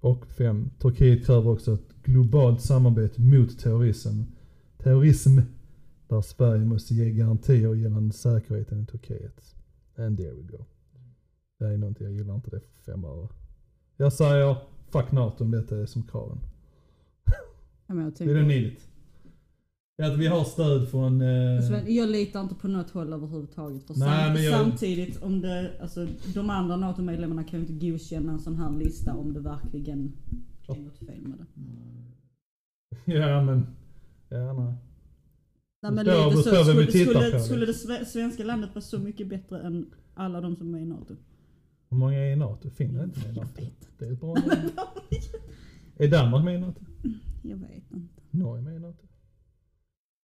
Och 0.00 0.26
fem. 0.26 0.70
Turkiet 0.78 1.26
kräver 1.26 1.50
också 1.50 1.74
ett 1.74 2.02
globalt 2.02 2.60
samarbete 2.60 3.20
mot 3.20 3.58
terrorism. 3.58 4.22
Terrorism. 4.78 5.38
Där 6.08 6.20
Sverige 6.20 6.64
måste 6.64 6.94
ge 6.94 7.10
garantier 7.10 7.74
gällande 7.74 8.14
säkerheten 8.14 8.82
i 8.82 8.86
Turkiet. 8.86 9.54
And 9.96 10.18
there 10.18 10.34
we 10.34 10.42
go. 10.42 10.64
Det 11.58 11.66
är 11.66 11.76
någonting, 11.76 12.06
jag 12.06 12.16
gillar 12.16 12.34
inte 12.34 12.50
det 12.50 12.60
för 12.60 12.92
fem 12.92 13.04
öre. 13.04 13.28
Jag 13.96 14.12
säger 14.12 14.56
fuck 14.90 15.12
NATO 15.12 15.44
om 15.44 15.50
detta 15.50 15.76
är 15.76 15.86
som 15.86 16.02
kraven. 16.02 16.38
Ja, 17.86 17.94
need 17.94 18.08
it. 18.08 18.18
Det 18.18 18.38
är 18.38 18.89
att 20.06 20.18
vi 20.18 20.26
har 20.26 20.44
stöd 20.44 20.88
från... 20.90 21.20
Eh, 21.22 21.62
Sven, 21.68 21.94
jag 21.94 22.08
litar 22.08 22.40
inte 22.40 22.54
på 22.54 22.68
något 22.68 22.90
håll 22.90 23.12
överhuvudtaget. 23.12 23.86
För 23.86 23.94
Nej, 23.98 24.24
sam- 24.24 24.32
men 24.34 24.44
jag- 24.44 24.60
Samtidigt, 24.60 25.22
om 25.22 25.40
det, 25.40 25.70
alltså, 25.80 26.06
de 26.34 26.50
andra 26.50 26.76
NATO-medlemmarna 26.76 27.44
kan 27.44 27.60
ju 27.60 27.66
inte 27.66 27.86
godkänna 27.86 28.32
en 28.32 28.38
sån 28.40 28.56
här 28.56 28.78
lista 28.78 29.14
om 29.14 29.32
det 29.32 29.40
verkligen 29.40 30.12
är 30.68 30.80
något 30.80 30.98
fel 30.98 31.20
med 31.22 31.38
det. 31.38 31.46
ja 33.12 33.42
men... 33.42 33.66
Ja 34.28 34.52
nej. 34.52 34.74
Nej, 35.82 35.92
men 35.92 36.04
lite 36.06 36.36
så. 36.36 36.42
Skulle, 36.42 36.86
skulle, 36.92 37.30
på, 37.32 37.38
skulle 37.38 37.66
det 37.66 37.72
sve- 37.72 38.04
svenska 38.04 38.44
landet 38.44 38.70
vara 38.74 38.80
så 38.82 38.98
mycket 38.98 39.28
bättre 39.28 39.60
än 39.60 39.90
alla 40.14 40.40
de 40.40 40.56
som 40.56 40.74
är 40.74 40.78
i 40.78 40.86
NATO? 40.86 41.16
Hur 41.90 41.96
många 41.96 42.18
är 42.18 42.32
i 42.32 42.36
NATO? 42.36 42.70
Finland 42.70 43.00
är 43.00 43.04
inte 43.06 43.20
med 43.28 43.36
i 43.36 43.40
NATO. 43.40 43.62
Det 43.98 44.04
är 44.06 44.12
ett 44.12 44.20
bra 44.20 44.34
land. 44.46 44.70
Är 45.96 46.08
Danmark 46.10 46.44
med 46.44 46.54
i 46.54 46.58
NATO? 46.58 46.80
Jag 47.42 47.56
vet 47.56 47.90
inte. 47.92 48.22
Norge 48.30 48.62
med 48.62 48.76
i 48.76 48.78
NATO? 48.78 49.06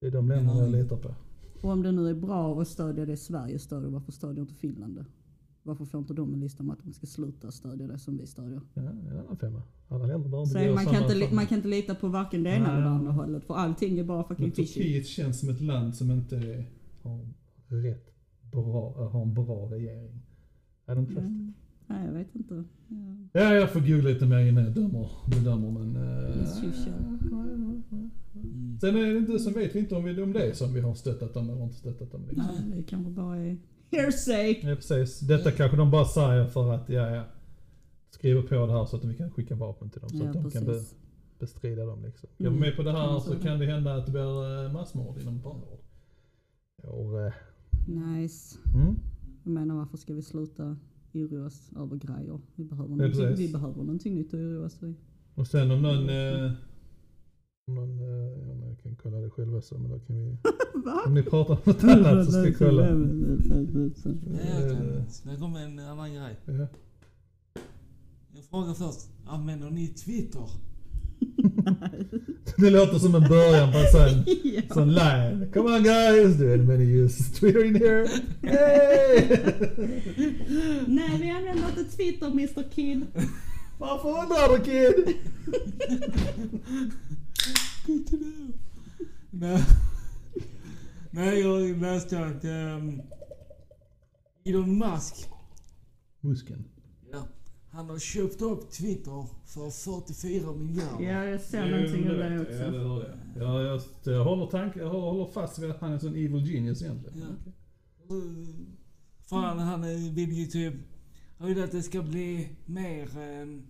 Det 0.01 0.07
är 0.07 0.11
de 0.11 0.29
länderna 0.29 0.61
jag 0.61 0.71
litar 0.71 0.97
på. 0.97 1.15
Och 1.63 1.71
om 1.73 1.83
det 1.83 1.93
nu 1.93 2.09
är 2.11 2.15
bra 2.15 2.61
att 2.61 2.69
stödja 2.69 3.07
det 3.07 3.17
Sverige 3.17 3.59
stödjer, 3.59 3.91
varför 3.91 4.13
stödjer 4.13 4.41
inte 4.41 4.55
Finland 4.55 4.95
det? 4.95 5.05
Varför 5.63 5.85
får 5.85 6.01
inte 6.01 6.15
de 6.15 6.35
en 6.35 6.41
lista 6.41 6.63
om 6.63 6.71
att 6.71 6.83
de 6.85 6.93
ska 6.93 7.07
sluta 7.07 7.51
stödja 7.51 7.87
det 7.87 7.99
som 7.99 8.17
vi 8.17 8.27
stödjer? 8.27 8.61
Ja, 8.75 8.83
en 8.83 9.19
annan 9.19 9.37
femma. 9.37 9.63
Alla 9.89 10.07
länder 10.07 10.29
behöver 10.29 10.47
inte 10.47 10.75
man, 10.75 10.85
samma 10.85 10.99
kan 10.99 11.13
inte, 11.13 11.35
man 11.35 11.47
kan 11.47 11.57
inte 11.57 11.69
lita 11.69 11.95
på 11.95 12.09
varken 12.09 12.43
det 12.43 12.51
ena 12.51 12.73
eller 12.73 12.83
det 12.83 12.91
andra 12.91 13.13
hållet. 13.13 13.45
För 13.45 13.55
allting 13.55 13.99
är 13.99 14.05
bara 14.05 14.25
fucking 14.25 14.45
Men 14.45 14.53
fishy. 14.53 14.75
Turkiet 14.75 15.07
känns 15.07 15.41
som 15.41 15.49
ett 15.49 15.61
land 15.61 15.97
som 15.97 16.11
inte 16.11 16.65
har 17.03 17.29
rätt 17.67 18.15
bra, 18.41 19.09
har 19.09 19.23
en 19.23 19.35
bra 19.35 19.71
regering. 19.73 20.23
I 20.89 20.91
don't 20.91 21.07
trust. 21.07 21.19
Mm. 21.19 21.55
Nej, 21.87 22.07
jag 22.07 22.13
vet 22.13 22.35
inte. 22.35 22.65
Ja. 22.89 23.41
Ja, 23.41 23.55
jag 23.55 23.71
får 23.71 23.81
googla 23.81 24.09
lite 24.11 24.27
mer 24.27 24.39
innan 24.39 24.65
jag 24.65 24.73
dömer, 24.73 25.11
bedömer 25.31 25.71
men... 25.71 25.97
Uh. 25.97 26.45
Sen 28.81 28.97
är 28.97 29.13
det 29.13 29.19
inte, 29.19 29.39
sen 29.39 29.53
vet 29.53 29.75
vi 29.75 29.79
inte 29.79 29.95
om, 29.95 30.05
vi, 30.05 30.23
om 30.23 30.33
det 30.33 30.43
är 30.49 30.53
som 30.53 30.73
vi 30.75 30.81
har 30.81 30.95
stöttat 30.95 31.35
dem 31.35 31.51
eller 31.51 31.63
inte 31.65 31.75
stöttat 31.77 32.13
dem. 32.13 32.23
Liksom. 32.29 32.45
Nej, 32.69 32.77
det 32.77 32.83
kanske 32.83 33.11
bara 33.11 33.37
är 33.37 33.59
hearsay. 33.91 34.61
Ja, 34.63 34.75
precis. 34.77 35.21
Detta 35.21 35.51
kanske 35.51 35.77
de 35.77 35.91
bara 35.91 36.05
säger 36.05 36.47
för 36.47 36.73
att, 36.75 36.89
ja, 36.89 37.11
ja. 37.11 37.25
Skriva 38.11 38.43
på 38.43 38.55
det 38.67 38.73
här 38.73 38.85
så 38.85 38.97
att 38.97 39.05
vi 39.05 39.15
kan 39.15 39.31
skicka 39.31 39.55
vapen 39.55 39.91
till 39.91 40.01
dem. 40.01 40.11
Så 40.11 40.17
Ja, 40.17 40.27
att 40.27 40.33
de 40.33 40.51
kan 40.51 40.65
be, 40.65 40.73
precis. 40.73 40.95
bestrida 41.39 41.85
dem 41.85 42.03
liksom. 42.05 42.29
Går 42.39 42.47
Mm, 42.47 42.61
med 42.61 42.77
på 42.77 42.83
det 42.83 42.93
här 42.93 43.21
så 43.21 43.35
kan 43.39 43.59
det 43.59 43.67
hända 43.67 43.95
att 43.95 44.07
det 44.07 44.13
blir 44.13 44.65
eh, 44.67 44.73
massmord 44.73 45.19
inom 45.19 45.41
barnvård. 45.41 45.79
år. 46.85 47.27
eh. 47.27 47.33
Nice. 47.89 48.59
Mm? 48.75 48.95
Jag 49.45 49.53
menar 49.53 49.75
varför 49.75 49.97
ska 49.97 50.15
vi 50.15 50.23
sluta 50.23 50.77
oroas 51.17 51.71
över 51.77 51.97
grejer? 51.97 52.41
Vi 52.55 52.65
behöver, 52.65 52.91
Ja, 52.91 52.97
någonting, 52.97 53.35
vi 53.37 53.53
behöver 53.53 53.77
någonting 53.77 54.15
nytt 54.15 54.29
att 54.29 54.35
oroas 54.41 54.83
över. 54.83 54.95
Och 55.35 55.47
sen 55.47 55.71
om 55.71 55.83
någon, 55.83 56.09
eh, 56.09 56.51
om 57.69 57.75
någon 57.75 57.99
eh, 58.01 58.07
ja, 58.49 58.67
jag 58.69 58.79
kan 58.83 58.97
kolla 58.97 59.17
det 59.19 59.31
själva 59.31 59.61
så, 59.61 59.79
men 59.79 59.91
då 59.91 59.99
kan 59.99 60.17
vi, 60.17 60.37
om 61.07 61.15
ni 61.15 61.23
pratar 61.23 61.55
om 61.55 61.61
något 61.65 61.85
annat 61.85 62.25
så 62.27 62.31
ska 62.33 62.45
jag 62.47 62.59
kolla. 62.59 62.87
Ja, 62.87 62.95
jag 62.95 64.71
Eh, 64.71 64.77
kan. 64.77 65.05
Det 65.33 65.37
kommer 65.41 65.61
en 65.61 65.79
annan 65.79 66.15
grej. 66.15 66.37
Ja. 66.45 66.67
Jag 68.35 68.45
frågar 68.51 68.75
först. 68.75 69.09
Använder 69.27 69.71
ni 69.71 69.89
Twitter? 69.89 70.49
Det 72.57 72.71
låter 72.71 72.99
som 72.99 73.15
en 73.15 73.29
början 73.29 73.73
på 73.73 73.79
en 73.79 73.91
sån, 73.93 74.25
ja. 74.45 74.63
sån 74.75 74.95
line. 74.95 75.51
Come 75.53 75.77
on 75.77 75.83
guys, 75.83 76.37
do 76.37 76.55
anybody 76.55 76.85
use 76.85 77.33
Twitter 77.35 77.65
in 77.65 77.75
here? 77.75 78.09
Hey! 78.43 79.29
Nej, 80.87 81.19
vi 81.21 81.31
använder 81.31 81.69
inte 81.69 81.97
Twitter 81.97 82.27
Mr 82.27 82.71
Kid. 82.71 83.07
Varför 83.79 84.09
undrar 84.09 84.59
du 84.59 84.65
kid? 84.65 85.17
Good 87.87 88.07
to 88.07 88.17
know. 88.17 88.53
Nej. 89.31 89.65
Nej, 91.11 91.41
jag 91.41 91.83
läste 91.83 92.19
att 92.19 92.45
um, 92.45 93.03
Elon 94.45 94.79
Musk, 94.79 95.29
Musken. 96.21 96.65
Ja, 97.77 97.83
han 97.83 97.91
har 97.91 97.99
köpt 97.99 98.43
upp 98.43 98.71
Twitter 98.71 99.27
för 99.45 99.71
44 99.71 100.53
miljarder. 100.53 101.05
Ja, 101.05 101.25
jag 101.25 101.41
ser 101.41 101.71
någonting 101.71 102.11
om 102.11 102.17
det 102.17 102.35
Ja, 102.35 102.41
också. 102.43 102.71
det 102.71 102.79
hörde 102.89 103.19
jag. 103.35 103.43
Ja, 103.43 103.63
jag, 103.63 103.81
jag, 104.15 104.25
håller 104.25 104.47
tank, 104.47 104.77
jag 104.77 104.89
håller 104.91 105.33
fast 105.33 105.59
vid 105.59 105.71
att 105.71 105.81
han 105.81 105.91
är 105.91 105.95
en 105.95 106.01
sån 106.01 106.15
evil 106.15 106.47
genius 106.47 106.83
egentligen. 106.83 107.19
Ja. 108.09 108.15
Uh, 108.15 108.49
Fan, 109.29 109.59
han 109.59 109.85
eh, 109.85 110.13
vill 110.15 110.33
ju 110.33 110.47
typ... 110.47 110.75
Han 111.39 111.49
vill 111.49 111.63
att 111.63 111.73
det 111.73 111.83
ska 111.83 112.03
bli 112.03 112.49
mer, 112.67 113.09
um, 113.43 113.63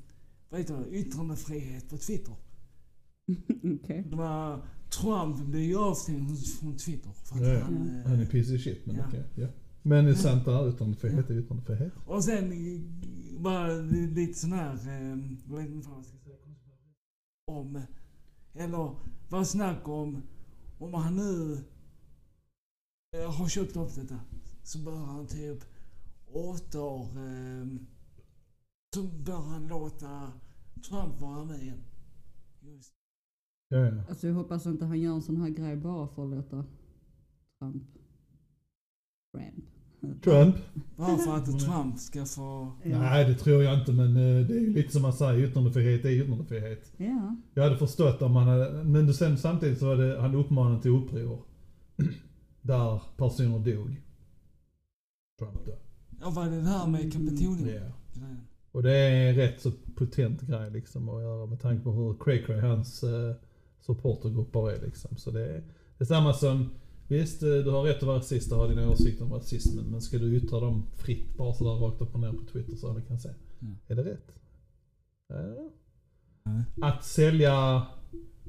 vad 0.51 0.61
heter 0.61 0.77
det, 0.85 0.97
yttrandefrihet 0.97 1.89
på 1.91 1.97
Twitter. 1.97 2.35
Okej. 3.83 4.05
Var, 4.13 4.61
Trump 5.03 5.47
blev 5.47 5.63
ju 5.63 5.77
avstängd 5.79 6.47
från 6.61 6.77
Twitter. 6.77 7.11
För 7.25 7.37
att 7.37 7.43
Ja, 7.43 7.49
ja. 7.49 7.61
han, 7.61 8.01
eh, 8.05 8.11
Han 8.11 8.21
är 8.21 8.27
piece 8.27 8.55
of 8.55 8.61
shit, 8.61 8.87
men 8.87 8.97
Ja. 8.97 9.05
okej. 9.09 9.23
ja. 9.35 9.47
Men 9.83 10.05
det 10.05 10.11
är 10.11 10.15
sant 10.15 10.45
där, 10.45 10.69
yttrandefrihet 10.69 11.31
är 11.31 11.39
yttrandefrihet. 11.39 11.93
Och 12.07 12.25
sen 12.25 12.53
det 13.43 13.83
lite 14.07 14.39
sån 14.39 14.53
här, 14.53 14.89
eh, 14.89 15.19
jag 15.49 15.57
vet 15.57 15.71
inte 15.71 15.89
vad 15.89 15.99
jag 15.99 16.05
ska 16.05 16.19
säga, 16.19 16.37
om, 17.47 17.83
eller 18.53 18.97
var 19.29 19.45
snack 19.45 19.89
om, 19.89 20.23
om 20.79 20.95
han 20.95 21.17
nu 21.17 21.65
eh, 23.17 23.33
har 23.33 23.49
köpt 23.49 23.77
upp 23.77 23.95
detta, 23.95 24.21
så 24.63 24.79
bör 24.79 24.97
han 24.97 25.27
typ 25.27 25.65
åter, 26.27 27.01
eh, 27.01 27.67
så 28.95 29.03
bör 29.03 29.41
han 29.41 29.69
låta 29.69 30.33
Trump 30.89 31.21
vara 31.21 31.45
med 31.45 31.63
igen. 31.63 31.85
Just. 32.61 32.95
Ja, 33.69 33.79
ja. 33.79 34.05
Alltså 34.09 34.27
jag 34.27 34.35
hoppas 34.35 34.67
inte 34.67 34.85
han 34.85 35.01
gör 35.01 35.15
en 35.15 35.23
sån 35.23 35.37
här 35.37 35.49
grej 35.49 35.77
bara 35.77 36.09
för 36.09 36.25
att 36.25 36.31
låta 36.31 36.65
Trump. 37.59 37.85
Trump. 39.33 39.76
Trump? 40.25 40.57
Bara 40.97 41.17
för 41.17 41.37
att 41.37 41.61
Trump 41.61 41.99
ska 41.99 42.25
få... 42.25 42.73
Ja. 42.83 42.99
Nej, 42.99 43.25
det 43.25 43.35
tror 43.35 43.63
jag 43.63 43.79
inte, 43.79 43.93
men 43.93 44.09
eh, 44.09 44.47
det 44.47 44.55
är 44.55 44.61
ju 44.61 44.73
lite 44.73 44.93
som 44.93 45.03
man 45.03 45.13
säger, 45.13 45.45
yttrandefrihet 45.45 46.05
är 46.05 46.11
yttrandefrihet. 46.11 46.93
Ja. 46.97 47.37
Jag 47.55 47.63
hade 47.63 47.77
förstått 47.77 48.23
om 48.23 48.33
man 48.33 48.49
hade, 48.49 48.85
men 48.85 49.15
sen 49.15 49.39
samtidigt 49.39 49.79
så 49.79 49.87
var 49.87 49.97
det, 49.97 50.21
han 50.21 50.35
uppmanade 50.35 50.83
till 50.83 50.91
uppror. 50.91 51.43
Där 52.63 53.01
personer 53.17 53.59
dog. 53.59 54.03
Trump 55.39 55.67
då. 55.67 55.79
Ja, 56.21 56.31
vad 56.31 56.47
är 56.47 56.51
det 56.51 56.69
här 56.69 56.87
med 56.87 57.13
Kapitolium? 57.13 57.83
Ja. 58.15 58.27
Och 58.73 58.83
det 58.83 58.93
är 58.93 59.29
en 59.29 59.35
rätt 59.35 59.61
så 59.61 59.73
potent 59.97 60.41
grej 60.41 60.71
liksom 60.71 61.09
att 61.09 61.23
göra 61.23 61.47
med 61.47 61.61
tanke 61.61 61.85
på 61.85 61.93
hur 61.93 62.17
cray 62.21 62.43
cray 62.43 62.61
hans 62.61 63.03
eh, 63.03 63.35
supportergrupper 63.81 64.71
är 64.71 64.81
liksom. 64.83 65.17
Så 65.17 65.31
det 65.31 65.41
är, 65.41 65.65
det 65.99 66.05
är 66.05 66.05
samma 66.05 66.33
som, 66.33 66.71
visst 67.09 67.43
eh, 67.43 67.49
du 67.49 67.71
har 67.71 67.83
rätt 67.83 67.97
att 67.97 68.03
vara 68.03 68.19
rasist 68.19 68.53
och 68.53 68.59
ha 68.59 68.67
dina 68.67 68.91
åsikter 68.91 69.25
om 69.25 69.33
rasismen. 69.33 69.85
Men 69.85 70.01
ska 70.01 70.19
du 70.19 70.37
yttra 70.37 70.61
dem 70.61 70.87
fritt 70.97 71.37
bara 71.37 71.55
sådär 71.55 71.71
rakt 71.71 72.01
upp 72.01 72.15
och 72.15 72.21
ner 72.21 72.33
på 72.33 72.45
Twitter 72.53 72.77
så 72.77 72.91
alla 72.91 73.01
kan 73.01 73.19
se. 73.19 73.29
Ja. 73.61 73.67
Är 73.87 73.97
det 73.97 74.05
rätt? 74.05 74.39
Ja. 75.29 75.71
Nej. 76.43 76.65
Att 76.83 77.05
sälja 77.05 77.87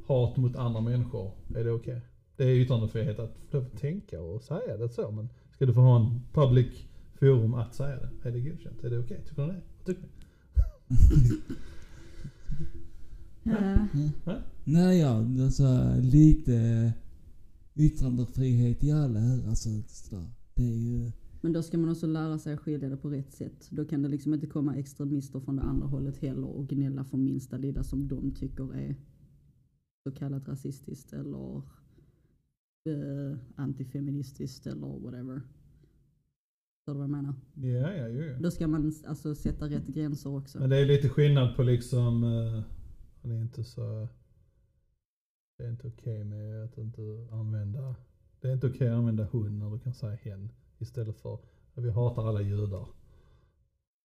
hat 0.08 0.38
mot 0.38 0.56
andra 0.56 0.82
människor, 0.82 1.32
är 1.56 1.64
det 1.64 1.72
okej? 1.72 2.02
Det 2.36 2.44
är 2.44 2.56
yttrandefrihet 2.56 3.20
att 3.20 3.36
få 3.50 3.66
tänka 3.80 4.22
och 4.22 4.42
säga 4.42 4.78
det 4.78 4.90
så. 4.90 5.12
Men 5.12 5.30
ska 5.52 5.66
du 5.66 5.74
få 5.74 5.82
ha 5.82 6.00
en 6.00 6.22
public 6.34 6.86
forum 7.20 7.54
att 7.54 7.76
säga 7.76 7.96
det? 7.96 8.30
Är 8.30 8.32
det 8.32 8.40
godkänt? 8.40 8.84
Är 8.84 8.90
det 8.90 9.00
okej? 9.00 9.24
Tycker 9.30 9.42
du 9.42 9.48
det? 9.48 9.62
Vad 9.78 9.86
tycker 9.86 10.02
ni? 10.02 10.08
Ja. 14.26 14.36
Nej, 14.64 15.00
ja, 15.00 15.24
alltså 15.46 15.96
lite 16.02 16.94
yttrandefrihet 17.80 18.84
i 18.84 18.92
alla 18.92 19.20
här. 19.20 19.48
Alltså, 19.50 19.70
det 20.54 20.64
är 20.64 20.78
ju... 20.78 21.12
Men 21.42 21.54
då 21.54 21.64
ska 21.64 21.78
man 21.78 21.90
också 21.90 22.08
lära 22.08 22.40
sig 22.40 22.54
att 22.54 22.60
skilja 22.60 22.90
det 22.90 22.98
på 22.98 23.10
rätt 23.10 23.34
sätt. 23.34 23.68
Då 23.70 23.86
kan 23.86 24.02
det 24.02 24.10
liksom 24.10 24.34
inte 24.34 24.48
komma 24.48 24.76
extremister 24.76 25.40
från 25.40 25.56
det 25.56 25.62
andra 25.62 25.88
hållet 25.88 26.18
heller 26.18 26.48
och 26.48 26.68
gnälla 26.68 27.04
för 27.04 27.18
minsta 27.18 27.58
lilla 27.58 27.84
som 27.84 28.08
de 28.08 28.32
tycker 28.32 28.76
är 28.76 28.96
så 30.04 30.12
kallat 30.12 30.48
rasistiskt 30.48 31.14
eller 31.14 31.62
eh, 32.90 33.38
antifeministiskt 33.56 34.68
eller 34.68 35.00
whatever. 35.00 35.42
Förstår 36.78 36.94
du 36.94 37.00
vad 37.00 37.04
jag 37.04 37.10
menar? 37.10 37.36
Ja, 37.54 37.94
ja, 37.94 38.08
ja. 38.08 38.40
Då 38.40 38.52
ska 38.52 38.68
man 38.68 38.94
alltså 39.08 39.36
sätta 39.36 39.70
rätt 39.70 39.88
gränser 39.88 40.30
också. 40.30 40.60
Men 40.60 40.70
det 40.70 40.78
är 40.78 40.86
lite 40.86 41.10
skillnad 41.10 41.56
på 41.56 41.64
liksom, 41.64 42.24
eh, 42.24 42.64
det 43.22 43.36
är 43.36 43.42
inte 43.42 43.64
så, 43.64 44.08
det 45.58 45.64
är 45.64 45.70
inte 45.70 45.88
okej 45.88 46.24
med 46.24 46.64
att 46.64 46.78
inte 46.78 47.02
använda, 47.32 47.96
det 48.42 48.48
är 48.48 48.54
inte 48.54 48.68
okej 48.68 48.88
att 48.90 48.98
använda 48.98 49.28
hon 49.32 49.60
när 49.60 49.70
du 49.70 49.80
kan 49.80 49.94
säga 49.94 50.16
hen 50.22 50.52
istället 50.78 51.18
för, 51.18 51.34
att 51.74 51.84
vi 51.84 51.92
hatar 51.92 52.28
alla 52.28 52.42
judar. 52.42 52.88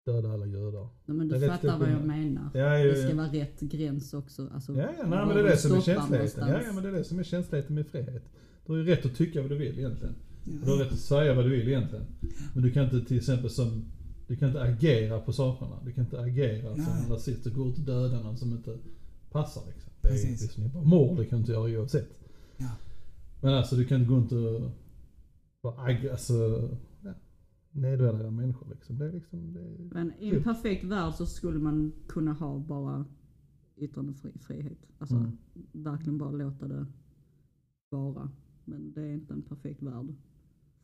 Döda 0.05 0.29
alla 0.33 0.45
judar. 0.45 0.89
Nej, 1.05 1.17
men 1.17 1.27
du 1.27 1.39
fattar 1.47 1.79
vad 1.79 1.91
jag 1.91 2.05
menar. 2.05 2.49
Ja, 2.53 2.77
ju, 2.79 2.89
Det 2.91 2.95
ska 3.07 3.15
vara 3.15 3.27
rätt 3.27 3.59
gräns 3.59 4.13
också. 4.13 4.49
Alltså, 4.53 4.73
ja, 4.73 4.81
ja, 4.81 5.07
nej, 5.07 5.25
men 5.25 5.27
det 5.27 5.39
är 5.39 5.43
det 5.43 5.49
de 5.49 5.57
som 5.57 5.75
är 5.77 5.81
känsligheten. 5.81 6.47
Ja, 6.47 6.61
ja, 6.65 6.73
men 6.73 6.83
det 6.83 6.89
är 6.89 6.93
det 6.93 7.03
som 7.03 7.19
är 7.19 7.23
känsligheten 7.23 7.75
med 7.75 7.87
frihet. 7.87 8.23
Du 8.65 8.71
har 8.71 8.77
ju 8.79 8.85
rätt 8.85 9.05
att 9.05 9.15
tycka 9.15 9.41
vad 9.41 9.49
du 9.51 9.57
vill 9.57 9.79
egentligen. 9.79 10.15
Du 10.45 10.69
har 10.71 10.77
Ja. 10.77 10.83
rätt 10.85 10.91
att 10.91 10.99
säga 10.99 11.33
vad 11.33 11.45
du 11.45 11.49
vill 11.49 11.67
egentligen. 11.67 12.05
Men 12.53 12.63
du 12.63 12.71
kan 12.71 12.83
inte 12.83 13.01
till 13.07 13.17
exempel 13.17 13.49
som, 13.49 13.85
du 14.27 14.35
kan 14.35 14.47
inte 14.47 14.61
agera 14.61 15.19
på 15.19 15.33
sakerna. 15.33 15.79
Du 15.85 15.91
kan 15.91 16.03
inte 16.03 16.19
agera 16.19 16.75
som 16.75 16.93
en 17.03 17.09
rasist 17.11 17.45
och 17.45 17.53
gå 17.53 17.67
ut 17.69 17.77
och 17.77 17.83
döda 17.85 18.19
någon 18.23 18.37
som 18.37 18.51
inte 18.51 18.77
passar 19.31 19.61
liksom. 19.73 19.92
Det 20.03 20.09
är 20.09 20.11
Precis. 20.11 20.41
liksom 20.41 20.69
bara 20.73 20.83
mord, 20.83 21.17
det 21.17 21.25
kan 21.25 21.37
du 21.37 21.41
inte 21.41 21.51
göra 21.51 21.79
oavsett. 21.79 22.19
Ja. 22.57 22.69
Men 23.41 23.53
alltså 23.53 23.75
du 23.75 23.85
kan 23.85 23.99
inte 24.01 24.09
gå 24.09 24.15
runt 24.15 24.31
och 24.31 24.71
vara 25.61 25.75
ag- 25.87 26.09
alltså, 26.11 26.33
ja, 27.03 27.13
nedvärdera 27.71 28.31
människor 28.31 28.67
liksom. 28.69 28.97
Det 28.97 29.05
är 29.05 29.11
liksom, 29.11 29.53
det 29.53 29.59
är, 29.59 29.77
Men 29.91 30.13
i 30.19 30.29
en 30.35 30.43
perfekt 30.43 30.83
värld 30.83 31.13
så 31.13 31.25
skulle 31.25 31.59
man 31.59 31.93
kunna 32.07 32.33
ha 32.33 32.59
bara 32.59 33.05
yttrandefrihet. 33.77 34.77
Alltså 34.97 35.15
Mm. 35.15 35.37
verkligen 35.71 36.17
bara 36.17 36.31
låta 36.31 36.67
det 36.67 36.85
vara. 37.89 38.31
Men 38.65 38.93
det 38.93 39.01
är 39.01 39.13
inte 39.13 39.33
en 39.33 39.41
perfekt 39.41 39.81
värld. 39.81 40.13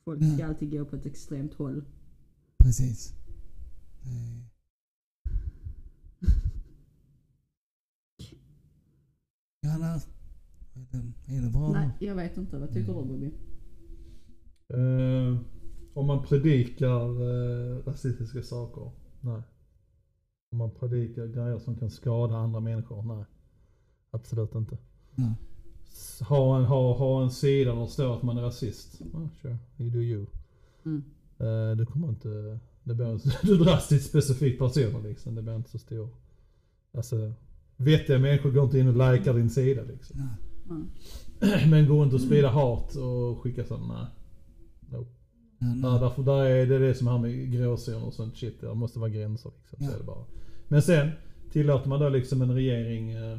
Folk 0.05 0.19
Nej. 0.21 0.35
ska 0.35 0.45
alltid 0.47 0.71
gå 0.71 0.85
på 0.85 0.95
ett 0.95 1.05
extremt 1.05 1.53
håll. 1.53 1.85
Precis. 2.57 3.13
Det- 4.03 4.48
Johanna, 9.79 10.01
är 10.73 11.01
det, 11.27 11.37
är 11.37 11.41
det 11.41 11.49
bra 11.49 11.71
Nej, 11.71 11.89
jag 11.99 12.15
vet 12.15 12.37
inte. 12.37 12.57
Vad 12.57 12.73
tycker 12.73 12.93
du 12.93 13.05
Bobby? 13.05 13.31
Eh, 14.67 15.37
om 15.93 16.07
man 16.07 16.23
predikar 16.23 17.21
eh, 17.21 17.77
rasistiska 17.85 18.43
saker, 18.43 18.91
nej. 19.21 19.41
Om 20.51 20.57
man 20.57 20.71
predikar 20.71 21.27
grejer 21.27 21.59
som 21.59 21.75
kan 21.77 21.89
skada 21.89 22.35
andra 22.35 22.59
människor, 22.59 23.03
nej. 23.03 23.25
Absolut 24.11 24.55
inte. 24.55 24.77
Nej. 25.15 25.33
Ha 26.29 26.57
en, 26.57 26.65
ha, 26.65 26.97
ha 26.97 27.23
en 27.23 27.31
sida 27.31 27.73
där 27.73 27.81
det 27.81 27.87
står 27.87 28.17
att 28.17 28.23
man 28.23 28.37
är 28.37 28.41
rasist. 28.41 29.01
Ja, 29.13 29.29
sure, 29.41 29.57
you 29.77 29.89
do 29.89 29.99
you. 29.99 30.25
Mm. 30.85 31.03
Eh, 31.37 31.77
det 31.77 31.85
kommer 31.85 32.09
inte, 32.09 32.59
det 32.83 32.95
blir, 32.95 33.21
du 33.45 33.57
dras 33.57 33.87
till 33.87 33.97
ett 33.97 34.03
specifikt 34.03 34.59
personer 34.59 35.01
liksom. 35.01 35.35
Det 35.35 35.41
blir 35.41 35.55
inte 35.55 35.69
så 35.69 35.79
stor. 35.79 36.09
Alltså, 36.93 37.33
vettiga 37.79 38.19
människor 38.19 38.51
går 38.51 38.63
inte 38.63 38.79
in 38.79 38.87
och 38.87 39.13
likar 39.13 39.33
din 39.33 39.49
sida 39.49 39.81
liksom. 39.81 40.19
Ja. 40.19 40.75
Men 41.69 41.87
går 41.87 42.03
inte 42.03 42.15
och 42.15 42.21
sprida 42.21 42.49
hat 42.49 42.95
och 42.95 43.39
skicka 43.39 43.63
sådana. 43.63 44.07
Nope. 44.79 45.11
Ja, 45.83 45.99
därför, 46.01 46.23
där 46.23 46.45
är 46.45 46.65
det 46.65 46.79
det 46.79 46.93
som 46.93 47.07
här 47.07 47.17
med 47.17 47.51
gråzoner 47.51 48.05
och 48.05 48.13
sånt 48.13 48.37
shit. 48.37 48.61
Det 48.61 48.73
måste 48.73 48.99
vara 48.99 49.09
gränser 49.09 49.51
liksom. 49.59 49.87
Så 49.87 49.93
är 49.93 49.97
det 49.97 50.03
bara. 50.03 50.25
Men 50.67 50.81
sen 50.81 51.09
tillåter 51.51 51.89
man 51.89 51.99
då 51.99 52.09
liksom 52.09 52.41
en 52.41 52.53
regering 52.53 53.11
eh, 53.11 53.37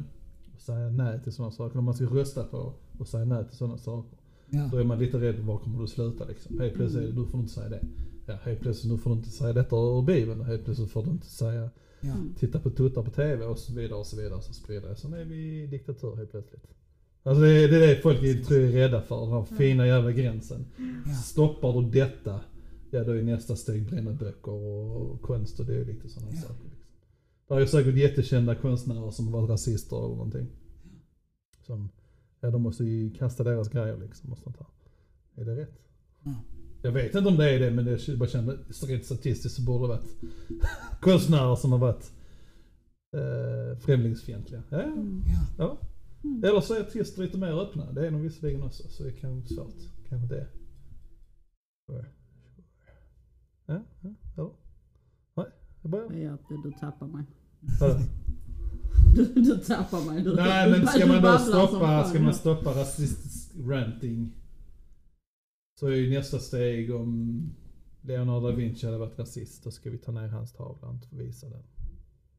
att 0.55 0.61
säga 0.61 0.89
nej 0.89 1.19
till 1.23 1.31
sådana 1.31 1.51
saker. 1.51 1.79
Om 1.79 1.85
man 1.85 1.93
ska 1.93 2.05
rösta 2.05 2.43
på 2.43 2.73
och 2.97 3.07
säga 3.07 3.25
nej 3.25 3.45
till 3.47 3.57
sådana 3.57 3.77
saker. 3.77 4.17
Ja. 4.49 4.69
Då 4.71 4.77
är 4.77 4.83
man 4.83 4.99
lite 4.99 5.19
rädd, 5.19 5.39
var 5.39 5.57
kommer 5.57 5.81
du 5.81 5.87
sluta 5.87 6.25
liksom? 6.25 6.59
Helt 6.59 6.73
plötsligt 6.73 7.03
är 7.03 7.07
det, 7.07 7.13
du 7.13 7.25
får 7.25 7.39
inte 7.39 7.53
säga 7.53 7.69
det. 7.69 7.81
Ja, 8.25 8.37
helt 8.43 8.59
plötsligt, 8.59 8.91
nu 8.91 8.97
får 8.97 9.09
du 9.09 9.15
inte 9.15 9.29
säga 9.29 9.53
detta 9.53 9.75
ur 9.75 10.01
Bibeln. 10.01 10.41
Helt 10.41 10.65
plötsligt 10.65 10.91
får 10.91 11.03
du 11.03 11.11
inte 11.11 11.27
säga, 11.27 11.69
Ja. 12.01 12.13
titta 12.39 12.59
på 12.59 12.69
tuttar 12.69 13.03
på 13.03 13.11
TV 13.11 13.45
och 13.45 13.57
så 13.59 13.73
vidare 13.73 13.99
och 13.99 14.05
så 14.05 14.17
vidare. 14.21 14.41
Så 14.41 14.53
sprider 14.53 14.89
det. 14.89 14.95
Sen 14.95 15.13
är 15.13 15.25
vi 15.25 15.63
i 15.63 15.67
diktatur 15.67 16.15
helt 16.15 16.31
plötsligt. 16.31 16.63
Alltså 17.23 17.41
det 17.41 17.49
är 17.63 17.67
det, 17.67 18.01
folk 18.01 18.23
är, 18.23 18.43
tror 18.43 18.59
jag 18.59 18.69
är 18.69 18.73
rädda 18.73 19.01
för, 19.01 19.21
den 19.21 19.29
här 19.31 19.43
fina 19.43 19.87
jävla 19.87 20.11
gränsen. 20.11 20.65
Ja. 21.05 21.13
Stoppar 21.13 21.81
du 21.81 21.89
detta, 21.89 22.41
ja 22.91 23.03
då 23.03 23.11
är 23.11 23.23
nästa 23.23 23.55
steg 23.55 23.89
bränna 23.89 24.11
böcker 24.13 24.51
och 24.51 25.21
konst 25.21 25.59
och 25.59 25.65
det 25.65 25.75
är 25.75 25.85
lite 25.85 26.09
sådana 26.09 26.31
Ja. 26.35 26.41
saker. 26.41 26.53
Liksom. 26.63 26.77
Det 27.47 27.61
är 27.61 27.65
säkert 27.65 27.95
jättekända 27.95 28.55
konstnärer 28.55 29.11
som 29.11 29.25
har 29.27 29.41
varit 29.41 29.49
rasister 29.49 29.97
eller 29.97 30.15
någonting. 30.15 30.47
Som, 31.65 31.89
ja 32.39 32.51
de 32.51 32.61
måste 32.61 32.83
ju 32.83 33.11
kasta 33.13 33.43
deras 33.43 33.69
grejer 33.69 33.97
liksom 33.97 34.31
och 34.31 34.37
sånt 34.37 34.57
här. 34.57 34.67
Är 35.35 35.45
det 35.45 35.55
rätt? 35.55 35.79
Ja. 36.23 36.33
Jag 36.81 36.91
vet 36.91 37.15
inte 37.15 37.29
om 37.29 37.37
det 37.37 37.49
är 37.49 37.59
det 37.59 37.71
men 37.71 37.85
det 37.85 38.17
bara 38.17 38.29
kände, 38.29 38.57
rent 38.87 39.05
statistiskt 39.05 39.55
så 39.55 39.61
borde 39.61 39.83
det 39.83 39.87
varit 39.87 40.15
konstnärer 41.01 41.55
som 41.55 41.71
har 41.71 41.79
varit 41.79 42.11
eh, 43.15 43.79
främlingsfientliga. 43.79 44.63
Ja, 44.69 44.77
ja. 44.77 44.83
Mm. 44.83 45.23
Ja. 45.57 45.77
Mm. 46.23 46.43
Eller 46.43 46.61
så 46.61 46.73
är 46.73 46.81
artister 46.81 47.21
lite 47.21 47.37
mer 47.37 47.61
öppna. 47.61 47.91
Det 47.91 48.07
är 48.07 48.11
nog 48.11 48.21
visserligen 48.21 48.63
också 48.63 48.83
så 48.89 49.03
det 49.03 49.11
kan 49.11 49.35
vara 49.35 49.47
svårt. 49.47 49.75
Kanske 50.09 50.35
det. 50.35 50.47
Ja, 53.65 53.81
ja, 54.01 54.09
ja. 54.37 54.53
Nej, 55.35 55.45
det 55.81 55.89
börjar. 55.89 56.13
Ja, 56.13 56.37
du, 56.63 56.71
tappar 56.71 57.07
mig. 57.07 57.25
Du, 59.15 59.25
du 59.25 59.57
tappar 59.57 60.11
mig. 60.11 60.23
Du, 60.23 60.35
Nej 60.35 60.71
men 60.71 60.87
ska 60.87 60.99
du 60.99 61.07
man 61.07 61.21
då 61.21 61.37
stoppa, 61.37 62.03
ska 62.03 62.19
man 62.19 62.33
stoppa 62.33 62.69
rasistisk 62.69 63.51
ranting 63.67 64.40
så 65.81 65.87
är 65.87 65.95
ju 65.95 66.09
nästa 66.09 66.39
steg 66.39 66.95
om 66.95 67.41
Leonardo 68.01 68.47
da 68.47 68.55
Vinci 68.55 68.85
hade 68.85 68.97
varit 68.97 69.19
rasist, 69.19 69.63
då 69.63 69.71
ska 69.71 69.89
vi 69.89 69.97
ta 69.97 70.11
ner 70.11 70.27
hans 70.27 70.53
tavla 70.53 70.87
och 70.87 70.93
inte 70.93 71.15
visa 71.15 71.49
den. 71.49 71.63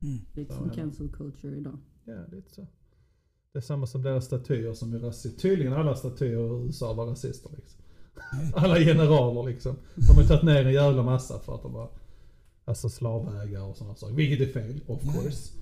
Mm. 0.02 0.24
Lite 0.32 0.54
som 0.54 0.70
cancel 0.70 1.08
culture 1.08 1.56
idag. 1.56 1.78
Ja, 2.04 2.26
lite 2.32 2.50
så. 2.50 2.66
Det 3.52 3.58
är 3.58 3.60
samma 3.60 3.86
som 3.86 4.02
deras 4.02 4.24
statyer 4.24 4.74
som 4.74 4.94
är 4.94 4.98
rasister. 4.98 5.40
Tydligen 5.40 5.72
alla 5.72 5.94
statyer 5.94 6.60
i 6.60 6.66
USA 6.66 6.92
var 6.92 7.06
rasister 7.06 7.50
liksom. 7.56 7.80
Alla 8.54 8.78
generaler 8.78 9.50
liksom. 9.50 9.76
De 9.94 10.16
har 10.16 10.22
tagit 10.22 10.42
ner 10.42 10.66
en 10.66 10.72
jävla 10.72 11.02
massa 11.02 11.38
för 11.38 11.54
att 11.54 11.62
de 11.62 11.72
var 11.72 11.90
alltså 12.64 12.88
slavägare 12.88 13.62
och 13.62 13.76
sådana 13.76 13.94
saker. 13.94 14.14
Vilket 14.14 14.48
är 14.48 14.52
fel, 14.52 14.80
of 14.86 15.02
course. 15.02 15.52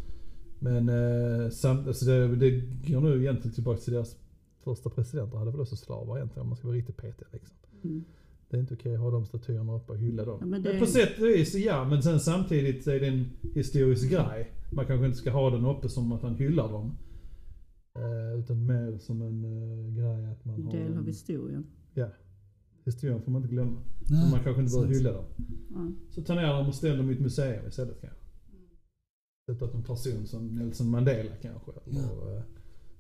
Men 0.58 0.88
eh, 0.88 1.50
samt, 1.50 1.86
alltså 1.86 2.04
det, 2.04 2.36
det 2.36 2.50
går 2.92 3.00
nu 3.00 3.20
egentligen 3.20 3.54
tillbaka 3.54 3.80
till 3.80 3.92
deras 3.92 4.16
första 4.64 4.90
presidenter 4.90 5.38
hade 5.38 5.50
väl 5.50 5.60
också 5.60 5.76
slavar 5.76 6.16
egentligen 6.16 6.42
om 6.42 6.48
man 6.48 6.56
ska 6.56 6.66
vara 6.66 6.76
riktigt 6.76 6.96
petig 6.96 7.26
liksom. 7.32 7.56
Mm. 7.84 8.04
Det 8.48 8.56
är 8.56 8.60
inte 8.60 8.74
okej 8.74 8.94
att 8.94 9.00
ha 9.00 9.10
de 9.10 9.26
statyerna 9.26 9.76
uppe 9.76 9.92
och 9.92 9.98
hylla 9.98 10.24
dem. 10.24 10.36
Ja, 10.40 10.46
men 10.46 10.62
men 10.62 10.72
det- 10.72 10.78
På 10.80 10.86
sätt 10.86 11.18
och 11.20 11.26
vis 11.26 11.54
ja, 11.54 11.84
men 11.84 12.02
sen 12.02 12.20
samtidigt 12.20 12.84
så 12.84 12.90
är 12.90 13.00
det 13.00 13.06
en 13.06 13.26
historisk 13.54 14.10
grej. 14.10 14.50
Man 14.72 14.86
kanske 14.86 15.06
inte 15.06 15.18
ska 15.18 15.30
ha 15.30 15.50
den 15.50 15.66
uppe 15.66 15.88
som 15.88 16.12
att 16.12 16.22
man 16.22 16.34
hyllar 16.34 16.68
dem. 16.72 16.96
Eh, 17.94 18.40
utan 18.40 18.66
mer 18.66 18.98
som 18.98 19.22
en 19.22 19.44
eh, 19.44 19.94
grej 19.96 20.26
att 20.32 20.44
man 20.44 20.62
har... 20.62 20.72
Del 20.72 20.92
av 20.92 20.98
en- 20.98 21.06
historien. 21.06 21.66
Ja. 21.94 22.08
Historien 22.84 23.22
får 23.22 23.30
man 23.32 23.42
inte 23.42 23.54
glömma. 23.54 23.80
Nej, 24.10 24.20
Men 24.22 24.30
man 24.30 24.40
kanske 24.44 24.60
inte 24.62 24.72
sant. 24.72 24.90
hylla 24.90 25.12
dem. 25.12 25.24
Ja. 25.70 25.90
Så 26.10 26.22
ta 26.22 26.34
ner 26.34 26.46
dem 26.54 26.68
och 26.68 26.74
ställ 26.74 26.96
dem 26.98 27.10
i 27.10 27.12
ett 27.14 27.20
museum 27.20 27.66
istället 27.68 28.00
kanske. 28.00 28.18
Sätta 29.50 29.64
upp 29.64 29.74
en 29.74 29.82
person 29.82 30.26
som 30.26 30.54
Nelson 30.54 30.90
Mandela 30.90 31.30
kanske. 31.42 31.70
Eller 31.86 32.00
Ja. 32.00 32.36
eh, 32.36 32.42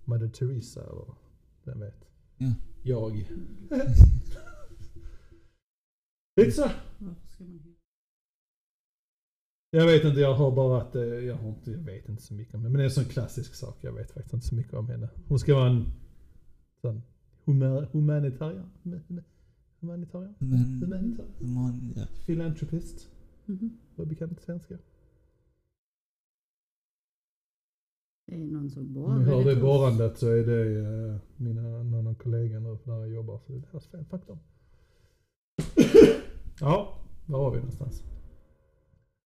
Mother 0.04 0.28
Teresa 0.28 0.80
eller 0.80 1.04
vem 1.64 1.80
vet. 1.80 2.04
Ja. 2.38 2.52
Jag. 2.82 3.30
Hylla? 6.36 6.72
Jag 9.70 9.86
vet 9.86 10.04
inte, 10.04 10.20
jag 10.20 10.34
har 10.34 10.50
bara 10.56 10.82
att, 10.82 10.94
eh, 10.96 11.02
jag, 11.02 11.34
har 11.34 11.48
inte, 11.48 11.70
jag 11.70 11.78
vet 11.78 12.08
inte 12.08 12.22
så 12.22 12.34
mycket 12.34 12.54
om 12.54 12.60
henne. 12.60 12.72
Men 12.72 12.78
det 12.78 12.82
är 12.82 12.88
en 12.88 12.90
sån 12.90 13.04
klassisk 13.04 13.54
sak, 13.54 13.78
jag 13.80 13.92
vet 13.92 14.10
faktiskt 14.10 14.34
inte 14.34 14.46
så 14.46 14.54
mycket 14.54 14.74
om 14.74 14.88
henne. 14.88 15.08
Hon 15.28 15.38
ska 15.38 15.54
vara 15.54 15.68
en 15.70 15.86
sån 16.80 17.02
huma, 17.44 17.86
humanitarian. 17.92 18.70
Huma- 18.82 19.22
Humanitarian? 19.80 20.34
Humanitarian? 20.80 21.54
man, 21.54 21.92
ja. 21.96 22.06
Filantropist. 22.26 23.08
Mhm. 23.46 23.78
Vad 23.96 24.08
bekant 24.08 24.40
svenska? 24.40 24.78
Det 28.26 28.34
är 28.34 28.38
någon 28.38 28.70
som 28.70 28.82
Om 28.82 28.94
borrar 28.94 29.18
ni 29.18 29.24
hör 29.24 29.44
det 29.44 29.56
borrandet 29.56 30.18
så 30.18 30.28
är 30.28 30.46
det 30.46 30.80
eh, 30.80 31.16
mina, 31.36 31.82
någon 31.82 32.06
av 32.06 32.14
kollegorna 32.14 32.68
där 32.84 32.92
jag 32.98 33.08
jobbar. 33.10 33.38
Så 33.38 33.52
det 33.52 33.58
är 33.58 33.62
deras 33.72 33.86
fel, 33.86 34.04
fuck 34.04 34.26
dem. 34.26 34.38
Ja, 36.60 36.94
var 37.26 37.38
var 37.38 37.50
vi 37.50 37.56
någonstans? 37.56 38.02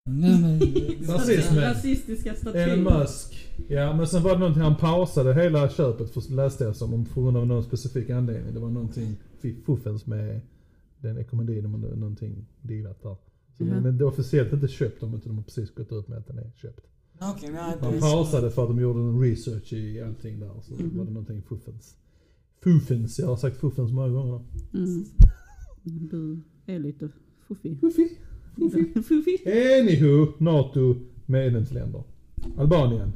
Nej 0.06 0.40
men... 0.40 0.58
Rasism. 1.08 1.54
Rasistiska 1.56 2.34
statyer. 2.34 2.68
Elon 2.68 2.98
Musk. 3.00 3.48
Ja, 3.68 3.96
men 3.96 4.06
sen 4.06 4.22
var 4.22 4.32
det 4.32 4.38
någonting, 4.38 4.62
han 4.62 4.76
pausade 4.76 5.34
hela 5.34 5.68
köpet 5.68 6.10
för, 6.10 6.32
läste 6.32 6.64
jag 6.64 6.76
som, 6.76 6.94
om 6.94 7.04
på 7.04 7.22
grund 7.22 7.36
av 7.36 7.46
någon 7.46 7.64
specifik 7.64 8.10
anledning. 8.10 8.54
Det 8.54 8.60
var 8.60 8.70
någonting 8.70 9.16
fuffens 9.66 10.06
med 10.06 10.40
den 10.98 11.18
ekonomin, 11.18 11.62
de 11.62 11.72
någonting 11.80 12.46
dealat 12.62 13.02
där. 13.02 13.16
Så, 13.58 13.64
Mhm. 13.64 13.82
Men 13.82 13.98
det 13.98 14.04
är 14.04 14.06
officiellt 14.08 14.52
inte 14.52 14.68
köpt 14.68 15.02
om 15.02 15.14
inte 15.14 15.28
de 15.28 15.36
har 15.36 15.44
precis 15.44 15.74
gått 15.74 15.92
ut 15.92 16.08
med 16.08 16.18
att 16.18 16.26
den 16.26 16.38
är 16.38 16.50
köpt. 16.56 16.80
Det 17.18 17.24
Han 17.24 17.94
är 17.94 18.00
pausade 18.00 18.50
för 18.50 18.62
att 18.62 18.68
de 18.68 18.80
gjorde 18.80 19.00
en 19.00 19.20
research 19.20 19.72
i 19.72 20.00
allting 20.02 20.40
där. 20.40 20.60
Så 20.62 20.74
Mhm. 20.74 20.98
var 20.98 21.04
det 21.04 21.10
någonting 21.10 21.42
fuffens. 21.42 21.96
Fuffens, 22.62 23.18
jag 23.18 23.26
har 23.26 23.36
sagt 23.36 23.56
fuffens 23.56 23.92
många 23.92 24.08
gånger. 24.08 24.40
Mm. 24.74 25.04
Du 25.82 26.40
är 26.66 26.78
lite 26.78 27.08
fuffig. 27.54 27.80
Fuffi. 27.80 28.08
Fuffi. 28.56 29.02
Fuffig. 29.02 29.46
Anywho, 29.80 30.32
NATO 30.38 30.96
medlemsländer. 31.26 32.02
Albanien, 32.56 33.12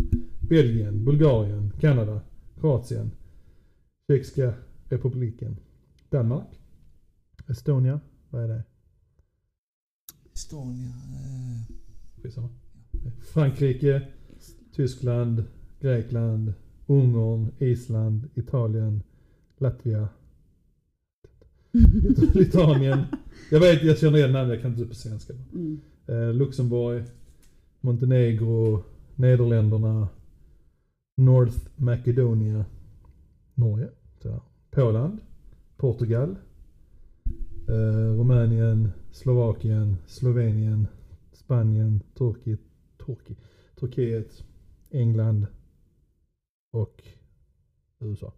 Belgien, 0.49 1.05
Bulgarien, 1.05 1.73
Kanada, 1.81 2.21
Kroatien, 2.61 3.11
Tjeckiska 4.07 4.55
republiken, 4.89 5.57
Danmark, 6.11 6.61
Estonia, 7.49 8.01
vad 8.31 8.45
är 8.45 8.49
det? 8.49 8.63
Estonia. 10.33 10.93
Eh. 12.25 12.43
Frankrike, 13.33 14.03
Tyskland, 14.73 15.45
Grekland, 15.81 16.53
Ungern, 16.87 17.51
Island, 17.59 18.29
Italien, 18.35 19.03
Latvia, 19.59 20.09
Litauen. 22.35 23.05
Jag 23.51 23.61
vet, 23.61 23.83
jag 23.83 23.99
känner 23.99 24.19
igen 24.19 24.33
namn, 24.33 24.51
jag 24.51 24.63
kan 24.63 24.71
inte 24.71 24.85
på 24.85 24.95
svenska. 24.95 25.33
Mm. 25.53 25.81
Eh, 26.07 26.33
Luxemburg, 26.33 27.05
Montenegro, 27.81 28.85
Nederländerna, 29.17 30.09
North 31.17 31.59
Macedonia, 31.77 32.65
Norge, 33.55 33.89
där. 34.23 34.41
Poland, 34.71 35.19
Portugal, 35.77 36.37
eh, 37.69 38.19
Rumänien, 38.19 38.91
Slovakien, 39.11 39.97
Slovenien, 40.07 40.87
Spanien, 41.33 42.03
Turkiet, 42.15 42.61
Turki, 43.07 43.37
Turkiet, 43.81 44.45
England 44.91 45.47
och 46.71 47.03
USA. 47.99 48.33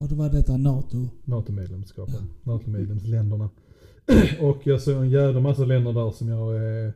Och 0.00 0.08
då 0.08 0.14
var 0.14 0.30
detta 0.30 0.56
NATO. 0.56 1.08
NATO-medlemskapen, 1.24 2.22
NATO-medlemsländerna. 2.42 3.50
och 4.40 4.66
jag 4.66 4.82
såg 4.82 4.96
en 5.02 5.10
jävla 5.10 5.40
massa 5.40 5.64
länder 5.64 5.92
där 5.92 6.10
som 6.10 6.28
jag 6.28 6.56
eh, 6.56 6.92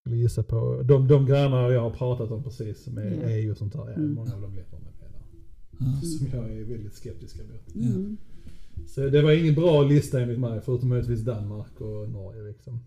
skulle 0.00 0.16
gissa 0.16 0.42
på. 0.42 0.82
De, 0.84 1.08
de 1.08 1.26
grejerna 1.26 1.68
jag 1.68 1.80
har 1.80 1.90
pratat 1.90 2.30
om 2.30 2.42
precis 2.42 2.86
med 2.86 3.12
Ja. 3.22 3.30
EU 3.30 3.50
och 3.50 3.56
sånt 3.56 3.72
där, 3.72 3.80
ja, 3.88 3.92
Mm. 3.94 4.14
många 4.14 4.34
av 4.34 4.40
de 4.40 4.54
länderna 4.54 4.78
med 4.84 4.92
där. 5.00 5.10
Ja. 5.78 6.00
Som 6.18 6.26
jag 6.40 6.52
är 6.58 6.64
väldigt 6.64 6.94
skeptisk 6.94 7.36
mot. 7.36 7.74
Mm. 7.74 8.16
Så 8.86 9.00
det 9.08 9.22
var 9.22 9.32
ingen 9.32 9.54
bra 9.54 9.82
lista 9.82 10.20
enligt 10.20 10.38
mig, 10.40 10.60
förutom 10.64 10.88
möjligtvis 10.88 11.20
Danmark 11.20 11.80
och 11.80 12.08
Norge 12.08 12.42
liksom. 12.42 12.80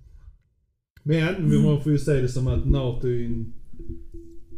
Men 1.03 1.49
vi 1.49 1.63
man 1.63 1.81
får 1.81 1.91
ju 1.91 1.97
se 1.97 2.13
det 2.21 2.29
som 2.29 2.47
att 2.47 2.65
NATO 2.65 3.07
är 3.07 3.25
en... 3.25 3.53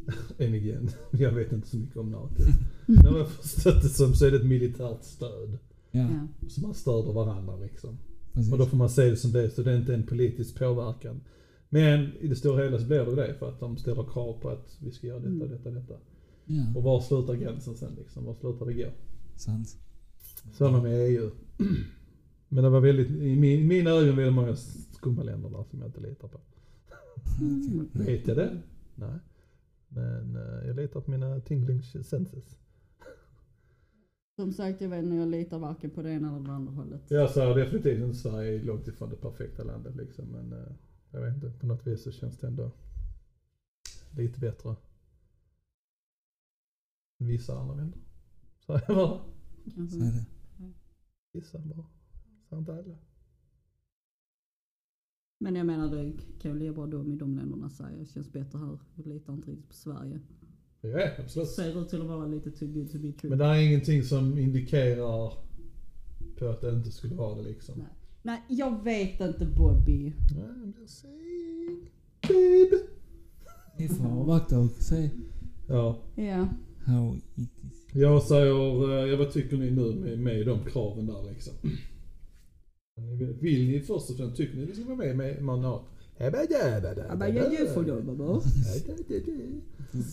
Än 0.37 0.55
igen, 0.55 0.89
jag 1.11 1.31
vet 1.31 1.51
inte 1.51 1.67
så 1.67 1.77
mycket 1.77 1.97
om 1.97 2.11
NATO. 2.11 2.43
Men 2.85 3.13
vad 3.13 3.21
jag 3.21 3.29
förstått 3.29 3.81
det 3.81 3.89
som 3.89 4.13
så 4.13 4.25
är 4.25 4.31
det 4.31 4.37
ett 4.37 4.45
militärt 4.45 5.03
stöd. 5.03 5.57
Ja. 5.91 6.07
Så 6.49 6.61
man 6.61 6.73
stöder 6.73 7.13
varandra 7.13 7.55
liksom. 7.55 7.97
precis. 8.33 8.51
Och 8.53 8.57
då 8.59 8.65
får 8.65 8.77
man 8.77 8.89
se 8.89 9.09
det 9.09 9.15
som 9.17 9.31
det, 9.31 9.49
så 9.49 9.63
det 9.63 9.71
är 9.71 9.77
inte 9.77 9.93
en 9.93 10.03
politisk 10.07 10.59
påverkan. 10.59 11.21
Men 11.69 12.13
i 12.19 12.27
det 12.27 12.35
stora 12.35 12.63
hela 12.63 12.79
så 12.79 12.85
blir 12.85 13.05
det 13.05 13.15
det 13.15 13.33
för 13.39 13.49
att 13.49 13.59
de 13.59 13.77
ställer 13.77 14.03
krav 14.03 14.39
på 14.41 14.49
att 14.49 14.77
vi 14.83 14.91
ska 14.91 15.07
göra 15.07 15.19
detta, 15.19 15.29
Mm. 15.45 15.49
detta, 15.49 15.69
detta. 15.71 15.93
Ja, 16.45 16.63
Och 16.75 16.83
var 16.83 17.01
slutar 17.01 17.33
gränsen 17.35 17.75
sen 17.75 17.95
liksom? 17.97 18.25
Var 18.25 18.33
slutar 18.33 18.65
det 18.65 18.73
gå? 18.73 18.89
sant. 19.35 19.77
Samma 20.57 20.81
med 20.83 21.09
EU. 21.09 21.31
Men 22.49 22.63
det 22.63 22.69
var 22.69 22.79
väldigt, 22.81 23.09
i 23.09 23.35
min, 23.35 23.67
mina 23.67 23.89
ögon 23.89 24.15
väldigt 24.15 24.33
många 24.35 24.55
skumma 24.91 25.23
länder 25.23 25.49
där 25.49 25.63
som 25.69 25.79
jag 25.79 25.87
inte 25.87 25.99
litar 26.01 26.27
på. 26.27 26.39
Mm. 27.41 27.89
Vet 27.93 28.27
jag 28.27 28.37
det? 28.37 28.61
Nej. 28.95 29.19
Men 29.93 30.35
eh, 30.35 30.67
jag 30.67 30.75
litar 30.75 31.01
på 31.01 31.11
mina 31.11 31.39
tingling 31.39 31.83
senses. 31.83 32.57
Som 34.35 34.53
sagt, 34.53 34.81
jag 34.81 34.89
vet 34.89 35.03
inte, 35.03 35.15
jag 35.15 35.27
litar 35.27 35.59
varken 35.59 35.89
på 35.89 36.01
det 36.01 36.11
ena 36.11 36.35
eller 36.35 36.47
det 36.47 36.51
andra 36.53 36.73
hållet. 36.73 37.01
Jag 37.07 37.29
säger 37.29 37.55
definitivt 37.55 38.03
inte 38.03 38.17
Sverige 38.17 38.59
är 38.59 38.63
långt 38.63 38.87
ifrån 38.87 39.09
det 39.09 39.15
perfekta 39.15 39.63
landet 39.63 39.95
liksom. 39.95 40.25
Men 40.25 40.53
eh, 40.53 40.71
jag 41.11 41.21
vet 41.21 41.35
inte, 41.35 41.51
på 41.59 41.65
något 41.65 41.87
vis 41.87 42.03
så 42.03 42.11
känns 42.11 42.37
det 42.37 42.47
ändå 42.47 42.71
lite 44.17 44.39
bättre. 44.39 44.69
än 47.19 47.27
Vissa 47.27 47.59
andra 47.59 47.75
länder. 47.75 47.99
Så 48.59 48.79
jag 48.87 48.95
bara. 48.97 49.21
Kanske. 49.75 49.97
Så 49.97 50.03
är 50.03 50.11
det. 50.11 50.25
Vissa 51.31 51.59
bara. 51.59 51.85
Så 52.49 52.57
inte 52.57 52.73
alla. 52.73 52.97
Men 55.41 55.55
jag 55.55 55.65
menar, 55.65 55.95
det 55.95 56.13
kan 56.41 56.51
ju 56.51 56.59
lika 56.59 56.73
bra 56.73 56.87
de 56.87 57.11
i 57.13 57.15
de 57.15 57.35
länderna 57.35 57.69
säga. 57.69 57.89
Det 57.99 58.05
känns 58.05 58.31
bättre 58.33 58.59
här. 58.59 58.77
Jag 58.95 59.07
litar 59.07 59.33
inte 59.33 59.51
riktigt 59.51 59.67
på 59.67 59.73
Sverige. 59.75 60.19
Ja, 60.81 61.09
absolut. 61.19 61.49
Ser 61.49 61.81
ut 61.81 61.89
till 61.89 62.01
att 62.01 62.07
vara 62.07 62.25
lite 62.27 62.51
too 62.51 62.67
good 62.67 62.91
to 62.91 62.97
be 62.97 63.11
true. 63.11 63.29
Men 63.29 63.37
det 63.39 63.45
är 63.45 63.55
ingenting 63.61 64.03
som 64.03 64.37
indikerar 64.37 65.33
på 66.39 66.47
att 66.49 66.61
det 66.61 66.69
inte 66.69 66.91
skulle 66.91 67.15
vara 67.15 67.35
det 67.35 67.41
liksom. 67.49 67.75
Nej. 67.77 67.87
Nej, 68.23 68.41
jag 68.49 68.83
vet 68.83 69.21
inte 69.21 69.45
Bobby. 69.45 70.13
I'm 70.35 70.73
just 70.81 70.99
saying. 71.01 71.89
Babe. 72.21 72.83
Vi 73.77 73.87
får 73.87 74.05
avvakta 74.07 74.59
och 74.59 74.71
se 74.71 75.09
Ja, 75.67 75.97
Ja. 76.15 76.47
how 76.85 77.15
it 77.15 77.23
is. 77.37 77.49
jag 77.93 78.23
säger, 78.23 78.91
eh, 79.03 79.09
ja, 79.11 79.17
vad 79.17 79.31
tycker 79.31 79.57
ni 79.57 79.71
nu 79.71 79.95
med, 79.95 80.19
med 80.19 80.45
de 80.45 80.59
kraven 80.65 81.05
där 81.07 81.23
liksom? 81.29 81.53
Vill 83.41 83.67
ni 83.67 83.79
först 83.79 84.09
och 84.09 84.17
främst, 84.17 84.35
tycker 84.37 84.57
ni 84.57 84.65
det 84.65 84.73
ska 84.75 84.85
vara 84.85 84.97
med 84.97 85.17
med 85.17 85.41
manat? 85.43 85.81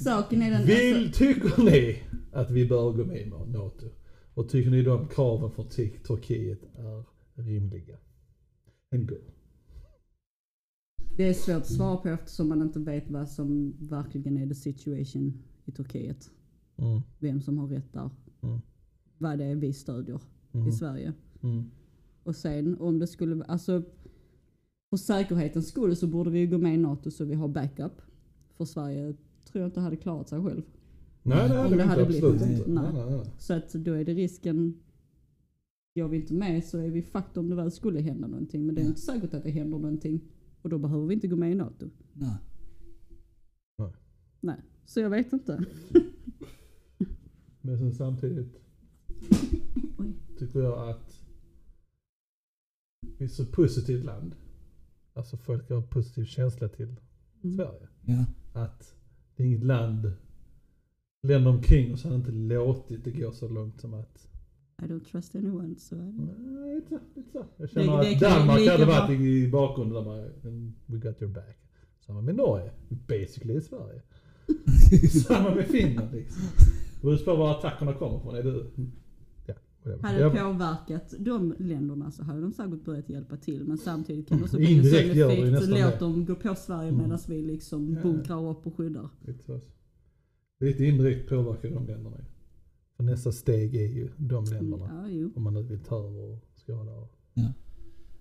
Saken 0.05 0.43
är 0.43 0.51
den... 0.51 0.67
Vill, 0.67 1.13
tycker 1.13 1.63
ni 1.65 2.03
att 2.33 2.51
vi 2.51 2.69
bör 2.69 2.93
gå 2.93 3.05
med 3.05 3.21
i 3.21 3.27
NATO? 3.27 3.87
Och 4.35 4.49
tycker 4.49 4.71
ni 4.71 4.83
de 4.83 5.09
kraven 5.09 5.51
från 5.51 5.69
Tur- 5.69 5.99
Turkiet 6.07 6.63
är 6.63 7.05
rimliga? 7.43 7.99
En 8.91 9.07
go. 9.07 9.17
Det 11.17 11.29
är 11.29 11.33
svårt 11.35 11.57
att 11.57 11.67
svara 11.67 11.97
på 11.97 12.09
eftersom 12.09 12.49
man 12.49 12.63
inte 12.63 12.79
vet 12.79 13.11
vad 13.11 13.29
som 13.29 13.77
verkligen 13.79 14.37
är 14.39 14.47
the 14.49 14.55
situation 14.55 15.43
i 15.65 15.73
Turkiet. 15.73 16.31
Mm. 16.77 17.01
Vem 17.19 17.41
som 17.41 17.59
har 17.59 17.69
rätt 17.69 17.93
där. 17.93 18.11
Mm. 18.43 18.61
Vad 19.19 19.39
det 19.39 19.45
är 19.45 19.55
vi 19.55 19.73
stödjer 19.73 20.21
Mm. 20.53 20.69
i 20.69 20.73
Sverige. 20.73 21.13
Mm. 21.43 21.71
Och 22.23 22.37
sen 22.37 22.79
om 22.81 22.99
det 22.99 23.07
skulle, 23.07 23.45
alltså 23.45 23.83
för 24.91 24.97
säkerhetens 24.97 25.69
skull 25.69 25.97
så 25.97 26.07
borde 26.07 26.31
vi 26.31 26.39
ju 26.39 26.47
gå 26.47 26.59
med 26.59 26.75
i 26.75 26.79
NATO 26.79 27.11
så 27.11 27.25
vi 27.25 27.35
har 27.35 27.49
backup. 27.49 27.93
För 28.57 28.65
Sverige 28.65 29.15
tror 29.53 29.63
jag 29.63 29.69
inte 29.69 29.81
hade 29.81 29.97
klarat 29.97 30.29
sig 30.29 30.43
själv. 30.43 30.63
Nej, 31.23 31.49
det 31.49 31.55
hade 31.55 31.59
Om 31.65 31.71
vi 31.71 31.77
det 31.77 31.83
inte. 31.83 31.85
hade 31.95 32.03
Absolut 32.03 32.43
inte. 32.43 32.71
nej. 32.71 32.93
Nej, 32.93 32.93
nej, 33.07 33.17
nej. 33.17 33.27
Så 33.39 33.55
att 33.55 33.73
då 33.73 33.93
är 33.93 34.05
det 34.05 34.15
risken, 34.15 34.75
går 35.95 36.09
vi 36.09 36.17
inte 36.17 36.35
med 36.35 36.65
så 36.65 36.79
är 36.79 36.91
vi 36.91 37.03
fucked 37.03 37.39
om 37.39 37.49
det 37.51 37.57
väl 37.57 37.71
skulle 37.71 38.01
hända 38.01 38.27
någonting. 38.27 38.67
Men 38.67 38.75
det 38.75 38.81
är 38.81 38.87
inte 38.87 39.01
säkert 39.01 39.35
att 39.35 39.43
det 39.43 39.51
händer 39.51 39.79
någonting. 39.79 40.21
Och 40.63 40.71
då 40.71 40.79
behöver 40.79 41.07
vi 41.07 41.15
inte 41.15 41.29
gå 41.29 41.37
med 41.37 41.53
i 41.53 41.55
NATO. 41.55 41.91
Nej. 42.13 42.37
Nej, 44.41 44.57
så 44.85 45.01
jag 45.01 45.11
vet 45.11 45.33
inte. 45.33 45.65
Men 47.61 47.79
sen 47.79 47.95
samtidigt 47.95 48.61
Oj. 49.99 50.13
tycker 50.39 50.61
jag 50.61 50.89
att 50.91 51.21
vi 53.19 53.25
är 53.25 53.29
så 53.29 53.47
positivt 53.47 54.05
land. 54.05 54.35
Alltså 55.15 55.37
folk 55.37 55.71
har 55.71 55.83
positiv 55.83 56.25
känsla 56.25 56.69
till 56.69 56.97
Mm. 57.45 57.57
Sverige. 57.57 57.89
Ja. 58.05 58.25
Att 58.53 58.95
det 59.37 59.43
är 59.43 59.47
inget 59.47 59.65
land, 59.65 60.13
länder 61.23 61.51
omkring 61.51 61.93
oss 61.95 62.05
har 62.05 62.15
inte 62.15 62.33
låtit 62.33 63.05
det 63.05 63.11
gå 63.11 63.33
så 63.33 63.49
långt 63.49 63.81
som 63.81 63.95
att 63.95 64.29
I 64.83 64.85
don't 64.87 65.05
trust 65.05 65.37
anyone. 65.37 65.75
Nej, 66.39 66.75
lite 66.75 66.89
så, 66.89 66.99
lite 67.15 67.31
så. 67.33 67.45
Jag 67.57 67.71
känner 67.71 67.99
Det- 67.99 68.03
det 68.05 68.15
att 68.15 68.21
Danmark 68.21 68.69
hade 68.69 68.85
varit 68.87 69.21
i 69.21 69.49
bakgrunden 69.51 70.05
där 70.05 70.49
"And 70.49 70.73
we 70.87 70.97
got 70.99 71.23
your 71.23 71.33
back. 71.35 71.59
Samma 72.01 72.21
med 72.21 72.35
Norge, 72.35 72.71
basically 73.09 73.55
i 73.55 73.61
Sverige. 73.61 74.03
Samma 75.27 75.55
med 75.55 75.65
Finland 75.67 76.13
liksom. 76.13 76.43
Det 77.01 77.07
beror 77.07 77.17
på 77.25 77.37
var 77.37 77.59
attackerna 77.59 77.93
kommer 77.95 78.19
från. 78.21 78.35
Är 78.37 78.43
det. 78.43 78.65
Hade 80.03 80.15
det 80.19 80.21
Jag- 80.21 80.33
påverkat 80.53 81.15
de 81.19 81.55
länderna 81.59 82.11
så 82.11 82.23
hade 82.25 82.41
de 82.41 82.53
säkert 82.53 82.85
börjat 82.85 83.09
hjälpa 83.09 83.37
till. 83.37 83.65
Men 83.65 83.79
samtidigt 83.79 84.29
kan 84.29 84.39
det 84.39 84.45
också 84.45 84.57
bli 84.59 84.79
en 84.79 84.85
sån 84.85 84.93
det 84.93 84.99
effekt. 84.99 85.69
Låt 85.69 85.93
det. 85.93 85.99
dem 85.99 86.25
gå 86.25 86.35
på 86.35 86.55
Sverige 86.55 86.89
Mm. 86.89 87.03
medan 87.03 87.19
vi 87.29 87.43
liksom 87.43 87.95
Ja. 87.95 88.03
bunkrar 88.03 88.51
upp 88.51 88.67
och 88.67 88.75
skyddar. 88.77 89.11
Lite, 90.61 90.85
indirekt 90.85 91.29
påverkar 91.29 91.71
de 91.71 91.87
länderna 91.87 92.17
ju. 92.19 92.25
För 92.97 93.05
nästa 93.05 93.33
steg 93.33 93.75
är 93.77 93.87
ju 93.89 94.09
de 94.17 94.45
länderna. 94.45 95.09
Ja. 95.11 95.29
Om 95.37 95.43
man 95.43 95.55
nu 95.55 95.63
vill 95.63 95.85
ta 95.85 95.99
över 96.09 96.21
och 96.33 96.45
skada. 96.57 96.93
och- 96.93 97.15
Ja. 97.35 97.53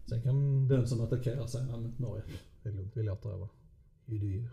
Sen 0.09 0.21
kan 0.21 0.67
den 0.67 0.87
som 0.87 1.01
attackerar 1.01 1.47
säga, 1.47 1.65
nej 1.65 1.79
men 1.81 1.93
Norge, 1.97 2.23
det 2.63 2.69
är 2.69 2.73
lugnt, 2.73 2.91
vi 2.95 3.03
låter 3.03 3.29
över. 3.29 3.47
You 4.07 4.19
do 4.19 4.25
you. 4.25 4.45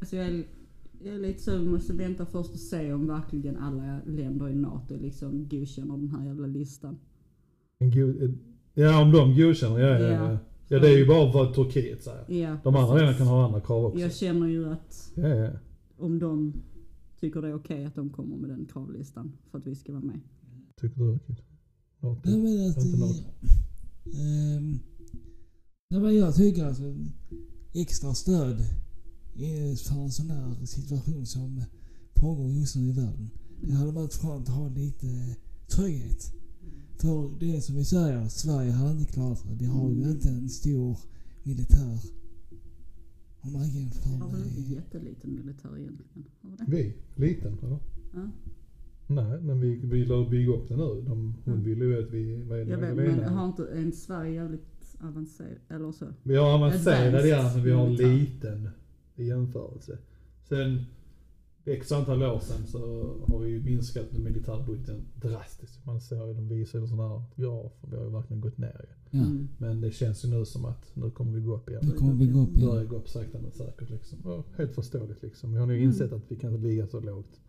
Alltså 0.00 0.16
jag, 0.16 0.26
är, 0.26 0.44
jag 1.04 1.14
är 1.14 1.18
lite 1.18 1.42
så, 1.42 1.58
vi 1.58 1.66
måste 1.66 1.92
vänta 1.92 2.26
först 2.26 2.50
och 2.50 2.58
se 2.60 2.92
om 2.92 3.06
verkligen 3.06 3.56
alla 3.56 4.00
länder 4.06 4.48
i 4.48 4.54
NATO 4.54 4.96
liksom 4.96 5.48
godkänner 5.48 5.96
den 5.96 6.08
här 6.10 6.26
jävla 6.26 6.46
listan. 6.46 6.98
Ja 8.74 9.02
om 9.02 9.12
de 9.12 9.36
godkänner, 9.36 9.78
ja, 9.78 9.88
ja, 9.98 9.98
Ja. 10.08 10.32
ja. 10.32 10.38
Ja 10.68 10.78
det 10.78 10.88
är 10.88 10.98
ju 10.98 11.06
bara 11.06 11.32
vad 11.32 11.54
Turkiet 11.54 12.02
säger. 12.04 12.24
Ja, 12.42 12.56
De 12.64 12.76
andra 12.76 12.94
länderna 12.94 13.18
kan 13.18 13.26
ha 13.26 13.44
andra 13.46 13.60
krav 13.60 13.84
också. 13.84 13.98
Jag 14.00 14.14
känner 14.14 14.46
ju 14.46 14.68
att 14.72 15.12
Ja, 15.14 15.28
ja. 15.28 15.50
om 15.98 16.18
de 16.18 16.52
tycker 17.20 17.42
det 17.42 17.48
är 17.48 17.54
okej 17.54 17.84
att 17.84 17.94
de 17.94 18.10
kommer 18.10 18.36
med 18.36 18.50
den 18.50 18.66
kravlistan 18.72 19.32
för 19.50 19.58
att 19.58 19.66
vi 19.66 19.74
ska 19.74 19.92
vara 19.92 20.02
med. 20.04 20.20
Tycker 20.80 21.00
du 21.00 21.18
Kid? 21.18 21.36
Ja, 22.00 22.20
Jag 22.24 22.38
menar 22.38 22.68
att... 22.70 22.84
Inte 22.84 22.98
något. 22.98 23.24
Ehm, 24.06 24.78
nej 25.90 26.00
men 26.00 26.16
jag 26.16 26.34
tycker 26.34 26.64
alltså 26.64 26.82
extra 27.74 28.14
stöd 28.14 28.56
för 29.88 30.00
en 30.02 30.10
sån 30.12 30.30
här 30.30 30.66
situation 30.66 31.26
som 31.26 31.62
pågår 32.14 32.50
just 32.52 32.76
nu 32.76 32.88
i 32.88 32.92
världen. 32.92 33.30
Det 33.62 33.72
hade 33.72 33.92
varit 33.92 34.14
skönt 34.14 34.48
att 34.48 34.54
ha 34.54 34.68
lite 34.68 35.36
trygghet. 35.68 36.32
För 37.00 37.30
det 37.40 37.56
är 37.56 37.60
som 37.60 37.74
vi 37.76 37.84
säger, 37.84 38.28
Sverige 38.28 38.70
hade 38.72 39.00
inte 39.00 39.12
klarat 39.12 39.44
det. 39.48 39.54
Vi 39.58 39.66
har 39.66 39.90
ju 39.90 40.10
inte 40.10 40.28
en 40.28 40.48
stor 40.48 40.96
militär. 41.42 41.98
Om 43.40 43.52
man 43.52 43.68
jämför 43.70 44.10
Har 44.10 44.30
väl 44.32 44.42
inte 44.46 44.60
med... 44.60 44.70
jätteliten 44.70 45.34
militär 45.34 45.78
egentligen? 45.78 46.24
Vi? 46.66 46.94
Vi? 47.16 47.26
Liten 47.28 47.58
eller? 47.62 47.78
Ja. 48.14 48.28
Nej, 49.06 49.40
men 49.42 49.60
vi, 49.60 49.76
vi 49.76 50.04
la 50.04 50.28
bygga 50.28 50.52
upp 50.52 50.68
det 50.68 50.76
nu. 50.76 51.02
De, 51.06 51.34
hon 51.44 51.54
Mm. 51.54 51.64
ville 51.64 51.84
ju 51.84 52.02
att 52.04 52.10
vi, 52.12 52.42
vad 52.42 52.58
är 52.60 52.64
det 52.64 52.70
Jag 52.70 52.78
vet, 52.78 52.96
men 52.96 53.24
har 53.34 53.46
inte 53.46 53.66
en 53.66 53.92
Sverige 53.92 54.32
jävligt 54.34 54.96
avancerad, 55.00 55.58
eller 55.68 55.92
så? 55.92 56.06
Vi 56.22 56.36
har 56.36 56.54
avancerad 56.54 57.26
ja, 57.26 57.52
men 57.54 57.64
vi 57.64 57.70
har 57.70 57.86
militär. 57.88 58.14
liten 58.14 58.68
i 59.16 59.24
jämförelse. 59.24 59.98
Sen 60.48 60.84
x 61.64 61.92
antal 61.92 62.22
år 62.22 62.40
sedan 62.40 62.66
så 62.66 62.78
har 63.28 63.38
vi 63.38 63.50
ju 63.50 63.62
minskat 63.62 64.06
den 64.10 64.22
militärbudgeten 64.24 65.04
drastiskt. 65.22 65.86
Man 65.86 66.00
ser 66.00 66.26
ju, 66.26 66.34
de 66.34 66.48
visar 66.48 66.78
ju 66.78 66.86
sådana 66.86 67.08
här 67.08 67.24
grafer. 67.36 67.88
Vi 67.90 67.96
har 67.96 68.04
ju 68.04 68.10
verkligen 68.10 68.40
gått 68.40 68.58
ner 68.58 68.80
ju. 68.88 69.18
Ja, 69.18 69.24
Mm. 69.26 69.48
Men 69.58 69.80
det 69.80 69.90
känns 69.90 70.24
ju 70.24 70.28
nu 70.28 70.44
som 70.44 70.64
att 70.64 70.96
nu 70.96 71.10
kommer 71.10 71.32
vi 71.32 71.40
gå 71.40 71.56
upp 71.56 71.68
igen. 71.68 71.82
nu 71.84 71.92
kommer 71.92 72.14
vi 72.14 72.26
gå 72.26 72.40
upp 72.40 72.54
börjar 72.54 72.76
igen. 72.76 72.88
gå 72.88 72.96
upp 72.96 73.08
sakta 73.08 73.38
men 73.40 73.52
säkert 73.52 73.90
liksom. 73.90 74.18
Och 74.20 74.46
helt 74.56 74.74
förståeligt 74.74 75.22
liksom. 75.22 75.52
Vi 75.52 75.58
har 75.58 75.66
nu 75.66 75.74
Mm. 75.76 75.88
insett 75.88 76.12
att 76.12 76.22
vi 76.30 76.36
kan 76.36 76.54
inte 76.54 76.66
ligga 76.68 76.86
så 76.86 77.00
lågt. 77.00 77.40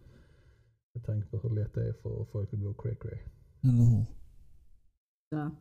Med 0.94 1.06
tanke 1.06 1.28
på 1.28 1.38
hur 1.38 1.56
lätt 1.56 1.74
det 1.74 1.88
är 1.90 1.94
för 1.94 2.26
folk 2.26 2.54
att 2.54 2.60
gå 2.60 2.74
cray 2.74 2.96
cray. 2.96 3.20
Eller 3.64 3.84
hur? 3.98 4.06
Ja. 5.30 5.52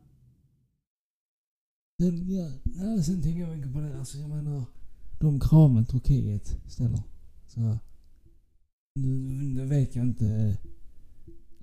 Sen, 2.01 2.29
ja, 2.31 2.51
ja, 2.63 3.03
sen 3.03 3.21
tänker 3.21 3.41
jag 3.41 3.57
mycket 3.57 3.73
på 3.73 3.79
det. 3.79 3.97
Alltså 3.99 4.17
jag 4.17 4.29
menar, 4.29 4.63
de 5.19 5.39
kraven 5.39 5.85
Turkiet 5.85 6.57
ställer. 6.67 7.03
Så, 7.47 7.77
nu, 8.95 9.17
nu 9.53 9.65
vet 9.65 9.95
jag 9.95 10.05
inte 10.05 10.57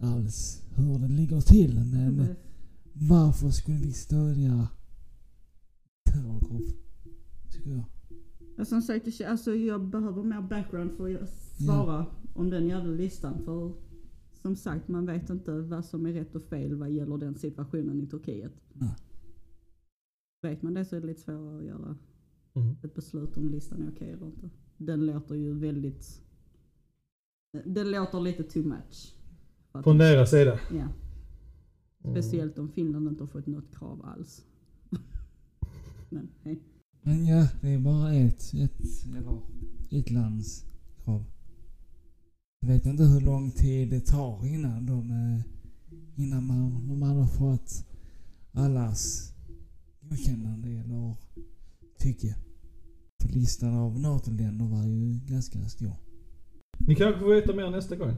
alls 0.01 0.63
hur 0.75 0.99
det 0.99 1.09
ligger 1.09 1.41
till. 1.41 1.75
Men 1.75 2.37
varför 2.93 3.51
skulle 3.51 3.79
vi 3.79 3.93
stödja 3.93 4.69
terrorgrupp? 6.05 6.69
Tycker 7.53 7.71
jag. 7.71 7.85
Ja, 8.57 8.65
som 8.65 8.83
sagt, 8.83 9.21
alltså, 9.27 9.55
jag 9.55 9.85
behöver 9.85 10.23
mer 10.23 10.43
background 10.43 10.91
för 10.97 11.23
att 11.23 11.31
svara 11.65 12.07
om 12.35 12.51
den 12.51 12.69
jävla 12.69 12.93
listan. 12.93 13.45
För 13.45 13.73
som 14.43 14.57
sagt, 14.57 14.89
man 14.89 15.07
vet 15.07 15.31
inte 15.31 15.61
vad 15.61 15.85
som 15.85 16.07
är 16.07 16.13
rätt 16.13 16.35
och 16.35 16.43
fel 16.43 16.75
vad 16.75 16.91
gäller 16.91 17.19
den 17.19 17.35
situationen 17.35 18.01
i 18.01 18.07
Turkiet. 18.07 18.53
Nej. 18.73 18.95
Vet 20.43 20.63
man 20.63 20.75
det 20.75 20.85
så 20.85 20.97
är 20.97 21.01
det 21.01 21.07
lite 21.07 21.21
svårare 21.21 21.59
att 21.59 21.65
göra 21.65 21.97
Mm. 22.57 22.77
ett 22.83 22.95
beslut 22.95 23.37
om 23.37 23.49
listan 23.51 23.83
är 23.83 23.91
okej 23.91 24.13
eller 24.13 24.27
inte. 24.27 24.51
Den 24.77 25.07
låter 25.07 25.35
ju 25.35 25.55
väldigt... 25.59 26.21
Den 27.65 27.91
låter 27.91 28.21
lite 28.21 28.43
too 28.43 28.63
much. 28.63 29.15
Från 29.85 29.99
deras 29.99 30.31
sida. 30.31 30.61
Ja, 30.73 30.89
Mm. 32.05 32.15
speciellt 32.23 32.59
om 32.59 32.69
Finland 32.69 33.09
inte 33.09 33.23
har 33.23 33.29
fått 33.29 33.47
något 33.47 33.75
krav 33.79 34.03
alls. 34.05 34.45
Men 36.09 36.29
hej. 36.43 36.63
Men 37.03 37.27
ja, 37.27 37.49
det 37.61 37.69
är 37.69 37.79
bara 37.79 38.15
ett, 38.15 38.55
ett, 38.55 38.81
eller 39.17 39.41
ett 39.91 40.11
lands 40.11 40.65
krav. 41.05 41.25
Jag 42.61 42.69
vet 42.69 42.87
inte 42.87 43.03
hur 43.05 43.21
lång 43.21 43.51
tid 43.51 43.91
det 43.91 44.01
tar 44.01 44.47
innan 44.47 44.87
de 44.87 45.11
eh, 45.11 45.41
innan 46.17 46.47
man, 46.47 46.89
de 46.89 47.03
hade 47.03 47.27
fått 47.27 47.87
allas 48.53 49.33
godkännande 50.01 50.69
eller 50.69 51.15
tycke. 51.99 52.37
Listan 53.33 53.75
av 53.75 54.01
NATO-länder 54.01 54.65
var 54.65 54.85
ju 54.87 55.21
ganska 55.27 55.59
stor. 55.59 55.93
Ni 56.79 56.95
kanske 56.95 57.21
får 57.21 57.35
veta 57.35 57.55
mer 57.55 57.71
nästa 57.71 57.97
gång. 57.97 58.17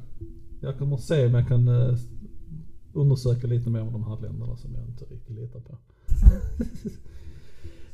Jag 0.61 0.79
kommer 0.79 0.97
se 0.97 1.27
om 1.27 1.35
jag 1.35 1.49
kan 1.49 1.69
eh, 1.69 1.99
undersöka 2.93 3.47
lite 3.47 3.71
mer 3.71 3.81
om 3.81 3.93
de 3.93 4.05
här 4.05 4.21
länderna 4.21 4.57
som 4.57 4.75
jag 4.75 4.85
inte 4.85 5.05
riktigt 5.05 5.37
litar 5.37 5.61
på. 5.61 5.79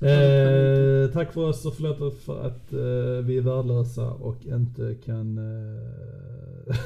Eh, 0.07 1.11
tack 1.13 1.33
för 1.33 1.49
oss 1.49 1.67
och 1.67 1.75
förlåt 1.75 2.19
för 2.19 2.47
att 2.47 2.73
eh, 2.73 3.27
vi 3.27 3.37
är 3.37 3.43
värdelösa 3.43 4.13
och 4.13 4.47
inte 4.47 4.95
kan 5.05 5.39
eh, 5.39 6.77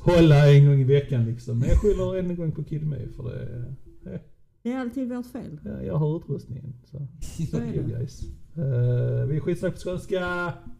hålla 0.00 0.52
en 0.52 0.66
gång 0.66 0.80
i 0.80 0.84
veckan 0.84 1.24
liksom. 1.24 1.58
Men 1.58 1.68
jag 1.68 1.80
skyller 1.80 2.18
en 2.18 2.36
gång 2.36 2.52
på 2.52 2.64
Kid 2.64 2.86
Me 2.86 3.08
för 3.16 3.22
det. 3.22 4.24
Det 4.64 4.72
är 4.72 4.78
alltid 4.78 5.08
vårt 5.08 5.26
fel. 5.26 5.60
ja, 5.64 5.82
jag 5.82 5.96
har 5.96 6.16
utrustningen. 6.16 6.74
Så. 6.84 7.06
Så 7.50 7.56
är 7.56 7.60
det. 7.60 7.82
guys. 7.98 8.22
Eh, 8.56 9.26
vi 9.28 9.36
är 9.36 9.40
skitsnack 9.40 9.74
på 9.74 9.80
skånska. 9.80 10.20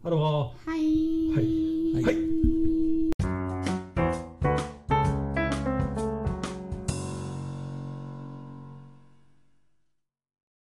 Ha 0.01 0.09
det 0.09 0.15
bra. 0.15 0.55
Hej! 0.65 1.31
Hej. 1.35 2.03
Hej. 2.05 2.84